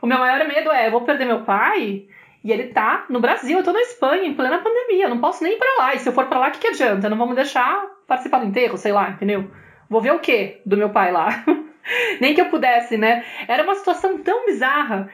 o 0.00 0.06
meu 0.06 0.16
maior 0.16 0.48
medo 0.48 0.72
é, 0.72 0.88
vou 0.88 1.02
perder 1.02 1.26
meu 1.26 1.42
pai 1.42 2.06
e 2.42 2.50
ele 2.50 2.68
tá 2.68 3.04
no 3.10 3.20
Brasil, 3.20 3.58
eu 3.58 3.62
tô 3.62 3.74
na 3.74 3.82
Espanha, 3.82 4.24
em 4.24 4.32
plena 4.32 4.56
pandemia, 4.56 5.04
eu 5.04 5.10
não 5.10 5.20
posso 5.20 5.44
nem 5.44 5.52
ir 5.52 5.58
pra 5.58 5.74
lá. 5.76 5.94
E 5.94 5.98
se 5.98 6.08
eu 6.08 6.14
for 6.14 6.24
para 6.24 6.38
lá, 6.38 6.48
o 6.48 6.52
que, 6.52 6.60
que 6.60 6.68
adianta? 6.68 7.10
Não 7.10 7.18
vamos 7.18 7.34
deixar 7.34 7.84
participar 8.06 8.38
do 8.38 8.46
enterro, 8.46 8.78
sei 8.78 8.92
lá, 8.92 9.10
entendeu? 9.10 9.50
Vou 9.86 10.00
ver 10.00 10.14
o 10.14 10.18
quê 10.18 10.62
do 10.64 10.78
meu 10.78 10.88
pai 10.88 11.12
lá? 11.12 11.44
nem 12.22 12.34
que 12.34 12.40
eu 12.40 12.46
pudesse, 12.46 12.96
né? 12.96 13.22
Era 13.46 13.64
uma 13.64 13.74
situação 13.74 14.16
tão 14.16 14.46
bizarra. 14.46 15.10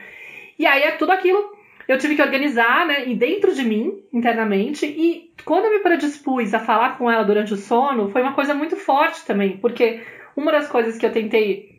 E 0.57 0.65
aí 0.65 0.83
é 0.83 0.91
tudo 0.91 1.11
aquilo 1.11 1.56
eu 1.87 1.97
tive 1.97 2.15
que 2.15 2.21
organizar, 2.21 2.85
né, 2.85 3.07
e 3.07 3.15
dentro 3.15 3.53
de 3.53 3.63
mim, 3.63 4.03
internamente, 4.13 4.85
e 4.85 5.31
quando 5.45 5.65
eu 5.65 5.71
me 5.71 5.79
predispus 5.79 6.53
a 6.53 6.59
falar 6.59 6.97
com 6.97 7.09
ela 7.09 7.23
durante 7.23 7.53
o 7.53 7.57
sono, 7.57 8.09
foi 8.09 8.21
uma 8.21 8.33
coisa 8.33 8.53
muito 8.53 8.75
forte 8.75 9.25
também, 9.25 9.57
porque 9.57 10.01
uma 10.35 10.51
das 10.51 10.67
coisas 10.67 10.97
que 10.97 11.05
eu 11.05 11.11
tentei 11.11 11.77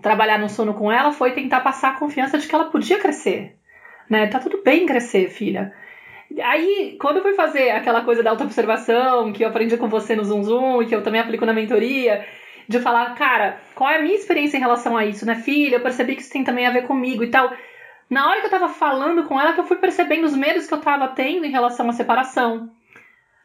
trabalhar 0.00 0.38
no 0.38 0.48
sono 0.48 0.74
com 0.74 0.90
ela 0.90 1.12
foi 1.12 1.32
tentar 1.32 1.60
passar 1.60 1.90
a 1.90 1.98
confiança 1.98 2.38
de 2.38 2.46
que 2.46 2.54
ela 2.54 2.70
podia 2.70 2.98
crescer, 2.98 3.56
né? 4.08 4.26
Tá 4.26 4.38
tudo 4.38 4.62
bem 4.62 4.86
crescer, 4.86 5.28
filha. 5.28 5.72
Aí, 6.42 6.96
quando 7.00 7.16
eu 7.18 7.22
fui 7.22 7.34
fazer 7.34 7.70
aquela 7.70 8.02
coisa 8.02 8.22
da 8.22 8.30
autoobservação, 8.30 9.32
que 9.32 9.44
eu 9.44 9.48
aprendi 9.48 9.76
com 9.76 9.88
você 9.88 10.16
no 10.16 10.24
Zoom 10.24 10.42
Zoom 10.42 10.82
e 10.82 10.86
que 10.86 10.94
eu 10.94 11.02
também 11.02 11.20
aplico 11.20 11.44
na 11.44 11.52
mentoria, 11.52 12.24
de 12.66 12.80
falar, 12.80 13.14
cara, 13.14 13.60
qual 13.74 13.90
é 13.90 13.96
a 13.96 14.02
minha 14.02 14.14
experiência 14.14 14.56
em 14.56 14.60
relação 14.60 14.96
a 14.96 15.04
isso, 15.04 15.26
né, 15.26 15.34
filha? 15.34 15.76
Eu 15.76 15.80
percebi 15.80 16.14
que 16.14 16.22
isso 16.22 16.32
tem 16.32 16.44
também 16.44 16.66
a 16.66 16.70
ver 16.70 16.86
comigo 16.86 17.22
e 17.22 17.28
tal. 17.28 17.52
Na 18.12 18.28
hora 18.28 18.40
que 18.40 18.46
eu 18.46 18.50
tava 18.50 18.68
falando 18.68 19.24
com 19.24 19.40
ela, 19.40 19.54
que 19.54 19.60
eu 19.60 19.64
fui 19.64 19.78
percebendo 19.78 20.24
os 20.24 20.36
medos 20.36 20.66
que 20.66 20.74
eu 20.74 20.82
tava 20.82 21.08
tendo 21.08 21.46
em 21.46 21.50
relação 21.50 21.88
à 21.88 21.94
separação. 21.94 22.68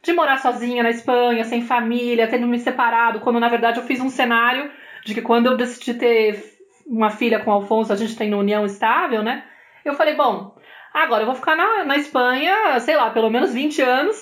De 0.03 0.11
morar 0.11 0.39
sozinha 0.39 0.83
na 0.83 0.89
Espanha, 0.89 1.45
sem 1.45 1.61
família, 1.61 2.27
tendo 2.27 2.45
me 2.45 2.59
separado, 2.59 3.21
quando 3.21 3.39
na 3.39 3.47
verdade 3.47 3.79
eu 3.79 3.85
fiz 3.85 4.01
um 4.01 4.09
cenário 4.09 4.69
de 5.05 5.13
que 5.13 5.21
quando 5.21 5.45
eu 5.45 5.55
decidi 5.55 5.93
ter 5.93 6.43
uma 6.85 7.09
filha 7.09 7.39
com 7.39 7.49
o 7.49 7.53
Alfonso, 7.53 7.93
a 7.93 7.95
gente 7.95 8.17
tem 8.17 8.33
uma 8.33 8.41
união 8.41 8.65
estável, 8.65 9.23
né? 9.23 9.45
Eu 9.85 9.93
falei, 9.93 10.15
bom, 10.15 10.53
agora 10.93 11.21
eu 11.21 11.27
vou 11.27 11.35
ficar 11.35 11.55
na, 11.55 11.85
na 11.85 11.95
Espanha, 11.95 12.77
sei 12.81 12.97
lá, 12.97 13.09
pelo 13.11 13.29
menos 13.29 13.53
20 13.53 13.81
anos, 13.81 14.21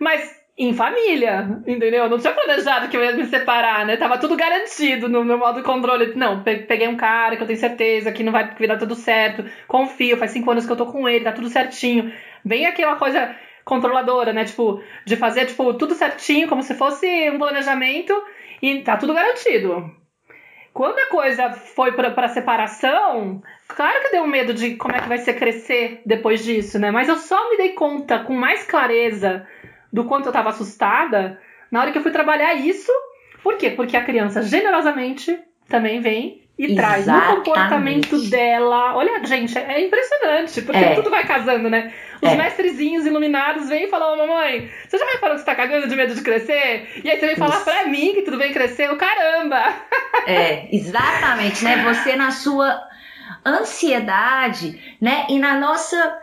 mas 0.00 0.41
em 0.56 0.74
família, 0.74 1.62
entendeu? 1.66 2.08
Não 2.08 2.18
tinha 2.18 2.32
planejado 2.32 2.88
que 2.88 2.96
eu 2.96 3.02
ia 3.02 3.12
me 3.12 3.24
separar, 3.24 3.86
né? 3.86 3.96
Tava 3.96 4.18
tudo 4.18 4.36
garantido 4.36 5.08
no 5.08 5.24
meu 5.24 5.38
modo 5.38 5.60
de 5.60 5.64
controle. 5.64 6.14
Não, 6.14 6.42
peguei 6.42 6.86
um 6.88 6.96
cara 6.96 7.36
que 7.36 7.42
eu 7.42 7.46
tenho 7.46 7.58
certeza 7.58 8.12
que 8.12 8.22
não 8.22 8.32
vai 8.32 8.54
virar 8.54 8.76
tudo 8.76 8.94
certo. 8.94 9.44
Confio, 9.66 10.18
faz 10.18 10.30
cinco 10.30 10.50
anos 10.50 10.66
que 10.66 10.72
eu 10.72 10.76
tô 10.76 10.86
com 10.86 11.08
ele, 11.08 11.24
tá 11.24 11.32
tudo 11.32 11.48
certinho. 11.48 12.12
Bem 12.44 12.66
aquela 12.66 12.96
coisa 12.96 13.34
controladora, 13.64 14.32
né? 14.32 14.44
Tipo, 14.44 14.82
de 15.06 15.16
fazer, 15.16 15.46
tipo, 15.46 15.72
tudo 15.74 15.94
certinho, 15.94 16.48
como 16.48 16.62
se 16.62 16.74
fosse 16.74 17.06
um 17.30 17.38
planejamento 17.38 18.12
e 18.60 18.82
tá 18.82 18.96
tudo 18.96 19.14
garantido. 19.14 19.90
Quando 20.74 20.98
a 20.98 21.06
coisa 21.06 21.50
foi 21.50 21.92
pra, 21.92 22.10
pra 22.10 22.28
separação, 22.28 23.42
claro 23.68 24.02
que 24.02 24.10
deu 24.10 24.26
medo 24.26 24.54
de 24.54 24.76
como 24.76 24.94
é 24.94 25.00
que 25.00 25.08
vai 25.08 25.18
ser 25.18 25.34
crescer 25.34 26.00
depois 26.04 26.44
disso, 26.44 26.78
né? 26.78 26.90
Mas 26.90 27.08
eu 27.08 27.16
só 27.16 27.50
me 27.50 27.56
dei 27.56 27.70
conta 27.70 28.20
com 28.20 28.34
mais 28.34 28.64
clareza 28.64 29.46
do 29.92 30.04
quanto 30.04 30.26
eu 30.26 30.30
estava 30.30 30.50
assustada 30.50 31.38
na 31.70 31.80
hora 31.80 31.92
que 31.92 31.98
eu 31.98 32.02
fui 32.02 32.12
trabalhar 32.12 32.54
isso. 32.54 32.92
Por 33.42 33.56
quê? 33.56 33.70
Porque 33.70 33.96
a 33.96 34.04
criança 34.04 34.42
generosamente 34.42 35.38
também 35.68 36.00
vem 36.00 36.42
e 36.58 36.72
Exatamente. 36.72 37.04
traz 37.04 37.06
no 37.06 37.36
comportamento 37.36 38.30
dela. 38.30 38.94
Olha, 38.94 39.24
gente, 39.24 39.56
é 39.58 39.80
impressionante, 39.80 40.62
porque 40.62 40.84
é. 40.84 40.94
tudo 40.94 41.10
vai 41.10 41.26
casando, 41.26 41.68
né? 41.68 41.92
Os 42.20 42.30
é. 42.30 42.36
mestrezinhos 42.36 43.04
iluminados 43.04 43.68
vêm 43.68 43.84
e 43.84 43.90
falam, 43.90 44.16
mamãe, 44.16 44.70
você 44.86 44.98
já 44.98 45.06
reparou 45.06 45.34
que 45.34 45.40
você 45.40 45.46
tá 45.46 45.54
cagando 45.54 45.88
de 45.88 45.96
medo 45.96 46.14
de 46.14 46.20
crescer? 46.20 46.88
E 47.02 47.10
aí 47.10 47.18
você 47.18 47.26
vem 47.26 47.36
falar 47.36 47.64
pra 47.64 47.86
mim 47.86 48.12
que 48.14 48.22
tudo 48.22 48.38
bem 48.38 48.52
crescer, 48.52 48.90
o 48.90 48.96
caramba! 48.96 49.60
É, 50.24 50.68
exatamente, 50.70 51.64
né? 51.64 51.82
Você 51.82 52.14
na 52.14 52.30
sua 52.30 52.80
ansiedade, 53.44 54.96
né? 55.00 55.26
E 55.28 55.36
na 55.36 55.58
nossa 55.58 56.21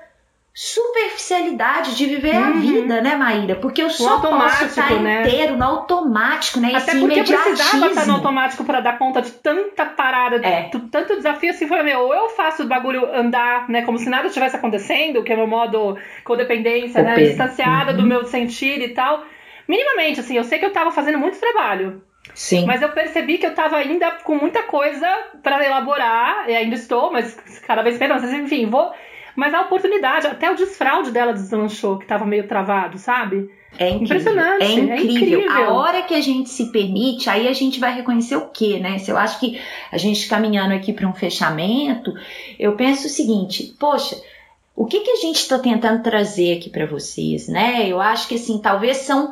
superficialidade 0.62 1.96
de 1.96 2.06
viver 2.06 2.36
uhum. 2.36 2.44
a 2.44 2.52
vida, 2.52 3.00
né, 3.00 3.16
Maíra? 3.16 3.56
Porque 3.56 3.82
eu 3.82 3.90
só 3.90 4.20
posso 4.20 4.66
estar 4.66 4.92
né? 5.00 5.22
inteiro 5.22 5.56
no 5.56 5.64
automático, 5.64 6.60
né? 6.60 6.76
Até 6.76 6.92
Esse 6.92 7.00
porque 7.00 7.24
precisava 7.24 7.88
estar 7.88 8.06
no 8.06 8.16
automático 8.16 8.66
para 8.66 8.82
dar 8.82 8.98
conta 8.98 9.22
de 9.22 9.32
tanta 9.32 9.86
parada, 9.86 10.46
é. 10.46 10.64
de 10.64 10.78
tanto 10.90 11.16
desafio 11.16 11.52
assim, 11.52 11.66
foi 11.66 11.82
meu, 11.82 12.02
ou 12.02 12.14
eu 12.14 12.28
faço 12.32 12.64
o 12.64 12.68
bagulho 12.68 13.06
andar, 13.06 13.70
né, 13.70 13.84
como 13.84 13.98
se 13.98 14.10
nada 14.10 14.28
tivesse 14.30 14.58
acontecendo, 14.58 15.24
que 15.24 15.32
é 15.32 15.36
meu 15.38 15.48
modo 15.48 15.98
codependência, 16.26 17.02
né, 17.04 17.16
distanciada 17.16 17.92
uhum. 17.92 17.98
do 17.98 18.04
meu 18.04 18.26
sentir 18.26 18.82
e 18.82 18.90
tal. 18.90 19.24
Minimamente, 19.66 20.20
assim, 20.20 20.36
eu 20.36 20.44
sei 20.44 20.60
que 20.60 20.66
eu 20.66 20.74
tava 20.74 20.92
fazendo 20.92 21.18
muito 21.18 21.40
trabalho. 21.40 22.04
Sim. 22.34 22.66
Mas 22.66 22.82
eu 22.82 22.90
percebi 22.90 23.38
que 23.38 23.46
eu 23.46 23.56
tava 23.56 23.78
ainda 23.78 24.12
com 24.26 24.36
muita 24.36 24.64
coisa 24.64 25.08
para 25.42 25.66
elaborar, 25.66 26.50
e 26.50 26.54
ainda 26.54 26.76
estou, 26.76 27.14
mas 27.14 27.34
cada 27.66 27.82
vez 27.82 27.98
menos, 27.98 28.22
enfim, 28.26 28.66
vou 28.66 28.92
Mas 29.40 29.54
a 29.54 29.62
oportunidade, 29.62 30.28
até 30.28 30.52
o 30.52 30.56
desfraude 30.56 31.12
dela 31.12 31.32
deslanchou, 31.32 31.98
que 31.98 32.04
estava 32.04 32.26
meio 32.26 32.46
travado, 32.46 32.98
sabe? 32.98 33.50
É 33.78 33.90
incrível. 33.90 34.18
Impressionante. 34.18 34.64
É 34.64 34.72
incrível. 34.74 34.96
é 34.98 35.02
incrível. 35.02 35.52
A 35.52 35.74
hora 35.76 36.02
que 36.02 36.14
a 36.14 36.20
gente 36.20 36.50
se 36.50 36.70
permite, 36.74 37.30
aí 37.30 37.48
a 37.48 37.54
gente 37.54 37.80
vai 37.80 37.96
reconhecer 37.96 38.36
o 38.36 38.50
quê, 38.50 38.80
né? 38.80 38.98
Se 38.98 39.10
eu 39.10 39.18
acho 39.18 39.40
que 39.40 39.58
a 39.90 39.98
gente 39.98 40.28
caminhando 40.28 40.74
aqui 40.74 40.92
para 40.92 41.08
um 41.08 41.14
fechamento, 41.14 42.14
eu 42.60 42.76
penso 42.76 43.08
o 43.08 43.10
seguinte: 43.10 43.74
poxa, 43.80 44.22
o 44.76 44.86
que, 44.86 45.00
que 45.00 45.12
a 45.12 45.16
gente 45.16 45.38
está 45.38 45.58
tentando 45.58 46.04
trazer 46.04 46.58
aqui 46.58 46.70
para 46.70 46.86
vocês, 46.86 47.48
né? 47.48 47.88
Eu 47.88 48.02
acho 48.02 48.28
que 48.28 48.36
assim, 48.36 48.60
talvez 48.60 48.98
são 48.98 49.32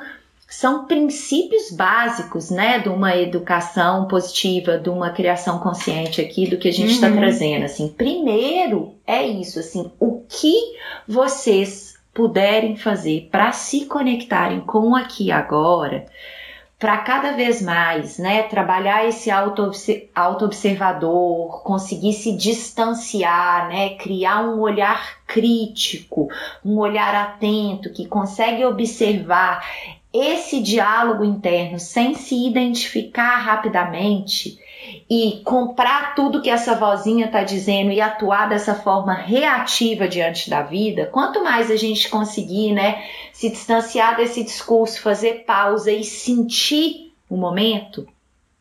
são 0.49 0.85
princípios 0.85 1.71
básicos, 1.71 2.49
né, 2.49 2.79
de 2.79 2.87
uma 2.87 3.17
educação 3.17 4.07
positiva, 4.07 4.77
de 4.77 4.89
uma 4.89 5.09
criação 5.09 5.59
consciente 5.59 6.21
aqui, 6.21 6.47
do 6.47 6.55
que 6.57 6.69
a 6.69 6.73
gente 6.73 6.93
está 6.93 7.07
uhum. 7.07 7.17
trazendo. 7.17 7.65
Assim, 7.65 7.89
primeiro 7.89 8.95
é 9.05 9.27
isso, 9.27 9.59
assim, 9.59 9.91
o 9.99 10.21
que 10.27 10.55
vocês 11.05 11.97
puderem 12.13 12.77
fazer 12.77 13.27
para 13.29 13.51
se 13.51 13.85
conectarem 13.85 14.61
com 14.61 14.91
o 14.91 14.95
aqui 14.95 15.29
agora, 15.31 16.05
para 16.79 16.97
cada 16.99 17.33
vez 17.33 17.61
mais, 17.61 18.17
né, 18.19 18.43
trabalhar 18.43 19.05
esse 19.07 19.31
auto-observador, 19.31 21.63
conseguir 21.63 22.13
se 22.13 22.37
distanciar, 22.37 23.67
né, 23.67 23.95
criar 23.95 24.43
um 24.43 24.61
olhar 24.61 25.17
crítico, 25.25 26.27
um 26.63 26.77
olhar 26.77 27.15
atento 27.15 27.91
que 27.91 28.07
consegue 28.07 28.63
observar 28.63 29.65
esse 30.19 30.61
diálogo 30.61 31.23
interno 31.23 31.79
sem 31.79 32.13
se 32.13 32.47
identificar 32.47 33.37
rapidamente 33.37 34.57
e 35.09 35.41
comprar 35.43 36.15
tudo 36.15 36.41
que 36.41 36.49
essa 36.49 36.75
vozinha 36.75 37.25
está 37.25 37.43
dizendo 37.43 37.91
e 37.91 37.99
atuar 37.99 38.47
dessa 38.47 38.73
forma 38.73 39.13
reativa 39.13 40.07
diante 40.07 40.49
da 40.49 40.61
vida, 40.61 41.07
quanto 41.07 41.43
mais 41.43 41.69
a 41.69 41.75
gente 41.75 42.09
conseguir, 42.09 42.73
né, 42.73 43.03
se 43.33 43.49
distanciar 43.49 44.15
desse 44.15 44.43
discurso, 44.43 45.01
fazer 45.01 45.45
pausa 45.45 45.91
e 45.91 46.03
sentir 46.03 47.13
o 47.29 47.35
momento, 47.35 48.07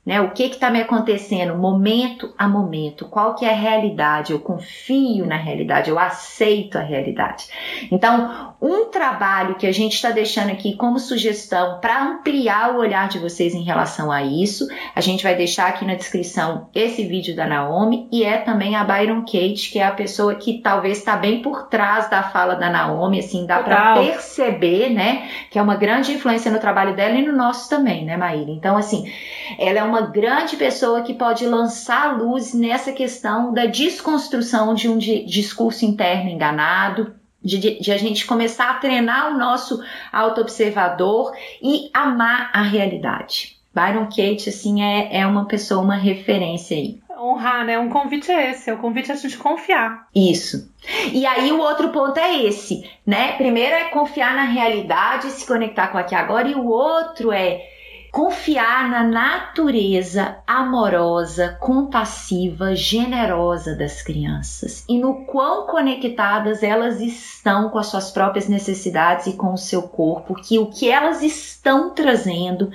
né? 0.07 0.21
O 0.21 0.31
que 0.31 0.45
está 0.45 0.71
me 0.71 0.81
acontecendo 0.81 1.57
momento 1.57 2.33
a 2.39 2.47
momento? 2.47 3.07
Qual 3.07 3.35
que 3.35 3.45
é 3.45 3.51
a 3.51 3.57
realidade? 3.57 4.33
Eu 4.33 4.39
confio 4.39 5.27
na 5.27 5.37
realidade, 5.37 5.91
eu 5.91 5.99
aceito 5.99 6.79
a 6.79 6.81
realidade. 6.81 7.49
Então, 7.91 8.55
um 8.63 8.85
trabalho 8.85 9.57
que 9.57 9.67
a 9.67 9.73
gente 9.73 9.95
está 9.95 10.11
deixando 10.11 10.53
aqui 10.53 10.77
como 10.77 11.01
sugestão 11.01 11.81
para 11.81 12.03
ampliar 12.03 12.75
o 12.75 12.79
olhar 12.79 13.09
de 13.09 13.19
vocês 13.19 13.53
em 13.53 13.63
relação 13.63 14.13
a 14.13 14.23
isso, 14.23 14.69
a 14.95 15.01
gente 15.01 15.25
vai 15.25 15.35
deixar 15.35 15.67
aqui 15.67 15.85
na 15.85 15.95
descrição 15.95 16.69
esse 16.73 17.05
vídeo 17.05 17.35
da 17.35 17.47
Naomi 17.47 18.09
e 18.13 18.23
é 18.23 18.39
também 18.39 18.77
a 18.77 18.85
Byron 18.85 19.23
Kate, 19.23 19.71
que 19.73 19.81
é 19.81 19.85
a 19.85 19.91
pessoa 19.91 20.37
que 20.37 20.61
talvez 20.61 20.99
está 20.99 21.17
bem 21.17 21.43
por 21.43 21.69
trás 21.69 22.09
da 22.09 22.23
fala 22.23 22.55
da 22.55 22.71
Naomi, 22.71 23.19
assim, 23.19 23.45
dá 23.45 23.59
para 23.61 23.95
perceber, 23.95 24.91
né, 24.91 25.29
que 25.51 25.59
é 25.59 25.63
uma 25.63 25.75
grande 25.75 26.13
influência 26.13 26.51
no 26.51 26.61
trabalho 26.61 26.95
dela 26.95 27.15
e 27.17 27.27
no 27.27 27.37
nosso 27.37 27.69
também, 27.69 28.05
né, 28.05 28.17
Maíra? 28.17 28.51
Então, 28.51 28.77
assim, 28.77 29.11
ela 29.59 29.81
é 29.81 29.83
uma 29.83 29.96
uma 29.97 30.03
grande 30.03 30.57
pessoa 30.57 31.01
que 31.01 31.15
pode 31.15 31.47
lançar 31.47 32.19
luz 32.19 32.53
nessa 32.53 32.93
questão 32.93 33.53
da 33.55 33.65
desconstrução 33.65 34.75
de 34.75 34.91
um 34.91 34.99
discurso 34.99 35.87
interno 35.87 36.29
enganado, 36.29 37.15
de, 37.43 37.81
de, 37.81 37.93
a 37.93 37.97
gente 37.97 38.27
começar 38.27 38.71
a 38.71 38.75
treinar 38.75 39.33
o 39.33 39.39
nosso 39.39 39.83
auto-observador 40.13 41.33
e 41.63 41.89
amar 41.95 42.51
a 42.53 42.61
realidade. 42.61 43.57
Byron 43.75 44.05
Kate, 44.05 44.51
assim, 44.51 44.83
é, 44.83 45.21
é 45.21 45.27
uma 45.27 45.47
pessoa, 45.47 45.83
uma 45.83 45.97
referência 45.97 46.77
aí. 46.77 47.01
Honrar, 47.19 47.65
né? 47.65 47.79
Um 47.79 47.89
convite 47.89 48.31
é 48.31 48.51
esse, 48.51 48.69
é 48.69 48.75
o 48.75 48.79
convite 48.79 49.11
a 49.11 49.15
gente 49.15 49.39
confiar. 49.39 50.09
Isso. 50.15 50.71
E 51.11 51.25
aí 51.25 51.51
o 51.53 51.59
outro 51.59 51.89
ponto 51.89 52.19
é 52.19 52.45
esse, 52.45 52.89
né? 53.07 53.33
Primeiro 53.33 53.75
é 53.75 53.85
confiar 53.85 54.35
na 54.35 54.45
realidade, 54.45 55.31
se 55.31 55.47
conectar 55.47 55.89
com 55.89 55.97
aqui 55.97 56.15
agora, 56.15 56.49
e 56.49 56.55
o 56.55 56.67
outro 56.67 57.33
é 57.33 57.76
confiar 58.17 58.89
na 58.89 59.05
natureza 59.05 60.39
amorosa, 60.47 61.55
compassiva, 61.61 62.75
generosa 62.75 63.77
das 63.77 64.01
crianças 64.01 64.83
e 64.89 64.99
no 64.99 65.27
quão 65.27 65.67
conectadas 65.67 66.63
elas 66.63 66.99
estão 66.99 67.69
com 67.69 67.79
as 67.79 67.89
suas 67.89 68.11
próprias 68.11 68.49
necessidades 68.49 69.27
e 69.27 69.35
com 69.35 69.53
o 69.53 69.59
seu 69.59 69.83
corpo, 69.83 70.35
que 70.35 70.59
o 70.59 70.65
que 70.65 70.91
elas 70.91 71.23
estão 71.23 71.91
trazendo 71.91 72.73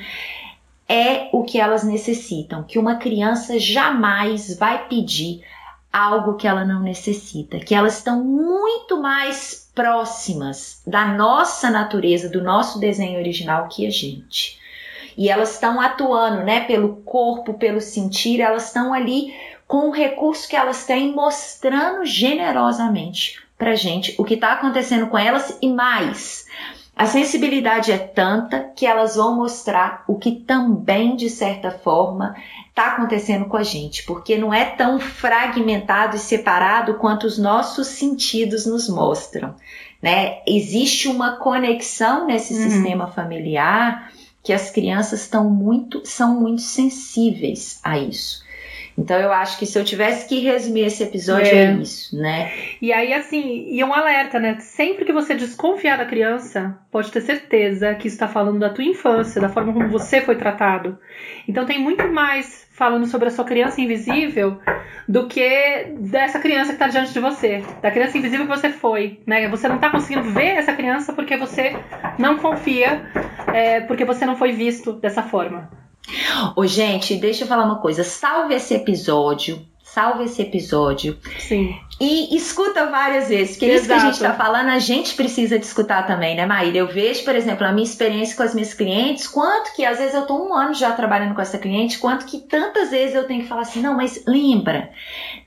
é 0.88 1.28
o 1.34 1.42
que 1.42 1.60
elas 1.60 1.84
necessitam, 1.84 2.62
que 2.62 2.78
uma 2.78 2.98
criança 2.98 3.58
jamais 3.58 4.56
vai 4.60 4.88
pedir 4.88 5.44
algo 5.92 6.36
que 6.36 6.48
ela 6.48 6.64
não 6.64 6.84
necessita, 6.84 7.58
que 7.58 7.74
elas 7.74 7.98
estão 7.98 8.24
muito 8.24 9.02
mais 9.02 9.72
próximas 9.74 10.84
da 10.86 11.04
nossa 11.04 11.72
natureza, 11.72 12.30
do 12.30 12.44
nosso 12.44 12.80
desenho 12.80 13.18
original 13.18 13.68
que 13.68 13.88
a 13.88 13.89
gente 13.89 14.61
e 15.18 15.30
elas 15.30 15.53
estão 15.53 15.80
atuando, 15.80 16.43
né, 16.43 16.62
pelo 16.62 16.97
corpo, 16.97 17.53
pelo 17.53 17.82
sentir, 17.82 18.41
elas 18.41 18.68
estão 18.68 18.93
ali 18.93 19.34
com 19.68 19.89
o 19.89 19.91
recurso 19.91 20.49
que 20.49 20.55
elas 20.55 20.86
têm, 20.86 21.14
mostrando 21.14 22.05
generosamente 22.05 23.41
pra 23.57 23.76
gente 23.76 24.14
o 24.18 24.26
que 24.26 24.34
está 24.34 24.53
acontecendo 24.53 25.07
com 25.07 25.18
elas 25.18 25.57
e 25.62 25.72
mais. 25.72 26.45
A 26.95 27.05
sensibilidade 27.05 27.91
é 27.91 27.97
tanta 27.97 28.59
que 28.76 28.86
elas 28.86 29.16
vão 29.16 29.36
mostrar 29.36 30.03
o 30.07 30.20
que 30.20 30.32
também, 30.32 31.16
de 31.16 31.30
certa 31.30 31.72
forma, 31.72 32.36
está 32.70 32.88
acontecendo 32.88 33.45
com 33.45 33.57
a 33.57 33.64
gente, 33.64 34.03
porque 34.03 34.38
não 34.38 34.53
é 34.53 34.66
tão 34.66 34.99
fragmentado 34.99 36.16
e 36.16 36.20
separado 36.20 36.95
quanto 36.95 37.26
os 37.26 37.38
nossos 37.38 37.88
sentidos 37.88 38.66
nos 38.66 38.89
mostram. 38.89 39.55
Né? 40.01 40.39
Existe 40.45 41.07
uma 41.07 41.38
conexão 41.38 42.28
nesse 42.28 42.53
uhum. 42.53 42.70
sistema 42.70 43.07
familiar 43.07 44.12
que 44.44 44.54
as 44.54 44.70
crianças 44.70 45.22
estão 45.22 45.50
muito, 45.50 46.02
são 46.06 46.39
muito 46.39 46.62
sensíveis 46.62 47.80
a 47.84 47.98
isso. 47.98 48.41
Então 49.02 49.20
eu 49.20 49.34
acho 49.34 49.58
que 49.58 49.66
se 49.66 49.78
eu 49.80 49.84
tivesse 49.84 50.30
que 50.30 50.39
resumir 50.41 50.86
esse 50.86 51.02
episódio 51.02 51.52
é, 51.52 51.66
é 51.66 51.74
isso, 51.74 52.16
né? 52.16 52.52
E 52.80 52.93
aí 52.93 53.12
assim, 53.14 53.66
e 53.70 53.84
um 53.84 53.91
alerta, 53.91 54.39
né? 54.39 54.58
Sempre 54.60 55.06
que 55.06 55.12
você 55.12 55.34
desconfiar 55.34 55.97
da 55.97 56.06
criança, 56.06 56.78
pode 56.91 57.12
ter 57.12 57.22
certeza 57.22 57.95
que 57.95 58.08
está 58.08 58.28
falando 58.28 58.60
da 58.60 58.70
tua 58.70 58.84
infância, 58.84 59.41
da 59.41 59.49
forma 59.49 59.74
como 59.74 59.89
você 59.89 60.22
foi 60.22 60.36
tratado. 60.36 60.99
Então 61.47 61.66
tem 61.66 61.80
muito 61.80 62.08
mais 62.10 62.68
falando 62.74 63.08
sobre 63.08 63.28
a 63.28 63.32
sua 63.32 63.43
criança 63.43 63.82
invisível 63.82 64.60
do 65.08 65.28
que 65.28 65.88
dessa 65.99 66.39
criança 66.39 66.68
que 66.68 66.76
está 66.76 66.88
diante 66.88 67.12
de 67.12 67.20
você, 67.20 67.64
da 67.82 67.89
criança 67.89 68.20
invisível 68.20 68.45
que 68.45 68.56
você 68.56 68.70
foi, 68.70 69.20
né? 69.26 69.47
Você 69.49 69.68
não 69.68 69.78
está 69.78 69.89
conseguindo 69.89 70.30
ver 70.30 70.58
essa 70.58 70.74
criança 70.74 71.12
porque 71.12 71.36
você 71.38 71.76
não 72.20 72.38
confia, 72.38 73.02
é, 73.52 73.82
porque 73.82 74.06
você 74.06 74.28
não 74.28 74.36
foi 74.36 74.52
visto 74.52 74.93
dessa 74.93 75.24
forma. 75.24 75.82
Ô, 76.56 76.66
gente, 76.66 77.16
deixa 77.16 77.43
eu 77.43 77.47
falar 77.47 77.66
uma 77.66 77.80
coisa. 77.80 78.04
Salve 78.04 78.56
esse 78.56 78.74
episódio 78.74 79.66
salve 79.93 80.24
esse 80.24 80.41
episódio. 80.41 81.18
Sim. 81.38 81.76
E 81.99 82.36
escuta 82.36 82.89
várias 82.89 83.28
vezes, 83.28 83.58
porque 83.58 83.74
isso 83.74 83.86
que 83.86 83.93
a 83.93 83.99
gente 83.99 84.14
está 84.14 84.34
falando, 84.34 84.70
a 84.70 84.80
gente 84.80 85.14
precisa 85.14 85.60
de 85.60 85.66
escutar 85.66 86.08
também, 86.08 86.36
né, 86.36 86.45
Maíra? 86.45 86.78
Eu 86.78 86.88
vejo, 86.88 87.24
por 87.24 87.36
exemplo, 87.36 87.68
a 87.68 87.72
minha 87.72 87.84
experiência 87.84 88.36
com 88.36 88.41
as 88.41 88.56
minhas 88.56 88.74
clientes, 88.74 89.28
quanto 89.28 89.76
que 89.76 89.86
às 89.86 89.99
vezes 89.99 90.16
eu 90.16 90.26
tô 90.26 90.36
um 90.36 90.56
ano 90.56 90.74
já 90.74 90.93
trabalhando 90.93 91.36
com 91.36 91.41
essa 91.41 91.60
cliente, 91.60 91.99
quanto 91.99 92.26
que 92.26 92.39
tantas 92.39 92.89
vezes 92.89 93.14
eu 93.14 93.28
tenho 93.28 93.41
que 93.43 93.47
falar 93.47 93.62
assim, 93.62 93.82
não, 93.82 93.95
mas 93.95 94.24
lembra, 94.26 94.89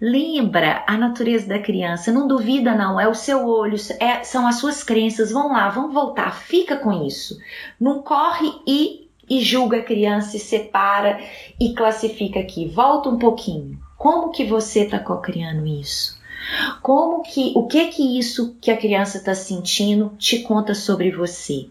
lembra 0.00 0.84
a 0.86 0.96
natureza 0.96 1.48
da 1.48 1.58
criança, 1.58 2.12
não 2.12 2.28
duvida 2.28 2.74
não, 2.74 3.00
é 3.00 3.08
o 3.08 3.14
seu 3.14 3.48
olho, 3.48 3.76
é, 3.98 4.22
são 4.22 4.46
as 4.46 4.56
suas 4.56 4.84
crenças, 4.84 5.32
vão 5.32 5.52
lá, 5.52 5.70
vamos 5.70 5.92
voltar, 5.92 6.36
fica 6.36 6.76
com 6.76 7.04
isso. 7.04 7.36
Não 7.80 8.00
corre 8.00 8.52
e 8.64 9.03
e 9.28 9.40
julga 9.40 9.78
a 9.78 9.82
criança 9.82 10.36
e 10.36 10.40
separa 10.40 11.20
e 11.60 11.74
classifica 11.74 12.40
aqui. 12.40 12.66
Volta 12.66 13.08
um 13.08 13.18
pouquinho. 13.18 13.78
Como 13.96 14.30
que 14.30 14.44
você 14.44 14.80
está 14.80 14.98
cocriando 14.98 15.66
isso? 15.66 16.18
Como 16.82 17.22
que 17.22 17.52
o 17.54 17.66
que 17.66 17.86
que 17.86 18.18
isso 18.18 18.56
que 18.60 18.70
a 18.70 18.76
criança 18.76 19.16
está 19.16 19.34
sentindo 19.34 20.12
te 20.18 20.40
conta 20.40 20.74
sobre 20.74 21.10
você? 21.10 21.68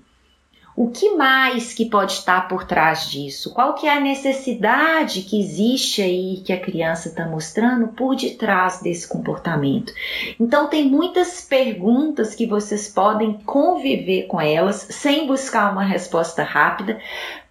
O 0.76 0.90
que 0.90 1.16
mais 1.16 1.74
que 1.74 1.86
pode 1.86 2.14
estar 2.14 2.48
por 2.48 2.64
trás 2.64 3.10
disso? 3.10 3.54
Qual 3.54 3.76
que 3.76 3.86
é 3.86 3.96
a 3.96 4.00
necessidade 4.00 5.22
que 5.22 5.40
existe 5.40 6.02
aí 6.02 6.42
que 6.44 6.52
a 6.52 6.60
criança 6.60 7.10
está 7.10 7.28
mostrando 7.28 7.90
por 7.90 8.16
detrás 8.16 8.82
desse 8.82 9.08
comportamento? 9.08 9.94
Então 10.40 10.68
tem 10.68 10.90
muitas 10.90 11.42
perguntas 11.42 12.34
que 12.34 12.48
vocês 12.48 12.88
podem 12.88 13.34
conviver 13.46 14.24
com 14.24 14.42
elas 14.42 14.88
sem 14.90 15.28
buscar 15.28 15.72
uma 15.72 15.84
resposta 15.84 16.44
rápida, 16.44 17.00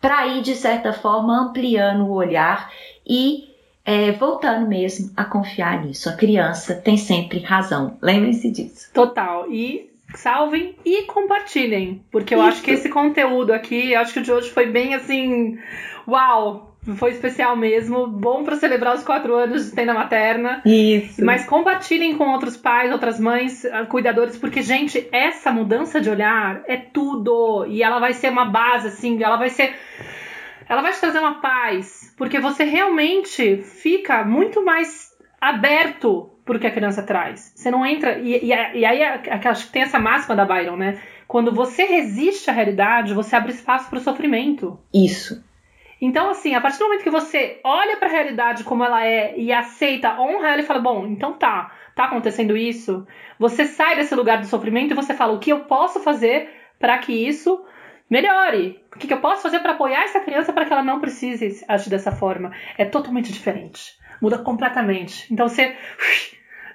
para 0.00 0.26
ir 0.26 0.42
de 0.42 0.56
certa 0.56 0.92
forma 0.92 1.38
ampliando 1.38 2.04
o 2.04 2.12
olhar 2.12 2.72
e 3.06 3.52
é, 3.84 4.10
voltando 4.10 4.66
mesmo 4.66 5.12
a 5.16 5.24
confiar 5.24 5.84
nisso. 5.84 6.08
A 6.08 6.12
criança 6.12 6.74
tem 6.74 6.96
sempre 6.96 7.38
razão. 7.38 7.96
Lembrem-se 8.02 8.50
disso. 8.50 8.90
Total. 8.92 9.50
E 9.50 9.91
salvem 10.14 10.76
e 10.84 11.02
compartilhem. 11.02 12.04
Porque 12.10 12.34
eu 12.34 12.38
Isso. 12.38 12.48
acho 12.48 12.62
que 12.62 12.70
esse 12.70 12.88
conteúdo 12.88 13.52
aqui, 13.52 13.94
acho 13.94 14.12
que 14.12 14.20
o 14.20 14.22
de 14.22 14.32
hoje 14.32 14.50
foi 14.50 14.66
bem 14.66 14.94
assim. 14.94 15.58
Uau! 16.06 16.72
Foi 16.96 17.12
especial 17.12 17.54
mesmo. 17.54 18.08
Bom 18.08 18.42
para 18.42 18.56
celebrar 18.56 18.96
os 18.96 19.04
quatro 19.04 19.34
anos 19.36 19.66
de 19.66 19.72
tenda 19.72 19.94
materna. 19.94 20.60
Isso. 20.64 21.24
Mas 21.24 21.46
compartilhem 21.46 22.16
com 22.16 22.28
outros 22.30 22.56
pais, 22.56 22.90
outras 22.90 23.20
mães, 23.20 23.64
ah, 23.66 23.86
cuidadores, 23.86 24.36
porque, 24.36 24.62
gente, 24.62 25.08
essa 25.12 25.52
mudança 25.52 26.00
de 26.00 26.10
olhar 26.10 26.62
é 26.66 26.76
tudo. 26.76 27.64
E 27.68 27.84
ela 27.84 28.00
vai 28.00 28.12
ser 28.12 28.30
uma 28.30 28.46
base, 28.46 28.88
assim, 28.88 29.22
ela 29.22 29.36
vai 29.36 29.48
ser. 29.48 29.76
Ela 30.68 30.82
vai 30.82 30.92
te 30.92 30.98
trazer 30.98 31.20
uma 31.20 31.40
paz. 31.40 32.12
Porque 32.18 32.40
você 32.40 32.64
realmente 32.64 33.58
fica 33.58 34.24
muito 34.24 34.64
mais 34.64 35.12
aberto 35.40 36.31
pro 36.44 36.58
que 36.58 36.66
a 36.66 36.70
criança 36.70 37.02
traz. 37.02 37.52
Você 37.54 37.70
não 37.70 37.84
entra. 37.86 38.18
E, 38.18 38.44
e, 38.44 38.48
e 38.48 38.84
aí, 38.84 39.02
acho 39.02 39.66
que 39.66 39.72
tem 39.72 39.82
essa 39.82 39.98
máxima 39.98 40.34
da 40.34 40.44
Byron, 40.44 40.76
né? 40.76 41.00
Quando 41.26 41.52
você 41.52 41.84
resiste 41.84 42.50
à 42.50 42.52
realidade, 42.52 43.14
você 43.14 43.36
abre 43.36 43.52
espaço 43.52 43.88
para 43.88 43.98
o 43.98 44.02
sofrimento. 44.02 44.78
Isso. 44.92 45.42
Então, 46.00 46.30
assim, 46.30 46.52
a 46.54 46.60
partir 46.60 46.78
do 46.78 46.86
momento 46.86 47.04
que 47.04 47.10
você 47.10 47.60
olha 47.62 47.96
para 47.96 48.08
a 48.08 48.10
realidade 48.10 48.64
como 48.64 48.82
ela 48.82 49.06
é 49.06 49.38
e 49.38 49.52
aceita, 49.52 50.20
honra 50.20 50.48
ela 50.48 50.60
e 50.60 50.64
fala: 50.64 50.80
bom, 50.80 51.06
então 51.06 51.34
tá, 51.34 51.70
tá 51.94 52.04
acontecendo 52.06 52.56
isso, 52.56 53.06
você 53.38 53.64
sai 53.64 53.94
desse 53.94 54.14
lugar 54.14 54.40
do 54.40 54.46
sofrimento 54.46 54.90
e 54.90 54.96
você 54.96 55.14
fala: 55.14 55.32
o 55.32 55.38
que 55.38 55.52
eu 55.52 55.60
posso 55.60 56.00
fazer 56.00 56.50
para 56.76 56.98
que 56.98 57.12
isso 57.12 57.64
melhore? 58.10 58.82
O 58.94 58.98
que 58.98 59.14
eu 59.14 59.20
posso 59.20 59.42
fazer 59.42 59.60
para 59.60 59.72
apoiar 59.72 60.02
essa 60.02 60.18
criança 60.18 60.52
para 60.52 60.64
que 60.64 60.72
ela 60.72 60.82
não 60.82 61.00
precise 61.00 61.64
agir 61.68 61.88
dessa 61.88 62.10
forma? 62.10 62.50
É 62.76 62.84
totalmente 62.84 63.32
diferente. 63.32 63.96
Muda 64.22 64.38
completamente. 64.38 65.26
Então 65.30 65.48
você 65.48 65.76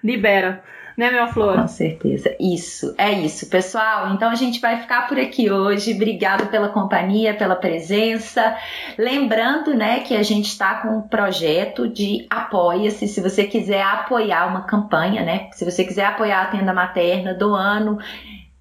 libera 0.04 0.62
né, 0.98 1.12
meu 1.12 1.28
flor? 1.28 1.56
Com 1.56 1.68
certeza. 1.68 2.36
Isso, 2.40 2.96
é 2.98 3.12
isso, 3.12 3.48
pessoal. 3.48 4.16
Então 4.16 4.32
a 4.32 4.36
gente 4.36 4.60
vai 4.60 4.82
ficar 4.82 5.08
por 5.08 5.20
aqui 5.20 5.52
hoje. 5.52 5.94
Obrigado 5.94 6.48
pela 6.48 6.70
companhia, 6.70 7.36
pela 7.36 7.56
presença. 7.56 8.58
Lembrando, 8.98 9.76
né, 9.76 10.00
que 10.00 10.16
a 10.16 10.24
gente 10.24 10.48
está 10.48 10.82
com 10.82 10.98
um 10.98 11.02
projeto 11.02 11.88
de 11.88 12.26
apoia-se. 12.32 13.08
Se 13.08 13.22
você 13.22 13.44
quiser 13.44 13.84
apoiar 13.84 14.48
uma 14.48 14.62
campanha, 14.62 15.24
né? 15.24 15.50
Se 15.52 15.64
você 15.64 15.84
quiser 15.84 16.06
apoiar 16.06 16.42
a 16.42 16.48
tenda 16.48 16.74
materna 16.74 17.36
do 17.36 17.54
ano 17.54 18.00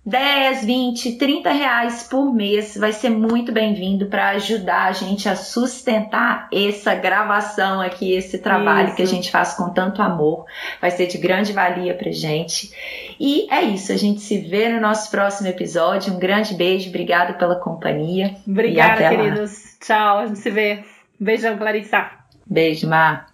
10, 0.06 0.64
20, 0.64 1.18
30 1.18 1.50
reais 1.50 2.04
por 2.04 2.32
mês 2.32 2.76
vai 2.76 2.92
ser 2.92 3.10
muito 3.10 3.50
bem-vindo 3.50 4.06
para 4.06 4.28
ajudar 4.30 4.84
a 4.84 4.92
gente 4.92 5.28
a 5.28 5.34
sustentar 5.34 6.48
essa 6.52 6.94
gravação 6.94 7.80
aqui, 7.80 8.12
esse 8.12 8.38
trabalho 8.38 8.86
isso. 8.86 8.96
que 8.96 9.02
a 9.02 9.06
gente 9.06 9.32
faz 9.32 9.54
com 9.54 9.70
tanto 9.70 10.00
amor. 10.00 10.46
Vai 10.80 10.92
ser 10.92 11.08
de 11.08 11.18
grande 11.18 11.52
valia 11.52 11.92
pra 11.92 12.12
gente. 12.12 12.70
E 13.18 13.52
é 13.52 13.62
isso, 13.62 13.90
a 13.90 13.96
gente 13.96 14.20
se 14.20 14.38
vê 14.38 14.68
no 14.68 14.80
nosso 14.80 15.10
próximo 15.10 15.48
episódio. 15.48 16.14
Um 16.14 16.20
grande 16.20 16.54
beijo, 16.54 16.88
obrigada 16.88 17.34
pela 17.34 17.56
companhia. 17.56 18.36
Obrigada, 18.46 19.08
queridos. 19.08 19.76
Tchau, 19.80 20.20
a 20.20 20.26
gente 20.28 20.38
se 20.38 20.50
vê. 20.50 20.84
Beijão, 21.18 21.58
Clarissa. 21.58 22.08
Beijo, 22.46 22.88
Mar. 22.88 23.26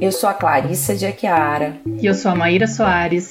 Eu 0.00 0.10
sou 0.10 0.30
a 0.30 0.32
Clarissa 0.32 0.96
de 0.96 1.04
Aquiara. 1.04 1.76
E 2.00 2.06
eu 2.06 2.14
sou 2.14 2.30
a 2.30 2.34
Maíra 2.34 2.66
Soares. 2.66 3.30